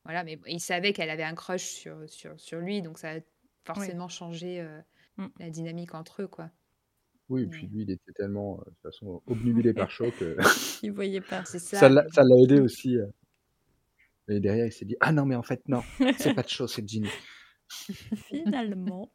voilà, 0.05 0.25
mais 0.25 0.39
il 0.47 0.61
savait 0.61 0.95
qu'elle 0.95 1.11
avait 1.11 1.25
un 1.25 1.35
crush 1.35 1.63
sur, 1.63 2.09
sur, 2.09 2.41
sur 2.41 2.59
lui, 2.61 2.81
donc 2.81 2.99
ça 2.99 3.11
a 3.11 3.21
forcément 3.67 4.09
changé 4.09 4.61
euh, 4.61 4.81
Mm. 5.19 5.27
la 5.41 5.49
dynamique 5.51 5.95
entre 5.95 6.23
eux, 6.23 6.29
quoi. 6.29 6.51
Oui, 7.31 7.43
et 7.45 7.47
puis 7.47 7.67
lui, 7.69 7.83
il 7.85 7.91
était 7.91 8.13
tellement, 8.13 8.61
euh, 8.61 8.65
de 8.67 8.71
toute 8.71 8.83
façon, 8.83 9.23
obnubilé 9.27 9.73
par 9.73 9.91
chaud 9.91 10.11
que 10.19 10.37
Il 10.83 10.93
voyait 10.93 11.23
pas. 11.23 11.43
C'est 11.47 11.59
ça. 11.59 11.79
ça 11.79 11.89
l'a 11.89 12.37
aidé 12.43 12.61
aussi. 12.61 12.97
euh. 12.99 13.07
Et 14.29 14.41
derrière, 14.41 14.67
il 14.67 14.73
s'est 14.73 14.85
dit 14.85 14.97
Ah 15.01 15.13
non, 15.13 15.25
mais 15.25 15.37
en 15.37 15.43
fait, 15.43 15.67
non, 15.69 15.83
c'est 16.19 16.35
pas 16.35 16.43
de 16.43 16.49
chaud, 16.49 16.67
c'est 16.67 16.87
Ginny. 16.87 17.09
Finalement. 17.69 19.11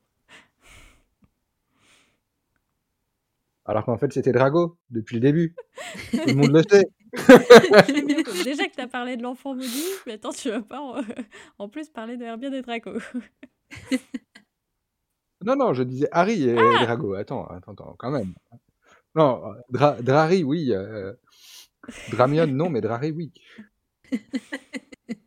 Alors 3.65 3.85
qu'en 3.85 3.97
fait, 3.97 4.11
c'était 4.11 4.31
Drago 4.31 4.77
depuis 4.89 5.15
le 5.15 5.21
début. 5.21 5.55
Tout 6.11 6.17
le 6.27 6.33
monde 6.33 6.51
le 6.51 6.63
sait. 6.63 6.85
Déjà 8.43 8.67
que 8.67 8.73
tu 8.73 8.81
as 8.81 8.87
parlé 8.87 9.17
de 9.17 9.21
l'enfant 9.23 9.53
maudit, 9.53 9.83
mais 10.07 10.13
attends, 10.13 10.31
tu 10.31 10.49
vas 10.49 10.61
pas 10.63 10.81
en, 10.81 11.01
en 11.59 11.69
plus 11.69 11.89
parler 11.89 12.17
de 12.17 12.23
Hermione 12.23 12.55
et 12.55 12.61
Draco. 12.63 12.91
Non, 15.43 15.55
non, 15.55 15.73
je 15.73 15.83
disais 15.83 16.07
Harry 16.11 16.43
et 16.49 16.55
Ah 16.57 16.85
Drago. 16.85 17.13
Attends, 17.15 17.45
attends, 17.47 17.71
attends, 17.73 17.95
quand 17.97 18.11
même. 18.11 18.33
Non, 19.15 19.53
Dra 19.69 20.01
Drari, 20.01 20.43
oui. 20.43 20.71
euh, 20.71 21.13
Dramione, 22.11 22.55
non, 22.55 22.69
mais 22.69 22.81
Drari, 22.81 23.11
oui. 23.11 23.31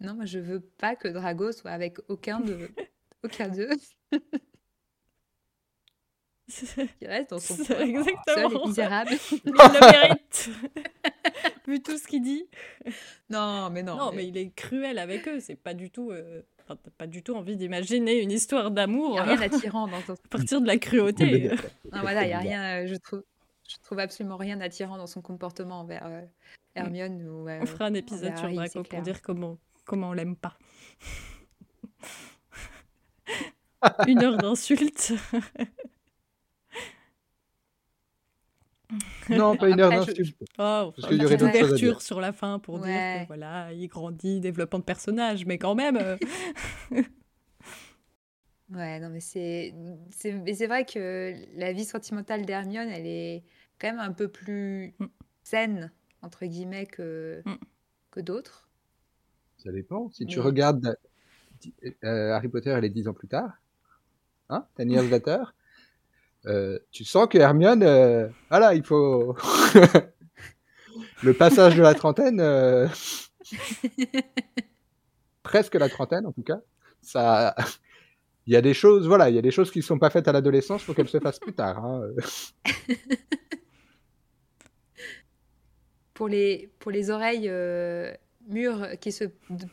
Non, 0.00 0.14
moi, 0.14 0.26
je 0.26 0.38
veux 0.38 0.60
pas 0.60 0.94
que 0.94 1.08
Drago 1.08 1.52
soit 1.52 1.70
avec 1.70 1.98
aucun 2.08 2.40
de 2.40 2.70
aucun 3.24 3.48
d'eux. 3.48 3.70
qui 6.48 7.06
reste 7.06 7.30
dans 7.30 7.40
son 7.40 7.54
exactement 7.56 8.14
seul 8.26 8.52
et 8.52 8.66
misérable. 8.66 9.10
Il 9.32 9.52
le 9.52 9.80
mérite. 9.80 10.50
Vu 11.66 11.82
tout 11.82 11.98
ce 11.98 12.06
qu'il 12.06 12.22
dit. 12.22 12.48
Non, 13.30 13.68
mais 13.70 13.82
non. 13.82 13.96
Non, 13.96 14.12
mais 14.12 14.28
il 14.28 14.36
est 14.36 14.50
cruel 14.54 14.98
avec 14.98 15.26
eux. 15.26 15.40
C'est 15.40 15.56
pas 15.56 15.74
du 15.74 15.90
tout. 15.90 16.10
euh, 16.12 16.42
enfin, 16.66 16.78
t'as 16.82 16.90
pas 16.90 17.06
du 17.06 17.22
tout 17.22 17.34
envie 17.34 17.56
d'imaginer 17.56 18.20
une 18.20 18.30
histoire 18.30 18.68
Il 18.68 18.74
d'amour 18.74 19.12
n'y 19.12 19.18
a 19.18 19.22
rien 19.22 19.36
d'attirant 19.36 19.86
dans 19.86 20.00
son... 20.02 20.12
à 20.24 20.28
partir 20.28 20.60
de 20.60 20.66
la 20.66 20.76
cruauté. 20.78 21.50
Non, 21.92 22.00
voilà, 22.00 22.24
il 22.24 22.30
y 22.30 22.32
a 22.32 22.38
rien, 22.38 22.82
euh, 22.82 22.86
je 22.86 22.96
trouve, 22.96 23.22
je 23.68 23.76
trouve 23.82 23.98
absolument 23.98 24.36
rien 24.36 24.56
d'attirant 24.56 24.96
dans 24.96 25.06
son 25.06 25.22
comportement 25.22 25.80
envers 25.80 26.06
euh, 26.06 26.22
Hermione 26.74 27.22
ou 27.28 27.48
euh, 27.48 27.60
On 27.62 27.66
fera 27.66 27.86
un 27.86 27.94
épisode 27.94 28.36
sur 28.36 28.46
Harry, 28.46 28.56
Draco 28.56 28.82
pour 28.82 29.00
dire 29.02 29.22
comment, 29.22 29.58
comment 29.84 30.10
on 30.10 30.12
l'aime 30.12 30.36
pas. 30.36 30.56
Une 34.06 34.22
heure 34.22 34.36
d'insultes. 34.36 35.12
Non, 39.30 39.56
pas 39.56 39.68
une 39.68 39.80
heure 39.80 39.90
je- 39.90 40.12
d'insulte. 40.12 40.36
Oh, 40.58 40.92
Parce 40.94 41.08
qu'il 41.08 41.20
y 41.20 41.24
aurait 41.24 41.36
d'autres 41.36 41.52
choses 41.52 41.62
à 41.62 41.66
ouverture 41.66 41.92
dire. 41.94 42.02
sur 42.02 42.20
la 42.20 42.32
fin 42.32 42.58
pour 42.60 42.78
dire 42.78 42.86
Ouais. 42.86 43.20
que 43.22 43.26
voilà, 43.26 43.72
il 43.72 43.86
grandit, 43.88 44.40
développement 44.40 44.78
de 44.78 44.84
personnage, 44.84 45.44
mais 45.46 45.58
quand 45.58 45.74
même. 45.74 45.96
euh, 45.96 46.16
Ouais, 48.72 48.98
non, 48.98 49.10
mais 49.10 49.20
c'est, 49.20 49.74
c'est, 50.10 50.32
mais 50.32 50.54
c'est 50.54 50.66
vrai 50.66 50.84
que 50.84 51.34
la 51.54 51.72
vie 51.72 51.84
sentimentale 51.84 52.44
d'Hermione, 52.44 52.88
elle 52.88 53.06
est 53.06 53.44
quand 53.78 53.88
même 53.88 54.00
un 54.00 54.12
peu 54.12 54.26
plus 54.28 54.94
Mm. 54.98 55.06
saine, 55.44 55.92
entre 56.22 56.46
guillemets, 56.46 56.86
que, 56.86 57.42
Mm. 57.46 57.54
que 58.10 58.20
d'autres. 58.20 58.68
Ça 59.58 59.70
dépend. 59.70 60.10
Si 60.10 60.26
tu 60.26 60.40
regardes 60.40 60.96
euh, 62.04 62.32
Harry 62.32 62.48
Potter 62.48 62.70
et 62.76 62.80
les 62.80 62.90
dix 62.90 63.06
ans 63.08 63.14
plus 63.14 63.28
tard, 63.28 63.60
hein, 64.48 64.66
later, 64.78 65.54
euh, 66.46 66.78
tu 66.92 67.04
sens 67.04 67.26
que 67.28 67.38
Hermione, 67.38 67.82
euh, 67.82 68.28
voilà, 68.50 68.74
il 68.74 68.84
faut 68.84 69.34
le 71.22 71.34
passage 71.34 71.76
de 71.76 71.82
la 71.82 71.94
trentaine, 71.94 72.40
euh, 72.40 72.86
presque 75.42 75.74
la 75.74 75.88
trentaine 75.88 76.24
en 76.24 76.32
tout 76.32 76.44
cas, 76.44 76.60
ça, 77.02 77.56
il 78.46 78.52
y 78.52 78.56
a 78.56 78.62
des 78.62 78.74
choses, 78.74 79.08
voilà, 79.08 79.28
il 79.28 79.34
y 79.34 79.38
a 79.38 79.42
des 79.42 79.50
choses 79.50 79.72
qui 79.72 79.82
sont 79.82 79.98
pas 79.98 80.10
faites 80.10 80.28
à 80.28 80.32
l'adolescence, 80.32 80.82
faut 80.82 80.94
qu'elles 80.94 81.08
se 81.08 81.18
fassent 81.18 81.40
plus 81.40 81.54
tard. 81.54 81.84
Hein. 81.84 82.02
Pour 86.14 86.28
les, 86.28 86.70
pour 86.78 86.90
les 86.90 87.10
oreilles 87.10 87.52
mûres 88.48 88.98
qui 89.02 89.12
se 89.12 89.24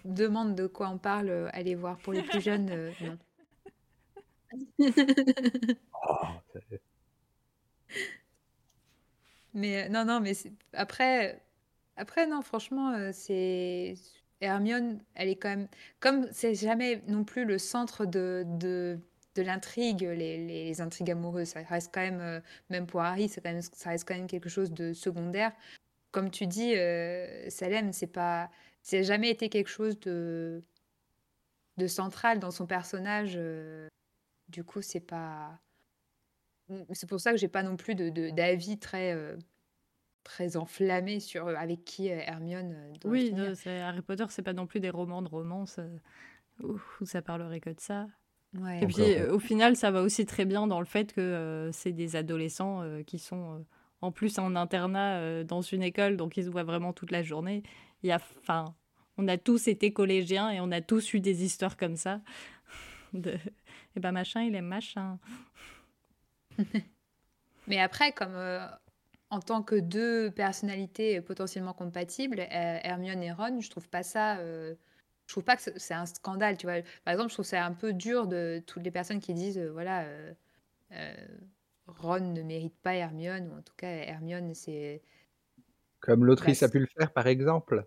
demandent 0.04 0.56
de 0.56 0.68
quoi 0.68 0.90
on 0.90 0.98
parle, 0.98 1.50
allez 1.54 1.74
voir. 1.74 1.98
Pour 2.00 2.12
les 2.12 2.22
plus 2.22 2.42
jeunes, 2.42 2.92
non. 3.00 3.18
Oh, 5.94 6.18
c'est- 6.54 6.82
Mais 9.54 9.86
euh, 9.86 9.90
non, 9.90 10.06
non, 10.06 10.20
mais 10.20 10.34
c'est- 10.34 10.52
après, 10.74 11.42
après, 11.98 12.28
non, 12.28 12.42
franchement, 12.42 12.92
euh, 12.94 13.12
c'est. 13.14 13.96
Hermione, 14.42 15.00
elle 15.16 15.30
est 15.30 15.36
quand 15.38 15.50
même. 15.50 15.68
Comme 16.02 16.28
c'est 16.34 16.56
jamais 16.56 17.02
non 17.08 17.24
plus 17.24 17.46
le 17.46 17.58
centre 17.58 18.06
de, 18.06 18.44
de, 18.60 19.00
de 19.36 19.42
l'intrigue, 19.42 20.02
les, 20.02 20.46
les 20.48 20.82
intrigues 20.82 21.12
amoureuses, 21.12 21.50
ça 21.50 21.62
reste 21.64 21.92
quand 21.94 22.02
même, 22.02 22.20
euh, 22.22 22.42
même 22.70 22.86
pour 22.88 23.02
Harry, 23.02 23.30
c'est 23.30 23.42
quand 23.42 23.52
même, 23.54 23.62
ça 23.62 23.92
reste 23.92 24.06
quand 24.08 24.16
même 24.16 24.28
quelque 24.28 24.50
chose 24.50 24.72
de 24.74 24.92
secondaire. 24.94 25.54
Comme 26.12 26.32
tu 26.32 26.48
dis, 26.48 26.76
euh, 26.78 27.50
Salem, 27.52 27.94
c'est 27.94 28.08
pas. 28.08 28.52
C'est 28.84 29.04
jamais 29.06 29.30
été 29.32 29.50
quelque 29.50 29.70
chose 29.70 30.00
de, 30.02 30.64
de 31.78 31.88
central 31.88 32.40
dans 32.40 32.52
son 32.52 32.66
personnage. 32.66 33.34
euh, 33.36 33.88
du 34.54 34.64
coup, 34.64 34.82
c'est 34.82 35.00
pas. 35.02 35.60
C'est 36.94 37.10
pour 37.10 37.20
ça 37.20 37.32
que 37.32 37.38
j'ai 37.38 37.50
pas 37.50 37.64
non 37.64 37.76
plus 37.76 37.96
de, 37.96 38.10
de- 38.10 38.30
d'avis 38.30 38.80
très, 38.80 39.14
euh, 39.14 39.36
très 40.24 40.56
enflammé 40.56 41.20
sur 41.20 41.48
euh, 41.48 41.56
avec 41.56 41.84
qui 41.84 42.10
euh, 42.10 42.20
Hermione 42.20 42.94
doit 43.02 43.12
Oui, 43.12 43.34
non, 43.34 43.54
Harry 43.66 44.02
Potter, 44.02 44.26
c'est 44.30 44.44
pas 44.44 44.54
non 44.54 44.66
plus 44.66 44.80
des 44.80 44.90
romans 44.90 45.22
de 45.22 45.28
romance 45.28 45.78
euh, 45.80 45.88
où, 46.64 46.80
où 47.02 47.06
ça 47.06 47.22
parlerait 47.22 47.60
que 47.60 47.70
de 47.72 47.80
ça. 47.80 48.08
Ouais. 48.54 48.84
Et 48.84 48.88
puis, 48.88 49.22
au 49.30 49.40
final, 49.40 49.76
ça 49.76 49.92
va 49.92 50.02
aussi 50.02 50.26
très 50.26 50.46
bien 50.46 50.68
dans 50.68 50.80
le 50.80 50.86
fait 50.86 51.12
que 51.14 51.22
euh, 51.22 51.72
c'est 51.72 51.92
des 51.92 52.16
adolescents 52.16 52.82
euh, 52.82 53.04
qui 53.04 53.20
sont 53.20 53.56
euh, 53.56 53.60
en 54.02 54.12
plus 54.12 54.38
en 54.38 54.56
internat 54.56 55.44
dans 55.44 55.62
une 55.62 55.82
école, 55.84 56.18
donc 56.18 56.38
ils 56.38 56.46
se 56.46 56.50
voient 56.50 56.64
vraiment 56.64 56.94
toute 56.94 57.12
la 57.12 57.24
journée. 57.24 57.64
Il 58.04 58.10
y 58.10 58.12
a, 58.12 58.20
enfin, 58.40 58.76
on 59.18 59.28
a 59.28 59.38
tous 59.38 59.68
été 59.68 59.94
collégiens 59.94 60.50
et 60.50 60.60
on 60.60 60.72
a 60.72 60.82
tous 60.82 61.14
eu 61.14 61.20
des 61.20 61.44
histoires 61.44 61.78
comme 61.78 61.96
ça. 61.96 62.22
De, 63.14 63.38
eh 63.96 64.00
ben 64.00 64.12
machin, 64.12 64.42
il 64.42 64.56
aime 64.56 64.66
machin. 64.66 65.20
Mais 67.68 67.80
après, 67.80 68.12
comme 68.12 68.38
en 69.30 69.40
tant 69.40 69.64
que 69.64 69.76
deux 69.76 70.32
personnalités 70.32 71.22
potentiellement 71.22 71.74
compatibles, 71.74 72.40
Hermione 72.50 73.24
et 73.24 73.32
Ron, 73.32 73.62
je 73.62 73.70
trouve 73.70 73.88
pas 73.88 74.04
ça. 74.04 74.38
je 74.38 74.76
trouve 75.28 75.44
pas 75.44 75.56
que 75.56 75.62
c'est 75.78 75.94
un 75.94 76.06
scandale, 76.06 76.58
tu 76.58 76.68
vois. 76.68 76.82
Par 77.06 77.14
exemple, 77.14 77.30
je 77.30 77.36
trouve 77.36 77.46
c'est 77.46 77.58
un 77.58 77.74
peu 77.74 77.94
dur 77.94 78.28
de 78.28 78.62
toutes 78.68 78.84
les 78.84 78.92
personnes 78.92 79.22
qui 79.22 79.34
disent, 79.34 79.60
voilà, 79.60 80.06
Ron 81.88 82.34
ne 82.34 82.42
mérite 82.42 82.76
pas 82.82 82.96
Hermione, 82.96 83.50
ou 83.50 83.58
en 83.58 83.62
tout 83.62 83.74
cas, 83.76 83.88
Hermione, 83.90 84.54
c'est. 84.54 85.02
Comme 86.00 86.26
l'autrice 86.26 86.64
a 86.64 86.70
pu 86.70 86.80
le 86.80 86.88
faire, 86.88 87.12
par 87.12 87.28
exemple. 87.28 87.86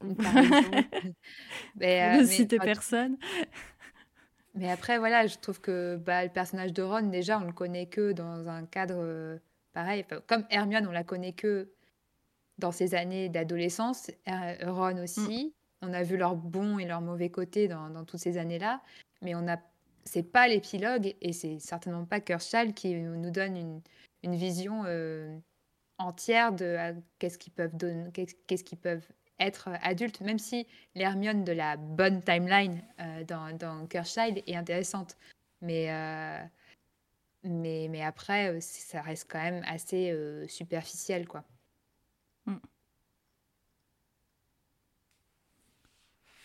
Par 0.00 0.38
exemple. 0.38 0.78
mais, 1.76 2.18
ne 2.18 2.26
citer 2.26 2.58
personne. 2.58 3.16
Mais 4.54 4.70
après, 4.70 4.98
voilà, 4.98 5.26
je 5.26 5.38
trouve 5.38 5.60
que 5.60 5.96
bah, 5.96 6.24
le 6.24 6.30
personnage 6.30 6.72
de 6.72 6.82
Ron, 6.82 7.02
déjà, 7.02 7.38
on 7.38 7.44
le 7.44 7.52
connaît 7.52 7.86
que 7.86 8.12
dans 8.12 8.48
un 8.48 8.66
cadre 8.66 9.38
pareil, 9.72 10.04
comme 10.26 10.44
Hermione, 10.50 10.86
on 10.86 10.92
la 10.92 11.04
connaît 11.04 11.32
que 11.32 11.68
dans 12.58 12.72
ses 12.72 12.94
années 12.94 13.28
d'adolescence, 13.28 14.10
Ron 14.26 14.96
mm. 14.96 15.02
aussi. 15.02 15.54
On 15.82 15.92
a 15.94 16.02
vu 16.02 16.16
leurs 16.16 16.36
bons 16.36 16.78
et 16.78 16.84
leurs 16.84 17.00
mauvais 17.00 17.30
côtés 17.30 17.66
dans, 17.66 18.04
toutes 18.04 18.20
ces 18.20 18.36
années-là, 18.36 18.82
mais 19.22 19.34
on 19.34 19.48
a 19.48 19.56
c'est 20.04 20.22
pas 20.22 20.48
l'épilogue 20.48 21.14
et 21.20 21.32
c'est 21.32 21.58
certainement 21.58 22.04
pas 22.04 22.20
Kershaw 22.20 22.72
qui 22.74 22.94
nous 22.94 23.30
donne 23.30 23.56
une, 23.56 23.80
une 24.22 24.34
vision 24.34 24.82
euh, 24.86 25.38
entière 25.98 26.52
de 26.52 26.76
qu'est-ce 27.18 27.38
qu'ils 27.38 27.52
peuvent 27.52 27.76
donner, 27.76 28.10
qu'est-ce 28.12 28.64
qu'ils 28.64 28.78
peuvent 28.78 29.06
être 29.40 29.70
adultes, 29.82 30.20
même 30.20 30.38
si 30.38 30.66
l'Hermione 30.94 31.44
de 31.44 31.52
la 31.52 31.76
bonne 31.76 32.22
timeline 32.22 32.82
euh, 33.00 33.24
dans, 33.24 33.56
dans 33.56 33.86
est 33.90 34.56
intéressante. 34.56 35.16
Mais 35.62 35.90
euh, 35.90 36.38
mais, 37.44 37.88
mais 37.88 38.02
après, 38.02 38.52
euh, 38.52 38.60
ça 38.60 39.00
reste 39.00 39.30
quand 39.30 39.40
même 39.40 39.62
assez 39.66 40.10
euh, 40.10 40.46
superficiel, 40.46 41.26
quoi. 41.26 41.44
Mm. 42.46 42.56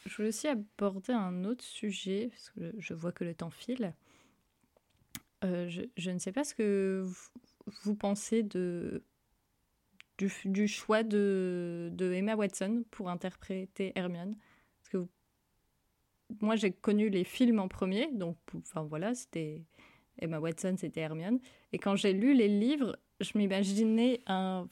Je 0.05 0.15
voulais 0.15 0.29
aussi 0.29 0.47
aborder 0.47 1.13
un 1.13 1.43
autre 1.43 1.63
sujet, 1.63 2.29
parce 2.29 2.49
que 2.51 2.73
je 2.77 2.93
vois 2.93 3.11
que 3.11 3.23
le 3.23 3.33
temps 3.33 3.49
file. 3.49 3.93
Euh, 5.43 5.67
je, 5.67 5.81
je, 5.97 6.11
ne 6.11 6.19
sais 6.19 6.31
pas 6.31 6.43
ce 6.43 6.55
que 6.55 7.05
vous, 7.83 7.95
pensez 7.95 8.41
de, 8.43 9.03
du, 10.17 10.67
choix 10.67 11.03
de, 11.03 11.89
de, 11.93 12.13
Emma 12.13 12.35
Watson 12.35 12.83
pour 12.91 13.09
interpréter 13.09 13.91
Hermione. 13.95 14.35
Parce 14.79 14.89
que 14.89 15.09
moi, 16.41 16.55
j'ai 16.55 16.71
connu 16.71 17.09
les 17.09 17.23
films 17.23 17.59
en 17.59 17.67
premier, 17.67 18.09
donc 18.13 18.37
enfin 18.57 18.83
voilà, 18.83 19.13
c'était 19.13 19.63
Emma 20.19 20.39
Watson, 20.39 20.75
c'était 20.77 21.01
Hermione. 21.01 21.39
Et 21.73 21.77
quand 21.77 21.95
j'ai 21.95 22.13
lu 22.13 22.33
les 22.33 22.47
livres, 22.47 22.97
je 23.19 23.37
m'imaginais 23.37 24.21
un, 24.27 24.67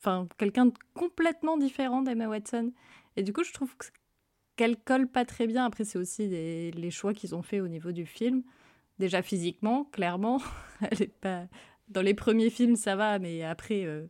enfin, 0.00 0.28
quelqu'un 0.36 0.66
de 0.66 0.74
complètement 0.94 1.56
différent 1.56 2.02
d'Emma 2.02 2.28
Watson. 2.28 2.72
Et 3.16 3.22
du 3.22 3.32
coup, 3.32 3.44
je 3.44 3.52
trouve 3.52 3.74
qu'elle 4.56 4.76
colle 4.76 5.08
pas 5.08 5.24
très 5.24 5.46
bien. 5.46 5.64
Après, 5.64 5.84
c'est 5.84 5.98
aussi 5.98 6.26
les 6.28 6.90
choix 6.90 7.14
qu'ils 7.14 7.34
ont 7.34 7.42
fait 7.42 7.60
au 7.60 7.68
niveau 7.68 7.92
du 7.92 8.06
film. 8.06 8.42
Déjà 8.98 9.22
physiquement, 9.22 9.84
clairement, 9.84 10.40
elle 10.90 11.02
est 11.02 11.20
pas. 11.20 11.46
Dans 11.88 12.02
les 12.02 12.14
premiers 12.14 12.50
films, 12.50 12.76
ça 12.76 12.96
va, 12.96 13.18
mais 13.18 13.42
après, 13.44 13.84
euh, 13.84 14.06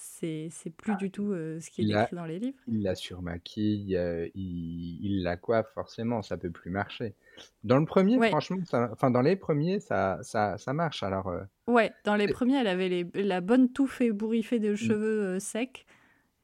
c'est 0.00 0.70
plus 0.76 0.96
du 0.96 1.10
tout 1.10 1.32
euh, 1.32 1.58
ce 1.58 1.70
qui 1.70 1.82
est 1.82 1.90
écrit 1.90 2.14
dans 2.14 2.24
les 2.24 2.38
livres. 2.38 2.58
Il 2.68 2.82
la 2.82 2.94
surmaquille, 2.94 3.96
euh, 3.96 4.28
il, 4.34 5.04
il 5.04 5.22
la 5.24 5.36
coiffe, 5.36 5.68
forcément, 5.74 6.22
ça 6.22 6.36
peut 6.36 6.52
plus 6.52 6.70
marcher. 6.70 7.16
Dans 7.64 7.78
le 7.78 7.84
premier, 7.84 8.16
franchement, 8.28 8.58
enfin 8.72 9.10
dans 9.10 9.22
les 9.22 9.34
premiers, 9.34 9.80
ça, 9.80 10.18
ça, 10.22 10.56
ça 10.56 10.72
marche. 10.72 11.02
Alors, 11.02 11.26
euh, 11.26 11.42
Ouais, 11.66 11.92
dans 12.04 12.14
les 12.14 12.28
premiers, 12.28 12.58
elle 12.58 12.68
avait 12.68 12.88
les, 12.88 13.04
la 13.14 13.40
bonne 13.40 13.72
touffe 13.72 14.00
ébouriffée 14.00 14.60
de 14.60 14.72
mmh. 14.72 14.76
cheveux 14.76 15.40
secs 15.40 15.84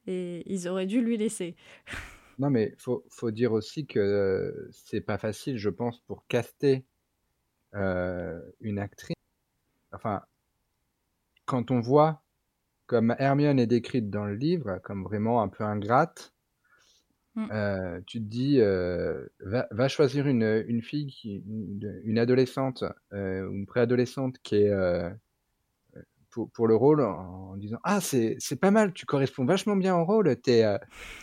et 0.09 0.43
ils 0.53 0.67
auraient 0.67 0.87
dû 0.87 1.01
lui 1.01 1.17
laisser. 1.17 1.55
Non, 2.41 2.51
mais 2.51 2.75
faut, 2.77 3.05
faut 3.09 3.31
dire 3.31 3.53
aussi 3.53 3.87
que 3.87 4.69
c'est 4.73 5.01
pas 5.01 5.17
facile, 5.17 5.59
je 5.59 5.71
pense, 5.71 6.01
pour 6.01 6.27
caster 6.27 6.85
une 7.73 8.79
actrice. 8.81 9.15
Enfin, 9.93 10.23
quand 11.45 11.71
on 11.71 11.79
voit 11.79 12.24
comme 12.87 13.15
Hermione 13.19 13.59
est 13.59 13.67
décrite 13.67 14.11
dans 14.11 14.25
le 14.25 14.35
livre, 14.35 14.79
comme 14.85 15.05
vraiment 15.05 15.43
un 15.43 15.49
peu 15.49 15.65
ingrate, 15.65 16.33
mmh. 17.35 17.49
euh, 17.53 18.01
tu 18.07 18.19
te 18.19 18.25
dis, 18.25 18.61
euh, 18.61 19.27
va, 19.41 19.89
choisir 19.89 20.27
une, 20.27 20.65
une 20.69 20.83
fille, 20.83 21.07
qui, 21.07 21.43
une, 22.05 22.19
adolescente 22.19 22.85
euh, 23.13 23.51
une 23.51 23.67
préadolescente 23.67 24.39
qui 24.43 24.57
est 24.57 24.73
pour, 26.31 26.51
pour, 26.51 26.67
le 26.67 26.75
rôle 26.75 27.01
en, 27.01 27.57
disant 27.57 27.79
Ah, 27.85 28.01
c'est 28.01 28.61
pas 28.61 28.71
mal, 28.71 28.93
tu 28.93 29.07
corresponds 29.07 29.45
vachement 29.45 29.77
bien 29.77 29.97
au 29.97 30.05
rôle, 30.05 30.37
t'es 30.41 30.61
es 30.61 30.79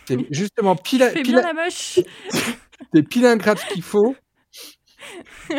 justement 0.30 0.74
pile, 0.74 1.08
pile, 1.14 1.22
bien 1.22 1.42
la 1.42 1.52
moche. 1.52 2.00
t'es 2.92 3.02
pile 3.02 3.26
ingrate 3.26 3.64
qu'il 3.66 3.82
faut. 3.82 4.16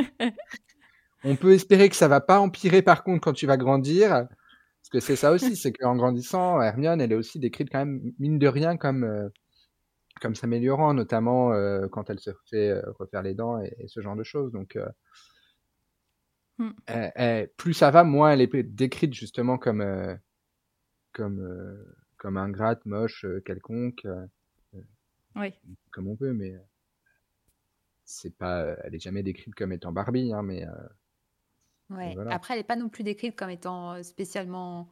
On 1.25 1.37
peut 1.37 1.53
espérer 1.53 1.87
que 1.87 1.95
ça 1.95 2.09
va 2.09 2.19
pas 2.19 2.39
empirer 2.39 2.81
par 2.81 3.03
contre 3.03 3.21
quand 3.21 3.31
tu 3.31 3.47
vas 3.47 3.55
grandir 3.55 4.27
que 4.93 4.99
c'est 4.99 5.15
ça 5.15 5.31
aussi, 5.31 5.55
c'est 5.55 5.73
qu'en 5.73 5.95
grandissant, 5.95 6.61
Hermione, 6.61 7.01
elle 7.01 7.11
est 7.11 7.15
aussi 7.15 7.39
décrite 7.39 7.69
quand 7.71 7.79
même, 7.79 8.13
mine 8.19 8.37
de 8.37 8.47
rien, 8.47 8.77
comme, 8.77 9.03
euh, 9.03 9.27
comme 10.21 10.35
s'améliorant, 10.35 10.93
notamment 10.93 11.51
euh, 11.51 11.87
quand 11.87 12.11
elle 12.11 12.19
se 12.19 12.29
fait 12.47 12.69
euh, 12.69 12.83
refaire 12.99 13.23
les 13.23 13.33
dents 13.33 13.59
et, 13.59 13.87
ce 13.87 14.01
genre 14.01 14.15
de 14.15 14.23
choses. 14.23 14.51
Donc, 14.51 14.77
hmm. 16.59 16.71
plus 17.57 17.73
ça 17.73 17.89
va, 17.89 18.03
moins 18.03 18.33
elle 18.33 18.41
est 18.41 18.63
décrite 18.63 19.15
justement 19.15 19.57
comme, 19.57 19.83
comme, 21.11 21.83
comme 22.17 22.37
ingrate, 22.37 22.85
moche, 22.85 23.25
quelconque. 23.45 24.07
oui. 25.35 25.53
Comme 25.91 26.07
on 26.07 26.15
peut, 26.15 26.33
mais 26.33 26.53
c'est 28.05 28.37
pas, 28.37 28.75
elle 28.83 28.93
est 28.93 28.99
jamais 28.99 29.23
décrite 29.23 29.55
comme 29.55 29.71
étant 29.71 29.91
Barbie, 29.91 30.33
hein, 30.33 30.43
mais 30.43 30.67
Ouais. 31.89 32.15
Après, 32.29 32.53
elle 32.53 32.59
n'est 32.59 32.65
pas 32.65 32.75
non 32.75 32.89
plus 32.89 33.03
décrite 33.03 33.35
comme 33.35 33.49
étant 33.49 34.01
spécialement 34.03 34.89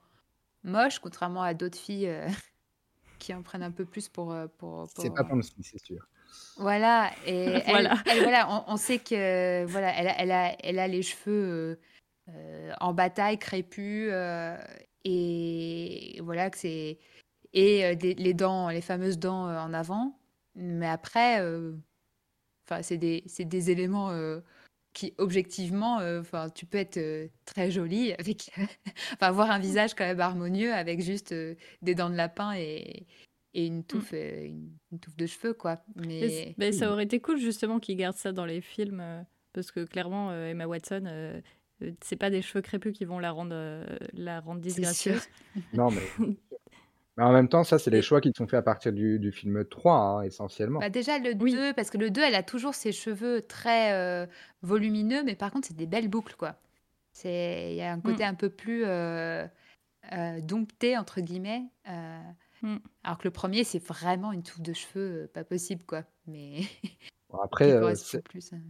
moche, 0.63 0.99
contrairement 0.99 1.41
à 1.41 1.53
d'autres 1.53 1.77
filles 1.77 2.11
qui 3.19 3.33
en 3.33 3.41
prennent 3.41 3.63
un 3.63 3.71
peu 3.71 3.85
plus 3.85 4.09
pour. 4.09 4.35
pour, 4.57 4.87
C'est 4.97 5.13
pas 5.13 5.23
style, 5.41 5.63
c'est 5.63 5.83
sûr. 5.83 6.07
Voilà, 6.57 7.11
et 7.25 7.45
elle, 7.65 7.71
voilà. 7.71 7.95
voilà 8.21 8.65
on, 8.67 8.77
sait 8.77 8.99
que 8.99 9.65
voilà, 9.65 9.93
elle, 9.97 10.07
a, 10.07 10.21
elle, 10.21 10.31
a, 10.31 10.55
elle 10.63 10.79
a 10.79 10.87
les 10.87 11.01
cheveux 11.01 11.79
en 12.79 12.93
bataille, 12.93 13.37
crépus, 13.37 14.11
et 15.03 16.19
voilà 16.21 16.49
que 16.49 16.57
c'est 16.57 16.99
et 17.53 17.95
les 17.95 18.33
dents, 18.33 18.69
les 18.69 18.81
fameuses 18.81 19.19
dents 19.19 19.43
en 19.43 19.73
avant. 19.73 20.17
Mais 20.55 20.87
après, 20.87 21.41
enfin, 22.65 22.81
c'est 22.81 22.97
des, 22.97 23.23
des 23.39 23.71
éléments 23.71 24.11
qui 24.93 25.13
objectivement, 25.17 25.99
euh, 25.99 26.21
enfin, 26.21 26.49
tu 26.49 26.65
peux 26.65 26.77
être 26.77 26.97
euh, 26.97 27.27
très 27.45 27.71
jolie 27.71 28.13
avec, 28.13 28.51
enfin, 29.13 29.27
avoir 29.27 29.51
un 29.51 29.59
visage 29.59 29.93
quand 29.93 30.05
même 30.05 30.19
harmonieux 30.19 30.73
avec 30.73 31.01
juste 31.01 31.31
euh, 31.31 31.55
des 31.81 31.95
dents 31.95 32.09
de 32.09 32.15
lapin 32.15 32.53
et, 32.53 33.05
et 33.53 33.65
une 33.65 33.79
mm. 33.79 33.83
touffe, 33.83 34.11
une, 34.13 34.99
touffe 34.99 35.15
de 35.15 35.25
cheveux, 35.25 35.53
quoi. 35.53 35.81
Mais... 35.95 36.53
mais 36.57 36.71
ça 36.71 36.91
aurait 36.91 37.05
été 37.05 37.19
cool 37.19 37.37
justement 37.37 37.79
qu'ils 37.79 37.97
gardent 37.97 38.17
ça 38.17 38.31
dans 38.31 38.45
les 38.45 38.61
films, 38.61 39.03
parce 39.53 39.71
que 39.71 39.85
clairement 39.85 40.33
Emma 40.33 40.67
Watson, 40.67 41.41
c'est 42.01 42.15
pas 42.15 42.29
des 42.29 42.41
cheveux 42.41 42.61
crépus 42.61 42.93
qui 42.93 43.05
vont 43.05 43.19
la 43.19 43.31
rendre, 43.31 43.85
la 44.13 44.39
rendre 44.41 44.61
disgracieuse. 44.61 45.27
non 45.73 45.89
Mais 45.89 46.35
en 47.26 47.32
même 47.32 47.47
temps, 47.47 47.63
ça, 47.63 47.80
c'est 47.80 47.91
les 47.91 48.01
choix 48.01 48.22
qui 48.22 48.32
sont 48.36 48.47
faits 48.47 48.59
à 48.59 48.61
partir 48.61 48.93
du, 48.93 49.19
du 49.19 49.32
film 49.32 49.65
3, 49.65 49.93
hein, 49.93 50.22
essentiellement. 50.24 50.80
Bah 50.80 50.89
déjà, 50.89 51.19
le 51.19 51.36
2, 51.36 51.74
parce 51.74 51.89
que 51.89 51.97
le 51.97 52.09
2, 52.09 52.22
elle 52.22 52.36
a 52.36 52.43
toujours 52.43 52.74
ses 52.74 52.91
cheveux 52.91 53.41
très 53.41 53.93
euh, 53.93 54.26
volumineux, 54.61 55.24
mais 55.24 55.36
par 55.36 55.51
contre, 55.51 55.67
c'est 55.67 55.78
des 55.78 55.88
belles 55.88 56.07
boucles, 56.07 56.36
quoi. 56.36 56.55
Il 57.24 57.74
y 57.74 57.82
a 57.82 57.91
un 57.91 57.97
mm. 57.97 58.01
côté 58.01 58.24
un 58.24 58.34
peu 58.34 58.49
plus 58.49 58.84
euh, 58.86 59.45
euh, 60.13 60.41
dompté, 60.41 60.97
entre 60.97 61.22
guillemets. 61.22 61.63
Mm. 62.61 62.78
Alors 63.03 63.17
que 63.17 63.26
le 63.26 63.32
premier, 63.32 63.63
c'est 63.63 63.84
vraiment 63.84 64.32
une 64.32 64.43
touffe 64.43 64.61
de 64.61 64.74
cheveux, 64.74 65.30
pas 65.34 65.43
possible, 65.43 65.84
quoi. 65.86 66.03
Mais 66.28 66.61
après, 67.43 67.71
euh, 67.71 67.88
hein. 67.88 67.93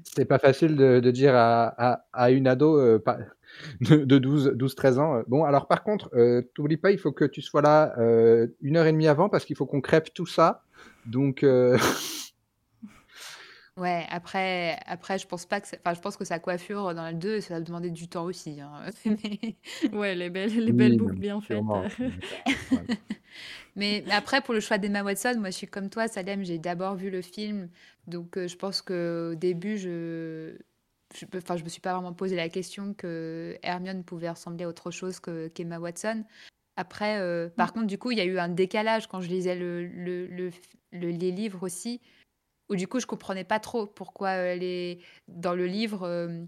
c'est 0.04 0.26
pas 0.26 0.40
facile 0.40 0.76
de, 0.76 1.00
de 1.00 1.12
dire 1.12 1.34
à, 1.36 2.04
à, 2.14 2.32
une 2.32 2.48
ado 2.48 2.80
euh, 2.80 3.00
de 3.82 4.20
12-13 4.20 5.00
ans. 5.00 5.16
Euh, 5.16 5.24
bon, 5.28 5.44
alors 5.44 5.68
par 5.68 5.84
contre, 5.84 6.10
euh, 6.16 6.42
t'oublie 6.54 6.78
pas, 6.78 6.92
il 6.92 7.00
faut 7.00 7.12
que 7.12 7.26
tu 7.26 7.42
sois 7.42 7.62
là 7.62 7.94
une 8.62 8.78
heure 8.78 8.86
et 8.86 8.92
demie 8.92 9.08
avant 9.08 9.30
parce 9.30 9.46
qu'il 9.46 9.56
faut 9.56 9.66
qu'on 9.66 9.82
crêpe 9.82 10.14
tout 10.14 10.28
ça. 10.28 10.64
Donc. 11.06 11.46
Ouais, 13.82 14.06
après, 14.12 14.78
après, 14.86 15.18
je 15.18 15.26
pense 15.26 15.48
pas 15.48 15.60
que, 15.60 15.66
enfin, 15.76 15.96
je 15.96 16.02
pense 16.02 16.16
que 16.16 16.24
sa 16.24 16.38
coiffure 16.38 16.94
dans 16.94 17.02
la 17.02 17.14
2, 17.14 17.42
ça 17.42 17.56
a 17.56 17.62
demandé 17.62 17.90
du 17.90 18.08
temps 18.08 18.26
aussi. 18.26 18.62
hein. 18.62 18.86
Mais, 19.06 19.56
Ouais, 19.92 20.14
les 20.14 20.30
belles, 20.30 20.56
les 20.56 20.72
belles 20.72 20.98
boucles 20.98 21.16
bien 21.18 21.42
faites. 21.42 21.64
mais 23.76 24.04
après, 24.12 24.42
pour 24.42 24.54
le 24.54 24.60
choix 24.60 24.78
d'Emma 24.78 25.02
Watson, 25.02 25.34
moi, 25.40 25.50
je 25.50 25.56
suis 25.56 25.68
comme 25.68 25.90
toi, 25.90 26.08
Salem. 26.08 26.44
J'ai 26.44 26.60
d'abord 26.60 26.94
vu 26.94 27.10
le 27.10 27.24
film, 27.24 27.70
donc 28.06 28.38
euh, 28.38 28.48
je 28.48 28.56
pense 28.56 28.84
que 28.84 29.32
au 29.32 29.36
début, 29.36 29.80
je, 29.80 30.54
je, 31.16 31.26
enfin, 31.36 31.58
je 31.58 31.64
me 31.64 31.70
suis 31.70 31.82
pas 31.82 31.94
vraiment 31.96 32.14
posé 32.14 32.36
la 32.36 32.50
question 32.50 32.94
que 32.94 33.58
Hermione 33.64 34.04
pouvait 34.04 34.30
ressembler 34.30 34.66
à 34.66 34.68
autre 34.68 34.92
chose 34.92 35.20
que 35.20 35.48
qu'Emma 35.48 35.80
Watson. 35.80 36.24
Après, 36.76 37.20
euh, 37.20 37.50
par 37.50 37.70
mm. 37.70 37.72
contre, 37.72 37.88
du 37.88 37.98
coup, 37.98 38.12
il 38.12 38.20
y 38.20 38.22
a 38.22 38.26
eu 38.26 38.38
un 38.38 38.50
décalage 38.50 39.08
quand 39.08 39.22
je 39.22 39.30
lisais 39.30 39.56
le, 39.56 39.88
le, 39.88 40.28
le, 40.28 40.52
les 40.92 41.32
livres 41.32 41.64
aussi 41.64 42.00
où 42.72 42.76
du 42.78 42.88
coup 42.88 43.00
je 43.02 43.06
comprenais 43.06 43.44
pas 43.44 43.60
trop 43.60 43.86
pourquoi 43.86 44.32
elle 44.32 44.64
est 44.64 45.00
dans 45.28 45.54
le 45.54 45.68
livre, 45.68 46.04
euh, 46.04 46.46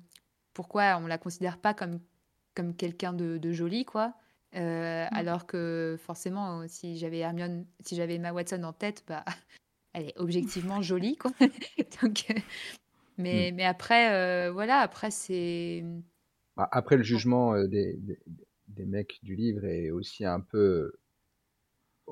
pourquoi 0.54 0.98
on 0.98 1.06
la 1.06 1.18
considère 1.18 1.60
pas 1.60 1.74
comme 1.74 2.00
comme 2.56 2.76
quelqu'un 2.76 3.14
de, 3.14 3.38
de, 3.38 3.52
joli 3.52 3.84
quoi. 3.84 4.14
Euh, 4.56 5.06
mm. 5.06 5.10
Alors 5.12 5.46
que 5.46 5.98
forcément, 6.00 6.66
si 6.68 6.98
j'avais 6.98 7.20
Hermione, 7.20 7.66
si 7.82 7.96
j'avais 7.96 8.16
Emma 8.16 8.32
Watson 8.32 8.64
en 8.64 8.72
tête, 8.72 9.04
bah 9.08 9.26
elle 9.94 10.06
est 10.06 10.18
objectivement 10.18 10.82
jolie 10.82 11.18
quoi. 11.18 11.32
Donc, 12.02 12.26
euh, 12.30 12.40
mais, 13.18 13.52
mm. 13.52 13.56
mais 13.56 13.66
après, 13.66 14.50
voilà, 14.52 14.80
après 14.80 15.12
c'est. 15.12 15.84
Bah, 16.56 16.70
après 16.72 16.96
le 16.96 17.04
jugement 17.04 17.62
des, 17.66 17.98
des, 17.98 18.20
des, 18.68 18.86
mecs 18.86 19.20
du 19.24 19.36
livre 19.36 19.66
est 19.66 19.90
aussi 19.90 20.24
un 20.24 20.40
peu 20.40 20.94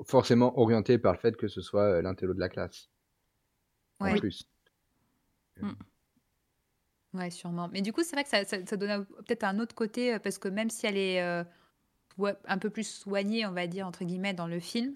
forcément 0.03 0.57
orienté 0.59 0.97
par 0.97 1.13
le 1.13 1.19
fait 1.19 1.37
que 1.37 1.47
ce 1.47 1.61
soit 1.61 2.01
l'intello 2.01 2.33
de 2.33 2.39
la 2.39 2.49
classe 2.49 2.90
ouais. 4.01 4.19
plus. 4.19 4.43
Mm. 5.59 5.71
Ouais, 7.13 7.29
sûrement. 7.29 7.69
Mais 7.73 7.81
du 7.81 7.91
coup, 7.91 8.03
c'est 8.03 8.15
vrai 8.15 8.23
que 8.23 8.29
ça, 8.29 8.45
ça, 8.45 8.77
donne 8.77 9.05
peut-être 9.05 9.43
un 9.43 9.59
autre 9.59 9.75
côté, 9.75 10.13
euh, 10.13 10.19
parce 10.19 10.37
que 10.37 10.47
même 10.47 10.69
si 10.69 10.85
elle 10.85 10.97
est 10.97 11.21
euh, 11.21 11.43
un 12.45 12.57
peu 12.57 12.69
plus 12.69 12.87
soignée, 12.87 13.45
on 13.45 13.51
va 13.51 13.67
dire, 13.67 13.85
entre 13.85 14.05
guillemets, 14.05 14.33
dans 14.33 14.47
le 14.47 14.59
film, 14.59 14.95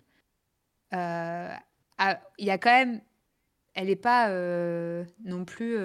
euh, 0.94 1.54
il 2.38 2.46
y 2.46 2.52
a 2.52 2.58
quand 2.58 2.72
même. 2.72 3.02
Elle 3.74 3.88
n'est 3.88 3.98
pas 3.98 4.30
non 5.26 5.44
plus. 5.44 5.78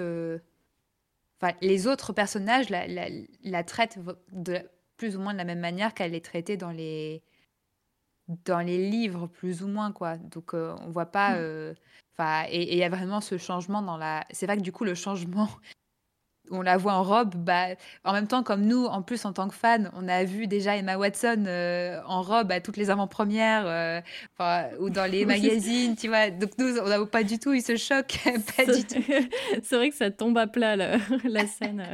Enfin, 1.41 1.53
les 1.61 1.87
autres 1.87 2.13
personnages 2.13 2.69
la, 2.69 2.87
la, 2.87 3.09
la, 3.43 3.63
traitent 3.63 3.99
de 4.31 4.61
plus 4.95 5.17
ou 5.17 5.19
moins 5.19 5.33
de 5.33 5.37
la 5.39 5.43
même 5.43 5.59
manière 5.59 5.93
qu'elle 5.93 6.15
est 6.15 6.23
traitée 6.23 6.55
dans 6.55 6.71
les 6.71 7.21
dans 8.45 8.59
les 8.59 8.89
livres 8.89 9.27
plus 9.27 9.63
ou 9.63 9.67
moins 9.67 9.91
quoi 9.91 10.17
donc 10.17 10.53
on 10.53 10.89
voit 10.89 11.07
pas 11.07 11.39
mm 11.39 11.73
et 12.49 12.73
il 12.73 12.77
y 12.77 12.83
a 12.83 12.89
vraiment 12.89 13.21
ce 13.21 13.37
changement 13.37 13.81
dans 13.81 13.97
la. 13.97 14.25
C'est 14.31 14.45
vrai 14.45 14.57
que 14.57 14.61
du 14.61 14.71
coup, 14.71 14.83
le 14.83 14.95
changement, 14.95 15.49
on 16.51 16.61
la 16.61 16.77
voit 16.77 16.93
en 16.93 17.03
robe, 17.03 17.35
bah, 17.35 17.67
en 18.03 18.13
même 18.13 18.27
temps, 18.27 18.43
comme 18.43 18.65
nous, 18.65 18.85
en 18.85 19.01
plus, 19.01 19.25
en 19.25 19.33
tant 19.33 19.47
que 19.47 19.55
fans, 19.55 19.85
on 19.93 20.07
a 20.07 20.23
vu 20.23 20.47
déjà 20.47 20.75
Emma 20.75 20.97
Watson 20.97 21.45
euh, 21.47 22.01
en 22.05 22.21
robe 22.21 22.51
à 22.51 22.59
toutes 22.59 22.77
les 22.77 22.89
avant-premières 22.89 23.65
euh, 23.65 24.01
ou 24.79 24.89
dans 24.89 25.09
les 25.09 25.25
magazines, 25.25 25.95
tu 25.95 26.07
vois. 26.07 26.29
Donc, 26.29 26.51
nous, 26.57 26.77
on 26.79 26.87
n'a 26.87 27.05
pas 27.05 27.23
du 27.23 27.39
tout 27.39 27.53
eu 27.53 27.61
ce 27.61 27.75
choc. 27.77 28.19
pas 28.57 28.65
du 28.65 28.83
tout. 28.83 29.03
C'est 29.63 29.75
vrai 29.75 29.89
que 29.89 29.95
ça 29.95 30.11
tombe 30.11 30.37
à 30.37 30.47
plat, 30.47 30.75
la, 30.75 30.97
la 31.23 31.47
scène. 31.47 31.85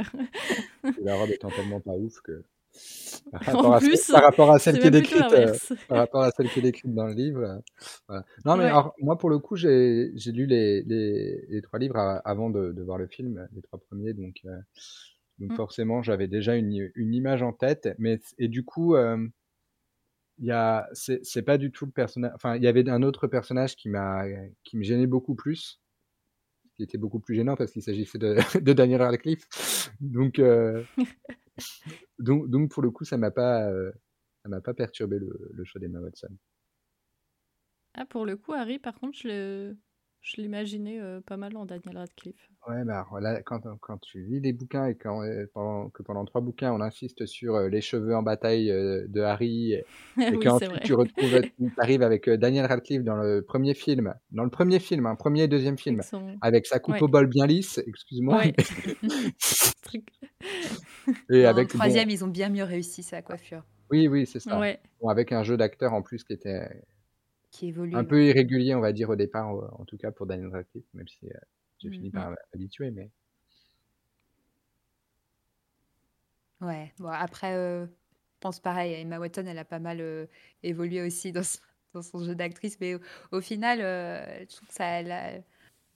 la 1.02 1.16
robe 1.16 1.30
étant 1.30 1.50
tellement 1.50 1.80
pas 1.80 1.94
ouf 1.94 2.20
que. 2.22 2.44
Par 3.32 3.42
rapport, 3.42 3.76
à, 3.76 3.80
plus, 3.80 4.08
par 4.08 4.24
rapport 4.24 4.52
à 4.52 4.60
celle 4.60 4.80
qui 4.80 4.88
est 4.88 4.92
décrite, 4.92 5.32
euh, 5.34 5.54
par 5.88 5.98
rapport 5.98 6.24
à 6.24 6.32
celle 6.32 6.50
qui 6.50 6.60
est 6.60 6.64
décrite 6.64 6.94
dans 6.94 7.08
le 7.08 7.14
livre. 7.14 7.44
Euh, 7.44 7.58
voilà. 8.08 8.26
Non, 8.46 8.58
mais 8.58 8.66
alors, 8.66 8.94
moi, 9.00 9.18
pour 9.18 9.30
le 9.30 9.40
coup, 9.40 9.56
j'ai 9.56 10.12
lu 10.26 10.46
les, 10.46 10.84
les, 10.84 11.46
les, 11.50 11.62
trois 11.62 11.80
livres 11.80 11.98
avant 11.98 12.50
de, 12.50 12.72
de, 12.72 12.84
voir 12.84 12.98
le 12.98 13.08
film, 13.08 13.48
les 13.54 13.62
trois 13.62 13.80
premiers, 13.80 14.14
donc, 14.14 14.38
euh, 14.46 14.58
donc 15.40 15.52
mmh. 15.52 15.56
forcément, 15.56 16.02
j'avais 16.02 16.28
déjà 16.28 16.56
une, 16.56 16.92
une, 16.96 17.14
image 17.14 17.44
en 17.44 17.54
tête, 17.54 17.90
mais 18.00 18.20
et 18.38 18.48
du 18.48 18.64
coup, 18.64 18.96
il 18.96 20.46
y 20.46 20.52
a, 20.52 20.88
c'est 20.94 21.44
pas 21.44 21.58
du 21.58 21.72
tout 21.72 21.86
le 21.86 21.92
personnage. 21.92 22.32
Enfin, 22.36 22.56
il 22.56 22.64
y 22.64 22.68
avait 22.68 22.88
un 22.90 23.04
autre 23.04 23.28
personnage 23.28 23.76
qui 23.76 23.90
m'a, 23.90 24.24
qui 24.64 24.78
me 24.78 24.84
gênait 24.84 25.08
beaucoup 25.08 25.36
plus, 25.36 25.82
qui 26.76 26.84
était 26.84 26.98
beaucoup 26.98 27.20
plus 27.20 27.36
gênant 27.36 27.56
parce 27.56 27.72
qu'il 27.72 27.82
s'agissait 27.82 28.20
de, 28.20 28.38
de, 28.62 28.74
Daniel 28.74 29.02
Radcliffe. 29.02 29.48
Donc, 30.00 30.40
donc, 32.20 32.50
donc, 32.50 32.72
pour 32.72 32.84
le 32.84 32.92
coup, 32.92 33.06
ça 33.06 33.18
m'a 33.18 33.32
pas, 33.32 33.70
euh, 33.70 33.92
ça 34.44 34.50
m'a 34.50 34.62
pas 34.62 34.74
perturbé 34.74 35.20
le, 35.20 35.50
le 35.54 35.66
choix 35.66 35.80
d'Emma 35.80 36.00
Watson. 36.00 36.36
Ah, 37.94 38.06
pour 38.06 38.26
le 38.26 38.38
coup, 38.38 38.54
Harry, 38.54 38.80
par 38.80 39.00
contre, 39.00 39.18
je 39.18 39.76
l'imaginais 40.36 41.00
euh, 41.00 41.22
pas 41.22 41.38
mal 41.38 41.56
en 41.56 41.66
Daniel 41.66 41.98
Radcliffe. 41.98 42.50
Ouais, 42.68 42.84
bah 42.84 43.06
là, 43.22 43.42
quand, 43.44 43.62
quand 43.80 43.98
tu 44.00 44.26
lis 44.26 44.42
les 44.42 44.52
bouquins 44.52 44.88
et 44.88 44.96
quand, 44.96 45.24
euh, 45.24 45.46
pendant, 45.54 45.90
que 45.90 46.04
pendant 46.04 46.26
trois 46.26 46.42
bouquins, 46.42 46.74
on 46.74 46.82
insiste 46.82 47.26
sur 47.26 47.58
les 47.62 47.80
cheveux 47.80 48.14
en 48.14 48.24
bataille 48.24 48.68
de 48.68 49.22
Harry, 49.22 49.74
et 49.74 49.86
oui, 50.18 50.40
qu'ensuite 50.40 50.82
tu 50.84 50.94
retrouves, 50.94 51.42
tu 51.58 51.74
arrives 51.78 52.02
avec 52.02 52.30
Daniel 52.30 52.66
Radcliffe 52.66 53.04
dans 53.04 53.16
le 53.16 53.42
premier 53.42 53.74
film, 53.74 54.14
dans 54.32 54.44
le 54.44 54.50
premier 54.50 54.80
film, 54.80 55.06
un 55.06 55.16
premier 55.16 55.44
et 55.44 55.48
deuxième 55.48 55.78
film, 55.78 56.02
avec, 56.42 56.66
sa 56.66 56.80
coupe 56.80 57.02
au 57.02 57.08
bol 57.08 57.28
bien 57.28 57.48
lisse, 57.48 57.78
excuse-moi. 57.88 58.38
Ouais. 58.38 58.54
Et 61.30 61.46
avec, 61.46 61.74
le 61.74 61.80
troisième, 61.80 62.10
ils 62.10 62.24
ont 62.24 62.28
bien 62.28 62.50
mieux 62.50 62.64
réussi 62.64 63.04
sa 63.04 63.22
coiffure. 63.22 63.64
Oui, 63.90 64.08
oui, 64.08 64.26
c'est 64.26 64.40
ça. 64.40 64.60
Bon, 65.02 65.10
avec 65.10 65.32
un 65.32 65.44
jeu 65.44 65.58
d'acteur 65.58 65.94
en 65.94 66.02
plus 66.02 66.24
qui 66.24 66.34
était 66.34 66.68
qui 67.58 67.68
évolue, 67.68 67.96
un 67.96 68.04
peu 68.04 68.24
irrégulier, 68.26 68.76
on 68.76 68.82
va 68.82 68.94
dire, 68.94 69.10
au 69.10 69.16
départ, 69.16 69.48
en 69.48 69.86
tout 69.86 69.98
cas 69.98 70.12
pour 70.12 70.26
Daniel 70.26 70.50
Radcliffe, 70.50 70.86
même 70.94 71.08
si 71.08 71.28
euh, 71.28 71.38
j'ai 71.80 71.90
fini 71.90 72.12
par 72.12 72.32
m'habituer. 72.54 72.92
Mais... 72.92 73.10
Ouais, 76.62 76.94
bon, 77.00 77.10
après, 77.10 77.54
euh, 77.54 77.86
je 77.86 78.40
pense 78.40 78.60
pareil, 78.60 78.94
Emma 78.94 79.20
Watson, 79.20 79.46
elle 79.48 79.58
a 79.58 79.66
pas 79.66 79.80
mal 79.80 80.02
euh, 80.02 80.26
évolué 80.64 81.02
aussi 81.02 81.32
dans, 81.32 81.44
dans 81.94 82.02
son 82.02 82.24
jeu 82.24 82.36
d'actrice, 82.36 82.80
mais 82.80 82.98
au, 83.32 83.42
final, 83.42 83.80
je 83.80 84.56
trouve 84.56 84.68
que 84.68 84.74
ça, 84.74 84.86
elle 84.86 85.12
a, 85.12 85.40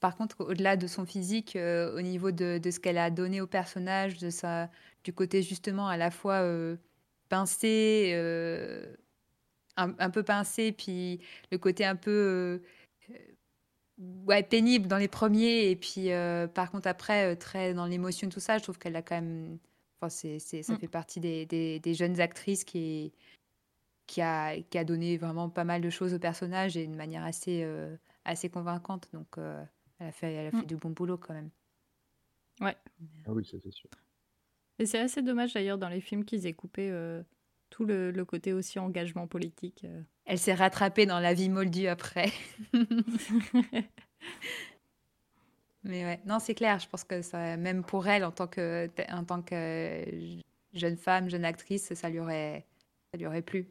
par 0.02 0.16
contre, 0.16 0.40
au-delà 0.40 0.76
de 0.76 0.88
son 0.88 1.06
physique, 1.06 1.54
euh, 1.54 1.96
au 1.96 2.02
niveau 2.02 2.32
de, 2.32 2.60
ce 2.64 2.80
qu'elle 2.80 2.98
a 2.98 3.08
donné 3.08 3.40
au 3.40 3.46
personnage, 3.46 4.18
de 4.18 4.30
sa, 4.30 4.68
du 5.04 5.12
côté 5.12 5.42
justement 5.42 5.86
à 5.86 5.96
la 5.96 6.10
fois 6.10 6.40
euh, 6.40 6.76
pincé, 7.28 8.12
euh, 9.88 9.92
un, 9.98 10.10
peu 10.10 10.22
pincé, 10.22 10.72
puis 10.72 11.20
le 11.50 11.58
côté 11.58 11.84
un 11.84 11.96
peu 11.96 12.62
ouais, 14.26 14.42
pénible 14.42 14.88
dans 14.88 14.98
les 14.98 15.08
premiers, 15.08 15.70
et 15.70 15.76
puis 15.76 16.08
par 16.54 16.70
contre 16.70 16.88
après, 16.88 17.36
très 17.36 17.74
dans 17.74 17.86
l'émotion, 17.86 18.28
tout 18.28 18.40
ça, 18.40 18.58
je 18.58 18.62
trouve 18.62 18.78
qu'elle 18.78 18.96
a 18.96 19.02
quand 19.02 19.16
même... 19.16 19.58
Enfin, 20.00 20.08
c'est, 20.08 20.38
ça 20.38 20.74
mm. 20.74 20.78
fait 20.78 20.88
partie 20.88 21.20
des, 21.20 21.46
des, 21.46 21.94
jeunes 21.94 22.20
actrices 22.20 22.64
qui, 22.64 23.12
qui, 24.06 24.20
a, 24.20 24.60
qui 24.60 24.76
a 24.76 24.84
donné 24.84 25.16
vraiment 25.16 25.48
pas 25.48 25.64
mal 25.64 25.80
de 25.80 25.90
choses 25.90 26.12
au 26.12 26.18
personnage 26.18 26.76
et 26.76 26.84
d'une 26.86 26.96
manière 26.96 27.24
assez, 27.24 27.66
assez 28.24 28.48
convaincante. 28.48 29.08
Donc... 29.12 29.38
Elle 30.02 30.08
a 30.08 30.12
fait, 30.12 30.32
elle 30.32 30.46
a 30.48 30.50
fait 30.50 30.64
mm. 30.64 30.66
du 30.66 30.76
bon 30.76 30.90
boulot 30.90 31.16
quand 31.16 31.32
même. 31.32 31.50
Ouais. 32.60 32.76
Ah 33.26 33.32
oui, 33.32 33.44
ça 33.44 33.56
c'est 33.62 33.70
sûr. 33.70 33.88
Et 34.78 34.86
c'est 34.86 34.98
assez 34.98 35.22
dommage 35.22 35.54
d'ailleurs 35.54 35.78
dans 35.78 35.88
les 35.88 36.00
films 36.00 36.24
qu'ils 36.24 36.46
aient 36.46 36.52
coupé 36.52 36.90
euh, 36.90 37.22
tout 37.72 37.84
le, 37.86 38.10
le, 38.10 38.24
côté 38.26 38.52
aussi 38.52 38.78
engagement 38.78 39.26
politique. 39.26 39.84
Euh. 39.84 40.02
Elle 40.26 40.38
s'est 40.38 40.52
rattrapée 40.52 41.06
dans 41.06 41.20
la 41.20 41.32
vie 41.32 41.48
moldue 41.48 41.86
après. 41.86 42.30
Mais 45.84 46.04
ouais, 46.04 46.20
non, 46.26 46.38
c'est 46.38 46.54
clair. 46.54 46.78
Je 46.78 46.88
pense 46.88 47.02
que 47.02 47.22
ça, 47.22 47.56
même 47.56 47.82
pour 47.82 48.06
elle, 48.06 48.24
en 48.24 48.30
tant 48.30 48.46
que, 48.46 48.90
en 49.10 49.24
tant 49.24 49.40
que 49.40 50.04
jeune 50.74 50.98
femme, 50.98 51.30
jeune 51.30 51.46
actrice, 51.46 51.94
ça 51.94 52.10
lui 52.10 52.20
aurait, 52.20 52.66
ça 53.10 53.18
lui 53.18 53.26
aurait 53.26 53.42
plu 53.42 53.66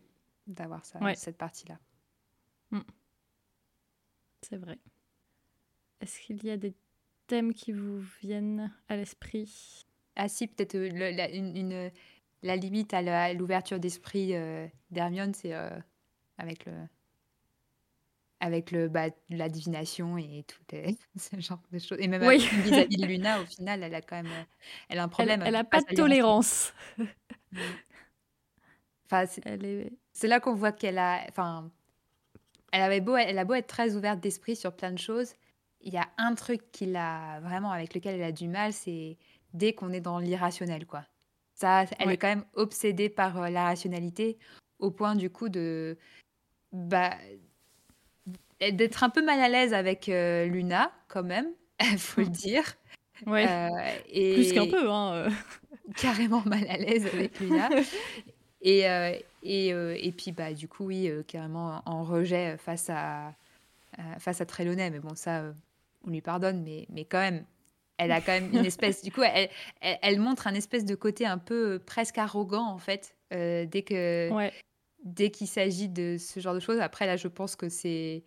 d'avoir 0.48 0.84
cette 0.84 1.38
partie-là. 1.38 1.78
Mm. 2.72 2.80
C'est 4.42 4.58
vrai. 4.58 4.80
Est-ce 6.02 6.20
qu'il 6.20 6.44
y 6.44 6.50
a 6.50 6.58
des 6.58 6.74
thèmes 7.28 7.54
qui 7.54 7.72
vous 7.72 8.00
viennent 8.22 8.74
à 8.90 8.96
l'esprit? 8.96 9.86
Ah 10.16 10.28
si, 10.28 10.48
peut-être 10.48 10.76
une, 10.76 11.92
la 12.44 12.56
limite 12.56 12.94
à 12.94 13.34
l'ouverture 13.34 13.80
d'esprit 13.80 14.36
euh, 14.36 14.68
d'Hermione, 14.90 15.34
c'est 15.34 15.54
euh, 15.54 15.70
avec 16.38 16.66
le 16.66 16.74
avec 18.40 18.72
le 18.72 18.88
bah, 18.88 19.10
la 19.30 19.50
divination 19.50 20.18
et 20.18 20.44
tout 20.48 20.62
ce 21.16 21.40
genre 21.40 21.62
de 21.72 21.80
choses. 21.80 21.98
Et 22.00 22.08
même 22.08 22.22
vis-à-vis 22.22 22.98
de 22.98 23.06
Luna, 23.06 23.42
au 23.42 23.46
final, 23.46 23.84
elle 23.84 23.94
a 23.94 24.02
quand 24.02 24.16
même 24.16 24.32
elle 24.90 25.00
a 25.00 25.04
un 25.04 25.10
problème. 25.10 25.44
Elle 25.46 25.54
n'a 25.54 25.64
pas 25.64 25.82
de 25.82 25.96
tolérance. 25.96 26.74
enfin, 29.06 29.26
c'est 29.26 30.28
là 30.28 30.40
qu'on 30.40 30.56
voit 30.56 30.72
qu'elle 30.72 30.98
a, 30.98 31.24
enfin, 31.30 31.72
elle 32.72 32.82
avait 32.82 33.02
beau, 33.02 33.16
elle 33.16 33.38
a 33.38 33.46
beau 33.46 33.54
être 33.54 33.68
très 33.68 33.96
ouverte 33.96 34.20
d'esprit 34.20 34.56
sur 34.56 34.76
plein 34.76 34.92
de 34.92 35.00
choses, 35.00 35.36
il 35.82 35.94
y 35.94 35.98
a 35.98 36.10
un 36.18 36.36
truc 36.36 36.72
qui 36.72 36.96
a 36.96 37.40
vraiment 37.42 37.72
avec 37.72 37.94
lequel 37.94 38.16
elle 38.16 38.24
a 38.24 38.32
du 38.32 38.48
mal, 38.48 38.74
c'est 38.74 39.18
dès 39.54 39.74
qu'on 39.74 39.92
est 39.92 40.02
dans 40.02 40.20
l'irrationnel, 40.20 40.86
quoi. 40.86 41.06
Ça, 41.62 41.86
elle 42.00 42.10
est 42.10 42.18
quand 42.18 42.28
même 42.28 42.46
obsédée 42.56 43.08
par 43.08 43.40
euh, 43.40 43.50
la 43.50 43.66
rationalité 43.66 44.40
au 44.80 44.90
point 44.90 45.14
du 45.16 45.30
coup 45.30 45.48
de 45.48 45.96
bah, 46.72 47.12
d'être 48.72 49.04
un 49.04 49.12
peu 49.12 49.24
mal 49.24 49.40
à 49.40 49.48
l'aise 49.48 49.72
avec 49.72 50.10
euh, 50.10 50.46
Luna 50.46 50.92
quand 51.08 51.22
même. 51.22 51.48
il 51.80 52.00
faut 52.00 52.22
le 52.22 52.28
dire. 52.28 52.64
Ouais. 53.28 53.48
Euh, 53.48 53.70
et 54.10 54.34
Plus 54.34 54.54
qu'un 54.54 54.68
peu, 54.68 54.90
hein. 54.90 55.28
carrément 55.98 56.42
mal 56.48 56.66
à 56.68 56.78
l'aise 56.78 57.06
avec 57.06 57.40
Luna. 57.40 57.70
et, 58.64 58.90
euh, 58.90 59.14
et, 59.44 59.68
et 59.70 60.12
puis, 60.12 60.32
bah, 60.32 60.54
du 60.54 60.68
coup, 60.68 60.86
oui, 60.86 61.12
carrément 61.28 61.84
en 61.86 62.04
rejet 62.04 62.58
face 62.58 62.90
à, 62.90 63.36
face 64.18 64.42
à 64.42 64.48
Trelawney. 64.48 64.90
Mais 64.90 65.00
bon, 65.00 65.14
ça, 65.14 65.54
on 66.08 66.10
lui 66.10 66.22
pardonne, 66.22 66.64
mais, 66.64 66.88
mais 66.90 67.06
quand 67.06 67.20
même, 67.20 67.46
elle 68.04 68.12
a 68.12 68.22
quand 68.22 68.32
même 68.32 68.50
une 68.54 68.66
espèce. 68.66 69.02
du 69.04 69.12
coup, 69.12 69.22
elle, 69.24 69.50
elle, 69.82 69.98
elle 70.02 70.20
montre 70.20 70.48
un 70.48 70.54
espèce 70.54 70.86
de 70.86 70.96
côté 70.96 71.26
un 71.26 71.38
peu 71.38 71.74
euh, 71.74 71.80
presque 71.80 72.18
arrogant, 72.18 72.66
en 72.66 72.78
fait, 72.78 73.16
euh, 73.34 73.66
dès 73.66 73.84
que. 73.84 74.32
Ouais. 74.32 74.52
dès 75.04 75.32
qu'il 75.32 75.48
s'agit 75.48 75.90
de 75.90 76.18
ce 76.20 76.40
genre 76.40 76.54
de 76.54 76.60
choses. 76.60 76.80
Après, 76.80 77.06
là, 77.06 77.18
je 77.18 77.28
pense 77.28 77.56
que 77.56 77.70
c'est 77.70 78.24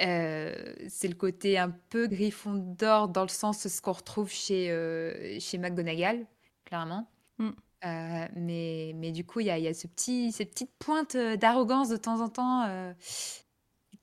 euh, 0.00 0.74
c'est 0.88 1.08
le 1.08 1.14
côté 1.14 1.58
un 1.58 1.70
peu 1.70 2.06
griffon 2.06 2.54
d'or 2.54 3.08
dans 3.08 3.22
le 3.22 3.28
sens 3.28 3.62
de 3.64 3.68
ce 3.68 3.80
qu'on 3.80 3.92
retrouve 3.92 4.30
chez, 4.30 4.70
euh, 4.70 5.38
chez 5.40 5.58
McGonagall, 5.58 6.26
clairement. 6.64 7.08
Mm. 7.38 7.50
Euh, 7.84 8.26
mais, 8.34 8.92
mais 8.96 9.12
du 9.12 9.24
coup, 9.24 9.40
il 9.40 9.46
y 9.46 9.50
a, 9.50 9.58
y 9.58 9.68
a 9.68 9.74
ce 9.74 9.86
petit, 9.86 10.32
ces 10.32 10.44
petites 10.44 10.74
pointes 10.78 11.14
euh, 11.14 11.36
d'arrogance 11.36 11.88
de 11.88 11.96
temps 11.96 12.20
en 12.20 12.28
temps 12.28 12.66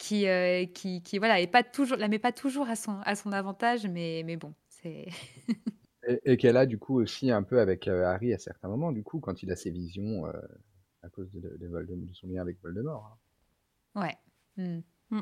qui, 0.04 0.28
euh, 0.28 0.66
qui, 0.66 1.02
qui, 1.02 1.18
voilà, 1.18 1.40
est 1.40 1.48
pas 1.48 1.64
toujours, 1.64 1.98
la 1.98 2.10
met 2.10 2.20
pas 2.20 2.34
toujours 2.34 2.68
à 2.68 2.76
son, 2.76 3.00
à 3.06 3.16
son 3.16 3.32
avantage, 3.32 3.88
mais, 3.88 4.24
mais 4.26 4.36
bon, 4.36 4.54
c'est... 4.68 5.08
Et, 6.06 6.20
et 6.34 6.38
qu'elle 6.38 6.58
a 6.58 6.66
du 6.66 6.78
coup 6.78 7.00
aussi 7.00 7.32
un 7.32 7.44
peu 7.44 7.62
avec 7.62 7.88
euh, 7.88 8.04
Harry 8.04 8.34
à 8.34 8.38
certains 8.38 8.68
moments, 8.68 8.92
du 8.92 9.04
coup, 9.04 9.22
quand 9.22 9.42
il 9.42 9.52
a 9.52 9.56
ses 9.56 9.72
visions 9.72 10.28
euh, 10.28 10.34
à 11.02 11.10
cause 11.10 11.32
de, 11.32 11.40
de, 11.40 11.68
de 11.68 12.14
son 12.14 12.28
lien 12.28 12.42
avec 12.42 12.62
Voldemort. 12.62 13.18
hein. 13.96 14.02
Ouais. 14.02 14.18
Mm. 14.58 14.82
Mm. 15.12 15.22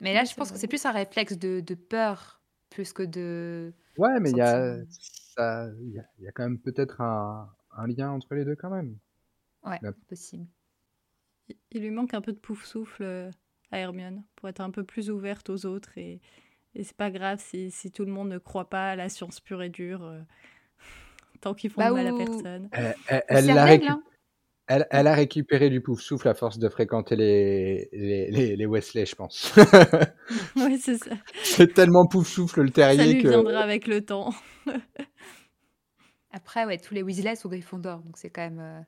Mais 0.00 0.12
là, 0.14 0.24
je 0.24 0.34
pense 0.34 0.50
que 0.50 0.58
c'est 0.58 0.66
plus 0.68 0.84
un 0.86 0.92
réflexe 0.92 1.36
de, 1.38 1.60
de 1.60 1.74
peur 1.74 2.42
plus 2.70 2.92
que 2.92 3.02
de... 3.02 3.72
Ouais, 3.96 4.18
mais 4.20 4.30
il 4.30 4.36
y 4.36 4.40
a, 4.40 4.76
ça, 4.90 5.68
y 5.82 5.98
a, 5.98 6.04
il 6.18 6.24
y 6.24 6.28
a 6.28 6.32
quand 6.32 6.42
même 6.42 6.58
peut-être 6.60 7.00
un, 7.00 7.48
un 7.76 7.86
lien 7.86 8.10
entre 8.10 8.34
les 8.34 8.44
deux 8.44 8.56
quand 8.56 8.70
même. 8.70 8.96
Ouais, 9.64 9.78
La- 9.82 9.92
possible. 10.08 10.46
Il- 11.48 11.80
lui 11.82 11.90
manque 11.90 12.14
un 12.14 12.20
peu 12.20 12.32
de 12.32 12.38
pouf 12.38 12.64
souffle 12.64 13.02
euh, 13.02 13.30
à 13.70 13.78
Hermione 13.78 14.24
pour 14.36 14.48
être 14.48 14.60
un 14.60 14.70
peu 14.70 14.84
plus 14.84 15.10
ouverte 15.10 15.50
aux 15.50 15.66
autres 15.66 15.96
et, 15.98 16.20
et 16.74 16.84
c'est 16.84 16.96
pas 16.96 17.10
grave 17.10 17.40
si, 17.42 17.70
si 17.70 17.92
tout 17.92 18.04
le 18.06 18.12
monde 18.12 18.30
ne 18.30 18.38
croit 18.38 18.70
pas 18.70 18.90
à 18.92 18.96
la 18.96 19.08
science 19.10 19.40
pure 19.40 19.62
et 19.62 19.70
dure 19.70 20.04
euh, 20.04 20.20
tant 21.40 21.54
qu'ils 21.54 21.70
font 21.70 21.84
Bah, 21.84 21.90
mal 21.90 22.06
à 22.06 22.12
personne. 22.12 22.70
Elle, 22.72 22.96
elle, 23.06 23.22
Ou 23.30 23.36
elle 23.36 23.52
l'a 23.52 23.66
Cervègle, 23.66 23.88
récu- 23.88 23.96
hein. 23.96 24.02
elle, 24.68 24.86
elle 24.90 25.06
a 25.08 25.14
récupéré 25.14 25.70
du 25.70 25.80
pouf 25.82 26.00
souffle 26.02 26.28
à 26.28 26.34
force 26.34 26.58
de 26.58 26.68
fréquenter 26.68 27.16
les, 27.16 27.88
les, 27.92 28.30
les, 28.30 28.56
les 28.56 28.66
Wesley, 28.66 29.06
je 29.06 29.16
pense. 29.16 29.52
ouais, 30.56 30.78
c'est 30.78 30.98
ça. 30.98 31.16
C'est 31.42 31.74
tellement 31.74 32.06
pouf 32.06 32.28
souffle 32.28 32.62
le 32.62 32.70
Ça 32.88 33.06
terrier 33.06 33.06
lui 33.06 33.22
que. 33.22 33.28
viendra 33.28 33.60
avec 33.60 33.86
le 33.86 34.04
temps. 34.04 34.34
Après, 36.30 36.64
ouais, 36.64 36.78
tous 36.78 36.94
les 36.94 37.02
Weasley 37.02 37.36
sont 37.36 37.48
Gryffondor, 37.48 38.00
donc 38.02 38.16
c'est 38.18 38.30
quand 38.30 38.42
même. 38.42 38.60
euh, 38.60 38.80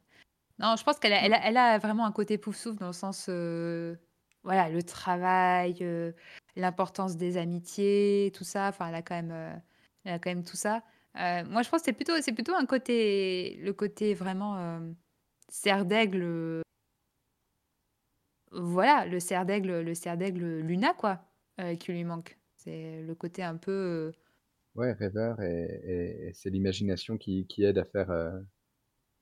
Non, 0.61 0.77
je 0.77 0.85
pense 0.85 0.99
qu'elle 0.99 1.15
a, 1.15 1.25
elle 1.25 1.33
a, 1.33 1.49
elle 1.49 1.57
a 1.57 1.79
vraiment 1.79 2.05
un 2.05 2.13
côté 2.13 2.37
pouf 2.37 2.55
souffle 2.55 2.79
dans 2.79 2.89
le 2.89 2.93
sens, 2.93 3.27
euh, 3.31 3.97
voilà, 4.43 4.69
le 4.69 4.83
travail, 4.83 5.79
euh, 5.81 6.13
l'importance 6.55 7.17
des 7.17 7.39
amitiés, 7.39 8.31
tout 8.35 8.45
ça. 8.45 8.69
Enfin, 8.69 8.89
elle 8.89 8.95
a 8.95 9.01
quand 9.01 9.15
même, 9.15 9.33
euh, 9.33 9.55
elle 10.05 10.13
a 10.13 10.19
quand 10.19 10.29
même 10.29 10.45
tout 10.45 10.59
ça. 10.59 10.83
Moi, 11.15 11.63
je 11.63 11.71
pense 11.71 11.81
que 11.81 11.87
c'est 11.87 11.95
plutôt, 11.95 12.13
c'est 12.21 12.35
plutôt 12.35 12.55
un 12.55 12.67
côté, 12.67 13.59
le 13.63 13.73
côté 13.73 14.13
vraiment 14.13 14.81
cerf 15.49 15.87
d'aigle. 15.87 16.61
Voilà, 18.53 19.07
le 19.07 19.19
cerf 19.19 19.47
d'aigle, 19.47 19.81
le 19.81 19.95
cerf 19.95 20.19
d'aigle 20.19 20.61
Luna, 20.61 20.93
quoi, 20.93 21.25
qui 21.79 21.93
lui 21.93 22.05
manque. 22.05 22.39
C'est 22.57 23.03
le 23.03 23.15
côté 23.15 23.43
un 23.43 23.57
peu. 23.57 24.13
Ouais, 24.75 24.93
rêveur, 24.93 25.41
et, 25.41 25.81
et, 25.85 26.29
et 26.29 26.33
c'est 26.35 26.51
l'imagination 26.51 27.17
qui, 27.17 27.47
qui 27.47 27.65
aide 27.65 27.79
à 27.79 27.85
faire. 27.85 28.13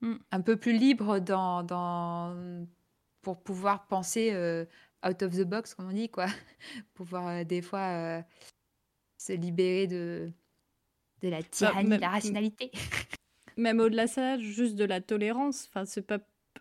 Euh, 0.03 0.17
un 0.31 0.41
peu 0.41 0.55
plus 0.57 0.77
libre 0.77 1.19
dans, 1.19 1.63
dans 1.63 2.65
pour 3.21 3.41
pouvoir 3.41 3.87
penser 3.87 4.31
euh, 4.33 4.65
out 5.07 5.21
of 5.23 5.31
the 5.35 5.43
box, 5.43 5.73
comme 5.75 5.89
on 5.89 5.93
dit, 5.93 6.09
quoi. 6.09 6.27
pouvoir 6.93 7.27
euh, 7.27 7.43
des 7.43 7.61
fois 7.61 7.79
euh, 8.19 8.21
se 9.17 9.33
libérer 9.33 9.87
de, 9.87 10.31
de 11.21 11.29
la 11.29 11.43
tyrannie, 11.43 11.89
mais- 11.89 11.95
de 11.97 12.01
la 12.01 12.09
rationalité. 12.09 12.71
Même 13.57 13.79
au-delà 13.81 14.05
de 14.05 14.09
ça, 14.11 14.37
juste 14.37 14.75
de 14.75 14.85
la 14.85 15.01
tolérance. 15.01 15.67
Enfin, 15.67 15.83
c'est 15.85 16.01
pas 16.01 16.19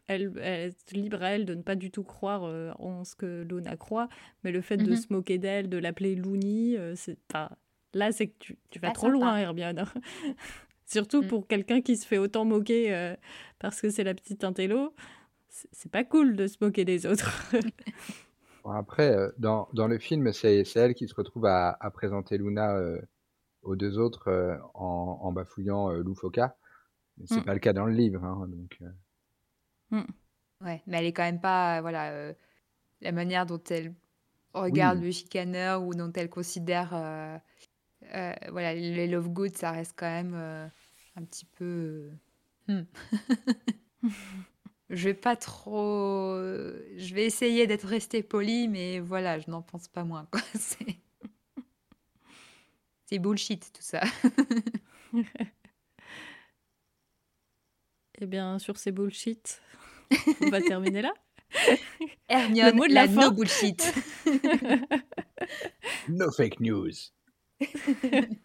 elle, 0.08 0.32
elle 0.42 0.70
est 0.70 0.92
libre 0.92 1.22
à 1.22 1.30
elle 1.30 1.44
de 1.44 1.54
ne 1.54 1.62
pas 1.62 1.76
du 1.76 1.90
tout 1.92 2.02
croire 2.02 2.42
euh, 2.44 2.72
en 2.78 3.04
ce 3.04 3.14
que 3.14 3.42
Luna 3.48 3.76
croit, 3.76 4.08
mais 4.42 4.50
le 4.50 4.60
fait 4.62 4.78
de 4.78 4.90
Mhm. 4.90 4.96
se 4.96 5.12
moquer 5.12 5.38
d'elle, 5.38 5.68
de 5.68 5.76
l'appeler 5.78 6.16
Loony, 6.16 6.76
euh, 6.76 6.94
c'est 6.96 7.18
pas. 7.28 7.52
Là, 7.94 8.10
c'est 8.10 8.28
que 8.28 8.34
tu, 8.38 8.58
tu 8.70 8.78
vas 8.80 8.90
trop 8.90 9.06
sympa. 9.06 9.12
loin, 9.12 9.36
Hermione. 9.38 9.84
Surtout 10.88 11.22
Mm. 11.22 11.28
pour 11.28 11.46
quelqu'un 11.48 11.82
qui 11.82 11.96
se 11.96 12.06
fait 12.06 12.18
autant 12.18 12.44
moquer 12.44 12.94
euh, 12.94 13.16
parce 13.60 13.80
que 13.80 13.90
c'est 13.90 14.04
la 14.04 14.14
petite 14.14 14.44
intello. 14.44 14.94
C'est 15.72 15.90
pas 15.92 16.04
cool 16.04 16.36
de 16.36 16.46
se 16.46 16.56
moquer 16.62 16.84
des 16.84 17.06
autres. 17.06 17.30
Bon, 18.64 18.70
après, 18.72 19.14
euh, 19.16 19.30
dans, 19.38 19.68
dans 19.72 19.86
le 19.88 19.98
film, 19.98 20.32
c'est 20.32 20.64
c'est 20.64 20.80
elle 20.80 20.94
qui 20.94 21.08
se 21.08 21.14
retrouve 21.14 21.46
à, 21.46 21.76
à 21.80 21.90
présenter 21.90 22.38
Luna 22.38 22.76
euh, 22.76 23.00
aux 23.62 23.76
deux 23.76 23.98
autres 23.98 24.28
euh, 24.28 24.56
en, 24.74 25.18
en 25.22 25.32
bafouillant 25.32 25.90
euh, 25.92 26.02
Loufoka. 26.02 26.56
Mais 27.18 27.26
c'est 27.26 27.40
Mm. 27.40 27.44
pas 27.44 27.54
le 27.54 27.60
cas 27.60 27.72
dans 27.74 27.86
le 27.86 27.94
livre. 27.94 28.24
Hein, 28.24 28.46
donc, 28.48 28.78
euh, 28.82 30.02
Ouais, 30.60 30.82
mais 30.86 30.98
elle 30.98 31.06
est 31.06 31.12
quand 31.12 31.22
même 31.22 31.40
pas, 31.40 31.78
euh, 31.78 31.80
voilà, 31.82 32.10
euh, 32.12 32.34
la 33.00 33.12
manière 33.12 33.46
dont 33.46 33.62
elle 33.70 33.94
regarde 34.54 34.98
Oui. 34.98 35.06
le 35.06 35.10
chicaneur 35.12 35.82
ou 35.84 35.94
dont 35.94 36.12
elle 36.14 36.30
considère, 36.30 36.94
euh, 38.14 38.34
voilà, 38.50 38.74
les 38.74 39.06
love 39.06 39.28
good, 39.28 39.56
ça 39.56 39.72
reste 39.72 39.94
quand 39.96 40.10
même 40.10 40.34
euh, 40.34 40.66
un 41.16 41.24
petit 41.24 41.44
peu. 41.44 42.10
euh, 42.70 42.82
hmm. 44.02 44.08
je 44.90 45.04
vais 45.04 45.14
pas 45.14 45.36
trop, 45.36 46.34
je 46.36 47.14
vais 47.14 47.24
essayer 47.26 47.66
d'être 47.66 47.86
restée 47.86 48.22
polie, 48.22 48.68
mais 48.68 49.00
voilà, 49.00 49.38
je 49.38 49.50
n'en 49.50 49.62
pense 49.62 49.88
pas 49.88 50.04
moins, 50.04 50.26
quoi. 50.30 50.40
C'est, 50.54 50.96
c'est 53.06 53.18
bullshit 53.18 53.72
tout 53.72 53.82
ça. 53.82 54.02
Eh 58.20 58.26
bien, 58.26 58.58
sur 58.58 58.78
ces 58.78 58.90
bullshit, 58.90 59.62
on 60.40 60.48
va 60.50 60.60
terminer 60.60 61.02
là. 61.02 61.14
Hermione, 62.28 62.74
mot 62.74 62.88
de 62.88 62.92
la, 62.92 63.06
la 63.06 63.12
fin. 63.12 63.20
no 63.28 63.30
bullshit. 63.30 63.94
No 66.08 66.28
fake 66.32 66.58
news. 66.58 67.12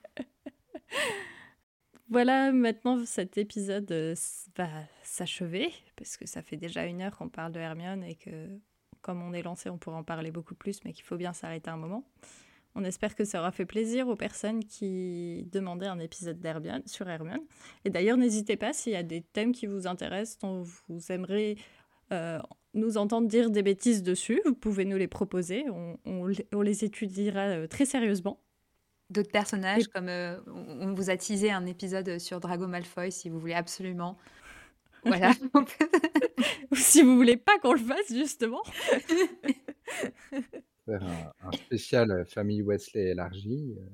Voilà, 2.10 2.52
maintenant 2.52 3.04
cet 3.06 3.38
épisode 3.38 3.92
euh, 3.92 4.14
va 4.56 4.68
s'achever, 5.04 5.72
parce 5.96 6.16
que 6.18 6.28
ça 6.28 6.42
fait 6.44 6.58
déjà 6.58 6.86
une 6.86 7.02
heure 7.02 7.18
qu'on 7.18 7.30
parle 7.30 7.52
de 7.54 7.60
Hermione 7.60 8.04
et 8.04 8.16
que, 8.16 8.50
comme 9.02 9.22
on 9.24 9.34
est 9.34 9.42
lancé, 9.42 9.70
on 9.70 9.78
pourra 9.78 9.98
en 9.98 10.04
parler 10.04 10.30
beaucoup 10.32 10.54
plus, 10.54 10.84
mais 10.84 10.94
qu'il 10.94 11.04
faut 11.06 11.16
bien 11.18 11.34
s'arrêter 11.34 11.70
un 11.72 11.78
moment. 11.78 12.04
On 12.76 12.84
espère 12.84 13.16
que 13.16 13.24
ça 13.24 13.40
aura 13.40 13.52
fait 13.52 13.66
plaisir 13.66 14.08
aux 14.10 14.16
personnes 14.16 14.64
qui 14.66 15.48
demandaient 15.52 15.88
un 15.88 16.00
épisode 16.00 16.40
d'Hermione 16.40 16.84
sur 16.86 17.08
Hermione. 17.10 17.42
Et 17.86 17.90
d'ailleurs, 17.90 18.18
n'hésitez 18.18 18.58
pas 18.58 18.74
s'il 18.74 18.94
y 18.94 18.98
a 18.98 19.04
des 19.04 19.22
thèmes 19.22 19.52
qui 19.52 19.66
vous 19.66 19.88
intéressent, 19.88 20.40
dont 20.40 20.62
vous 20.88 21.12
aimeriez 21.12 21.58
euh, 22.12 22.40
nous 22.74 22.98
entendre 22.98 23.28
dire 23.28 23.50
des 23.50 23.64
bêtises 23.64 24.04
dessus, 24.04 24.42
vous 24.46 24.56
pouvez 24.56 24.86
nous 24.86 24.98
les 24.98 25.08
proposer. 25.08 25.66
On, 25.70 25.98
on 26.06 26.26
les- 26.26 26.48
on 26.54 26.62
les 26.62 26.84
étudiera 26.84 27.42
euh, 27.42 27.68
très 27.68 27.86
sérieusement. 27.86 28.40
D'autres 29.14 29.32
personnages, 29.32 29.88
comme 29.90 30.10
euh, 30.10 30.40
on 30.48 30.94
vous 30.94 31.10
a 31.10 31.18
teasé 31.18 31.52
un 31.52 31.66
épisode 31.68 32.18
sur 32.20 32.40
Drago 32.40 32.68
Malfoy, 32.68 33.12
si 33.12 33.30
vous 33.30 33.40
voulez 33.40 33.54
absolument. 33.54 34.18
Voilà. 35.06 35.34
Ou 36.72 36.76
si 36.78 37.02
vous 37.04 37.18
voulez 37.18 37.36
pas 37.36 37.60
qu'on 37.60 37.74
le 37.74 37.80
fasse, 37.80 38.08
justement. 38.14 38.62
Faire 40.86 41.04
un, 41.04 41.32
un 41.48 41.52
spécial 41.52 42.10
euh, 42.12 42.26
famille 42.26 42.62
Wesley 42.62 43.10
élargie. 43.12 43.76
euh. 43.78 43.86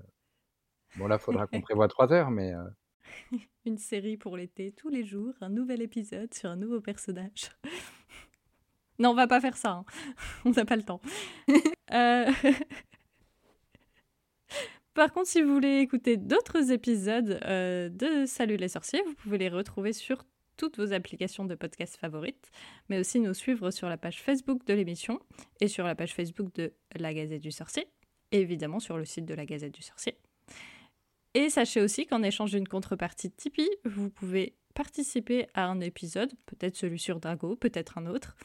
Bon, 0.97 1.07
là, 1.07 1.17
faudra 1.17 1.47
qu'on 1.47 1.61
prévoie 1.61 1.88
trois 1.88 2.11
heures, 2.13 2.30
mais 2.32 2.53
euh, 2.53 2.63
Une 3.65 3.78
série 3.80 4.17
pour 4.17 4.38
l'été, 4.38 4.72
tous 4.72 4.89
les 4.89 5.03
jours, 5.03 5.34
un 5.41 5.49
nouvel 5.49 5.82
épisode 5.82 6.32
sur 6.34 6.49
un 6.49 6.55
nouveau 6.55 6.80
personnage. 6.80 7.51
non, 8.99 9.09
on 9.09 9.15
va 9.15 9.28
pas 9.28 9.41
faire 9.41 9.57
ça. 9.57 9.72
hein. 9.72 9.86
On 10.45 10.51
n'a 10.51 10.65
pas 10.65 10.76
le 10.76 10.84
temps. 10.84 11.01
Euh, 11.91 12.32
Par 15.00 15.14
contre, 15.14 15.30
si 15.30 15.41
vous 15.41 15.54
voulez 15.54 15.80
écouter 15.80 16.18
d'autres 16.18 16.74
épisodes 16.74 17.39
euh, 17.45 17.88
de 17.88 18.26
Salut 18.26 18.58
les 18.58 18.68
sorciers, 18.68 19.02
vous 19.08 19.14
pouvez 19.14 19.38
les 19.38 19.47
retrouver 19.47 19.93
sur 19.93 20.26
toutes 20.58 20.78
vos 20.78 20.91
applications 20.91 21.45
de 21.45 21.56
podcast 21.56 21.95
favorites, 21.95 22.52
mais 22.89 23.00
aussi 23.00 23.22
nous 23.22 23.34
suivre 23.34 23.72
sur 23.72 23.88
la 23.88 23.95
page 23.95 24.22
Facebook 24.22 24.66
de 24.66 24.74
l'émission 24.74 25.22
et 25.62 25.70
sur 25.70 25.86
la 25.86 25.95
page 25.95 26.14
Facebook 26.14 26.54
de 26.54 26.74
la 26.97 27.14
Gazette 27.14 27.41
du 27.41 27.52
Sorcier, 27.52 27.88
et 28.34 28.41
évidemment 28.41 28.82
sur 28.82 28.97
le 28.97 29.06
site 29.06 29.24
de 29.24 29.34
la 29.34 29.45
Gazette 29.45 29.74
du 29.74 29.82
Sorcier. 29.82 30.18
Et 31.34 31.50
sachez 31.50 31.80
aussi 31.80 32.06
qu'en 32.06 32.22
échange 32.22 32.52
d'une 32.52 32.68
contrepartie 32.68 33.32
Tipeee, 33.32 33.70
vous 33.86 34.10
pouvez 34.10 34.54
participer 34.76 35.47
à 35.54 35.68
un 35.68 35.80
épisode, 35.80 36.34
peut-être 36.45 36.76
celui 36.76 37.00
sur 37.00 37.22
Drago, 37.22 37.56
peut-être 37.56 37.97
un 38.00 38.06
autre, 38.06 38.36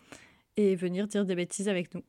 et 0.56 0.76
venir 0.76 1.08
dire 1.08 1.24
des 1.24 1.34
bêtises 1.34 1.68
avec 1.68 1.92
nous. 1.96 2.04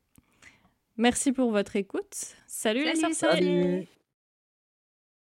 Merci 0.98 1.32
pour 1.32 1.50
votre 1.50 1.76
écoute. 1.78 2.36
Salut, 2.46 2.84
les 2.84 2.93
Salut. 2.93 3.16
sorciers 3.16 3.39
Salut 3.39 3.88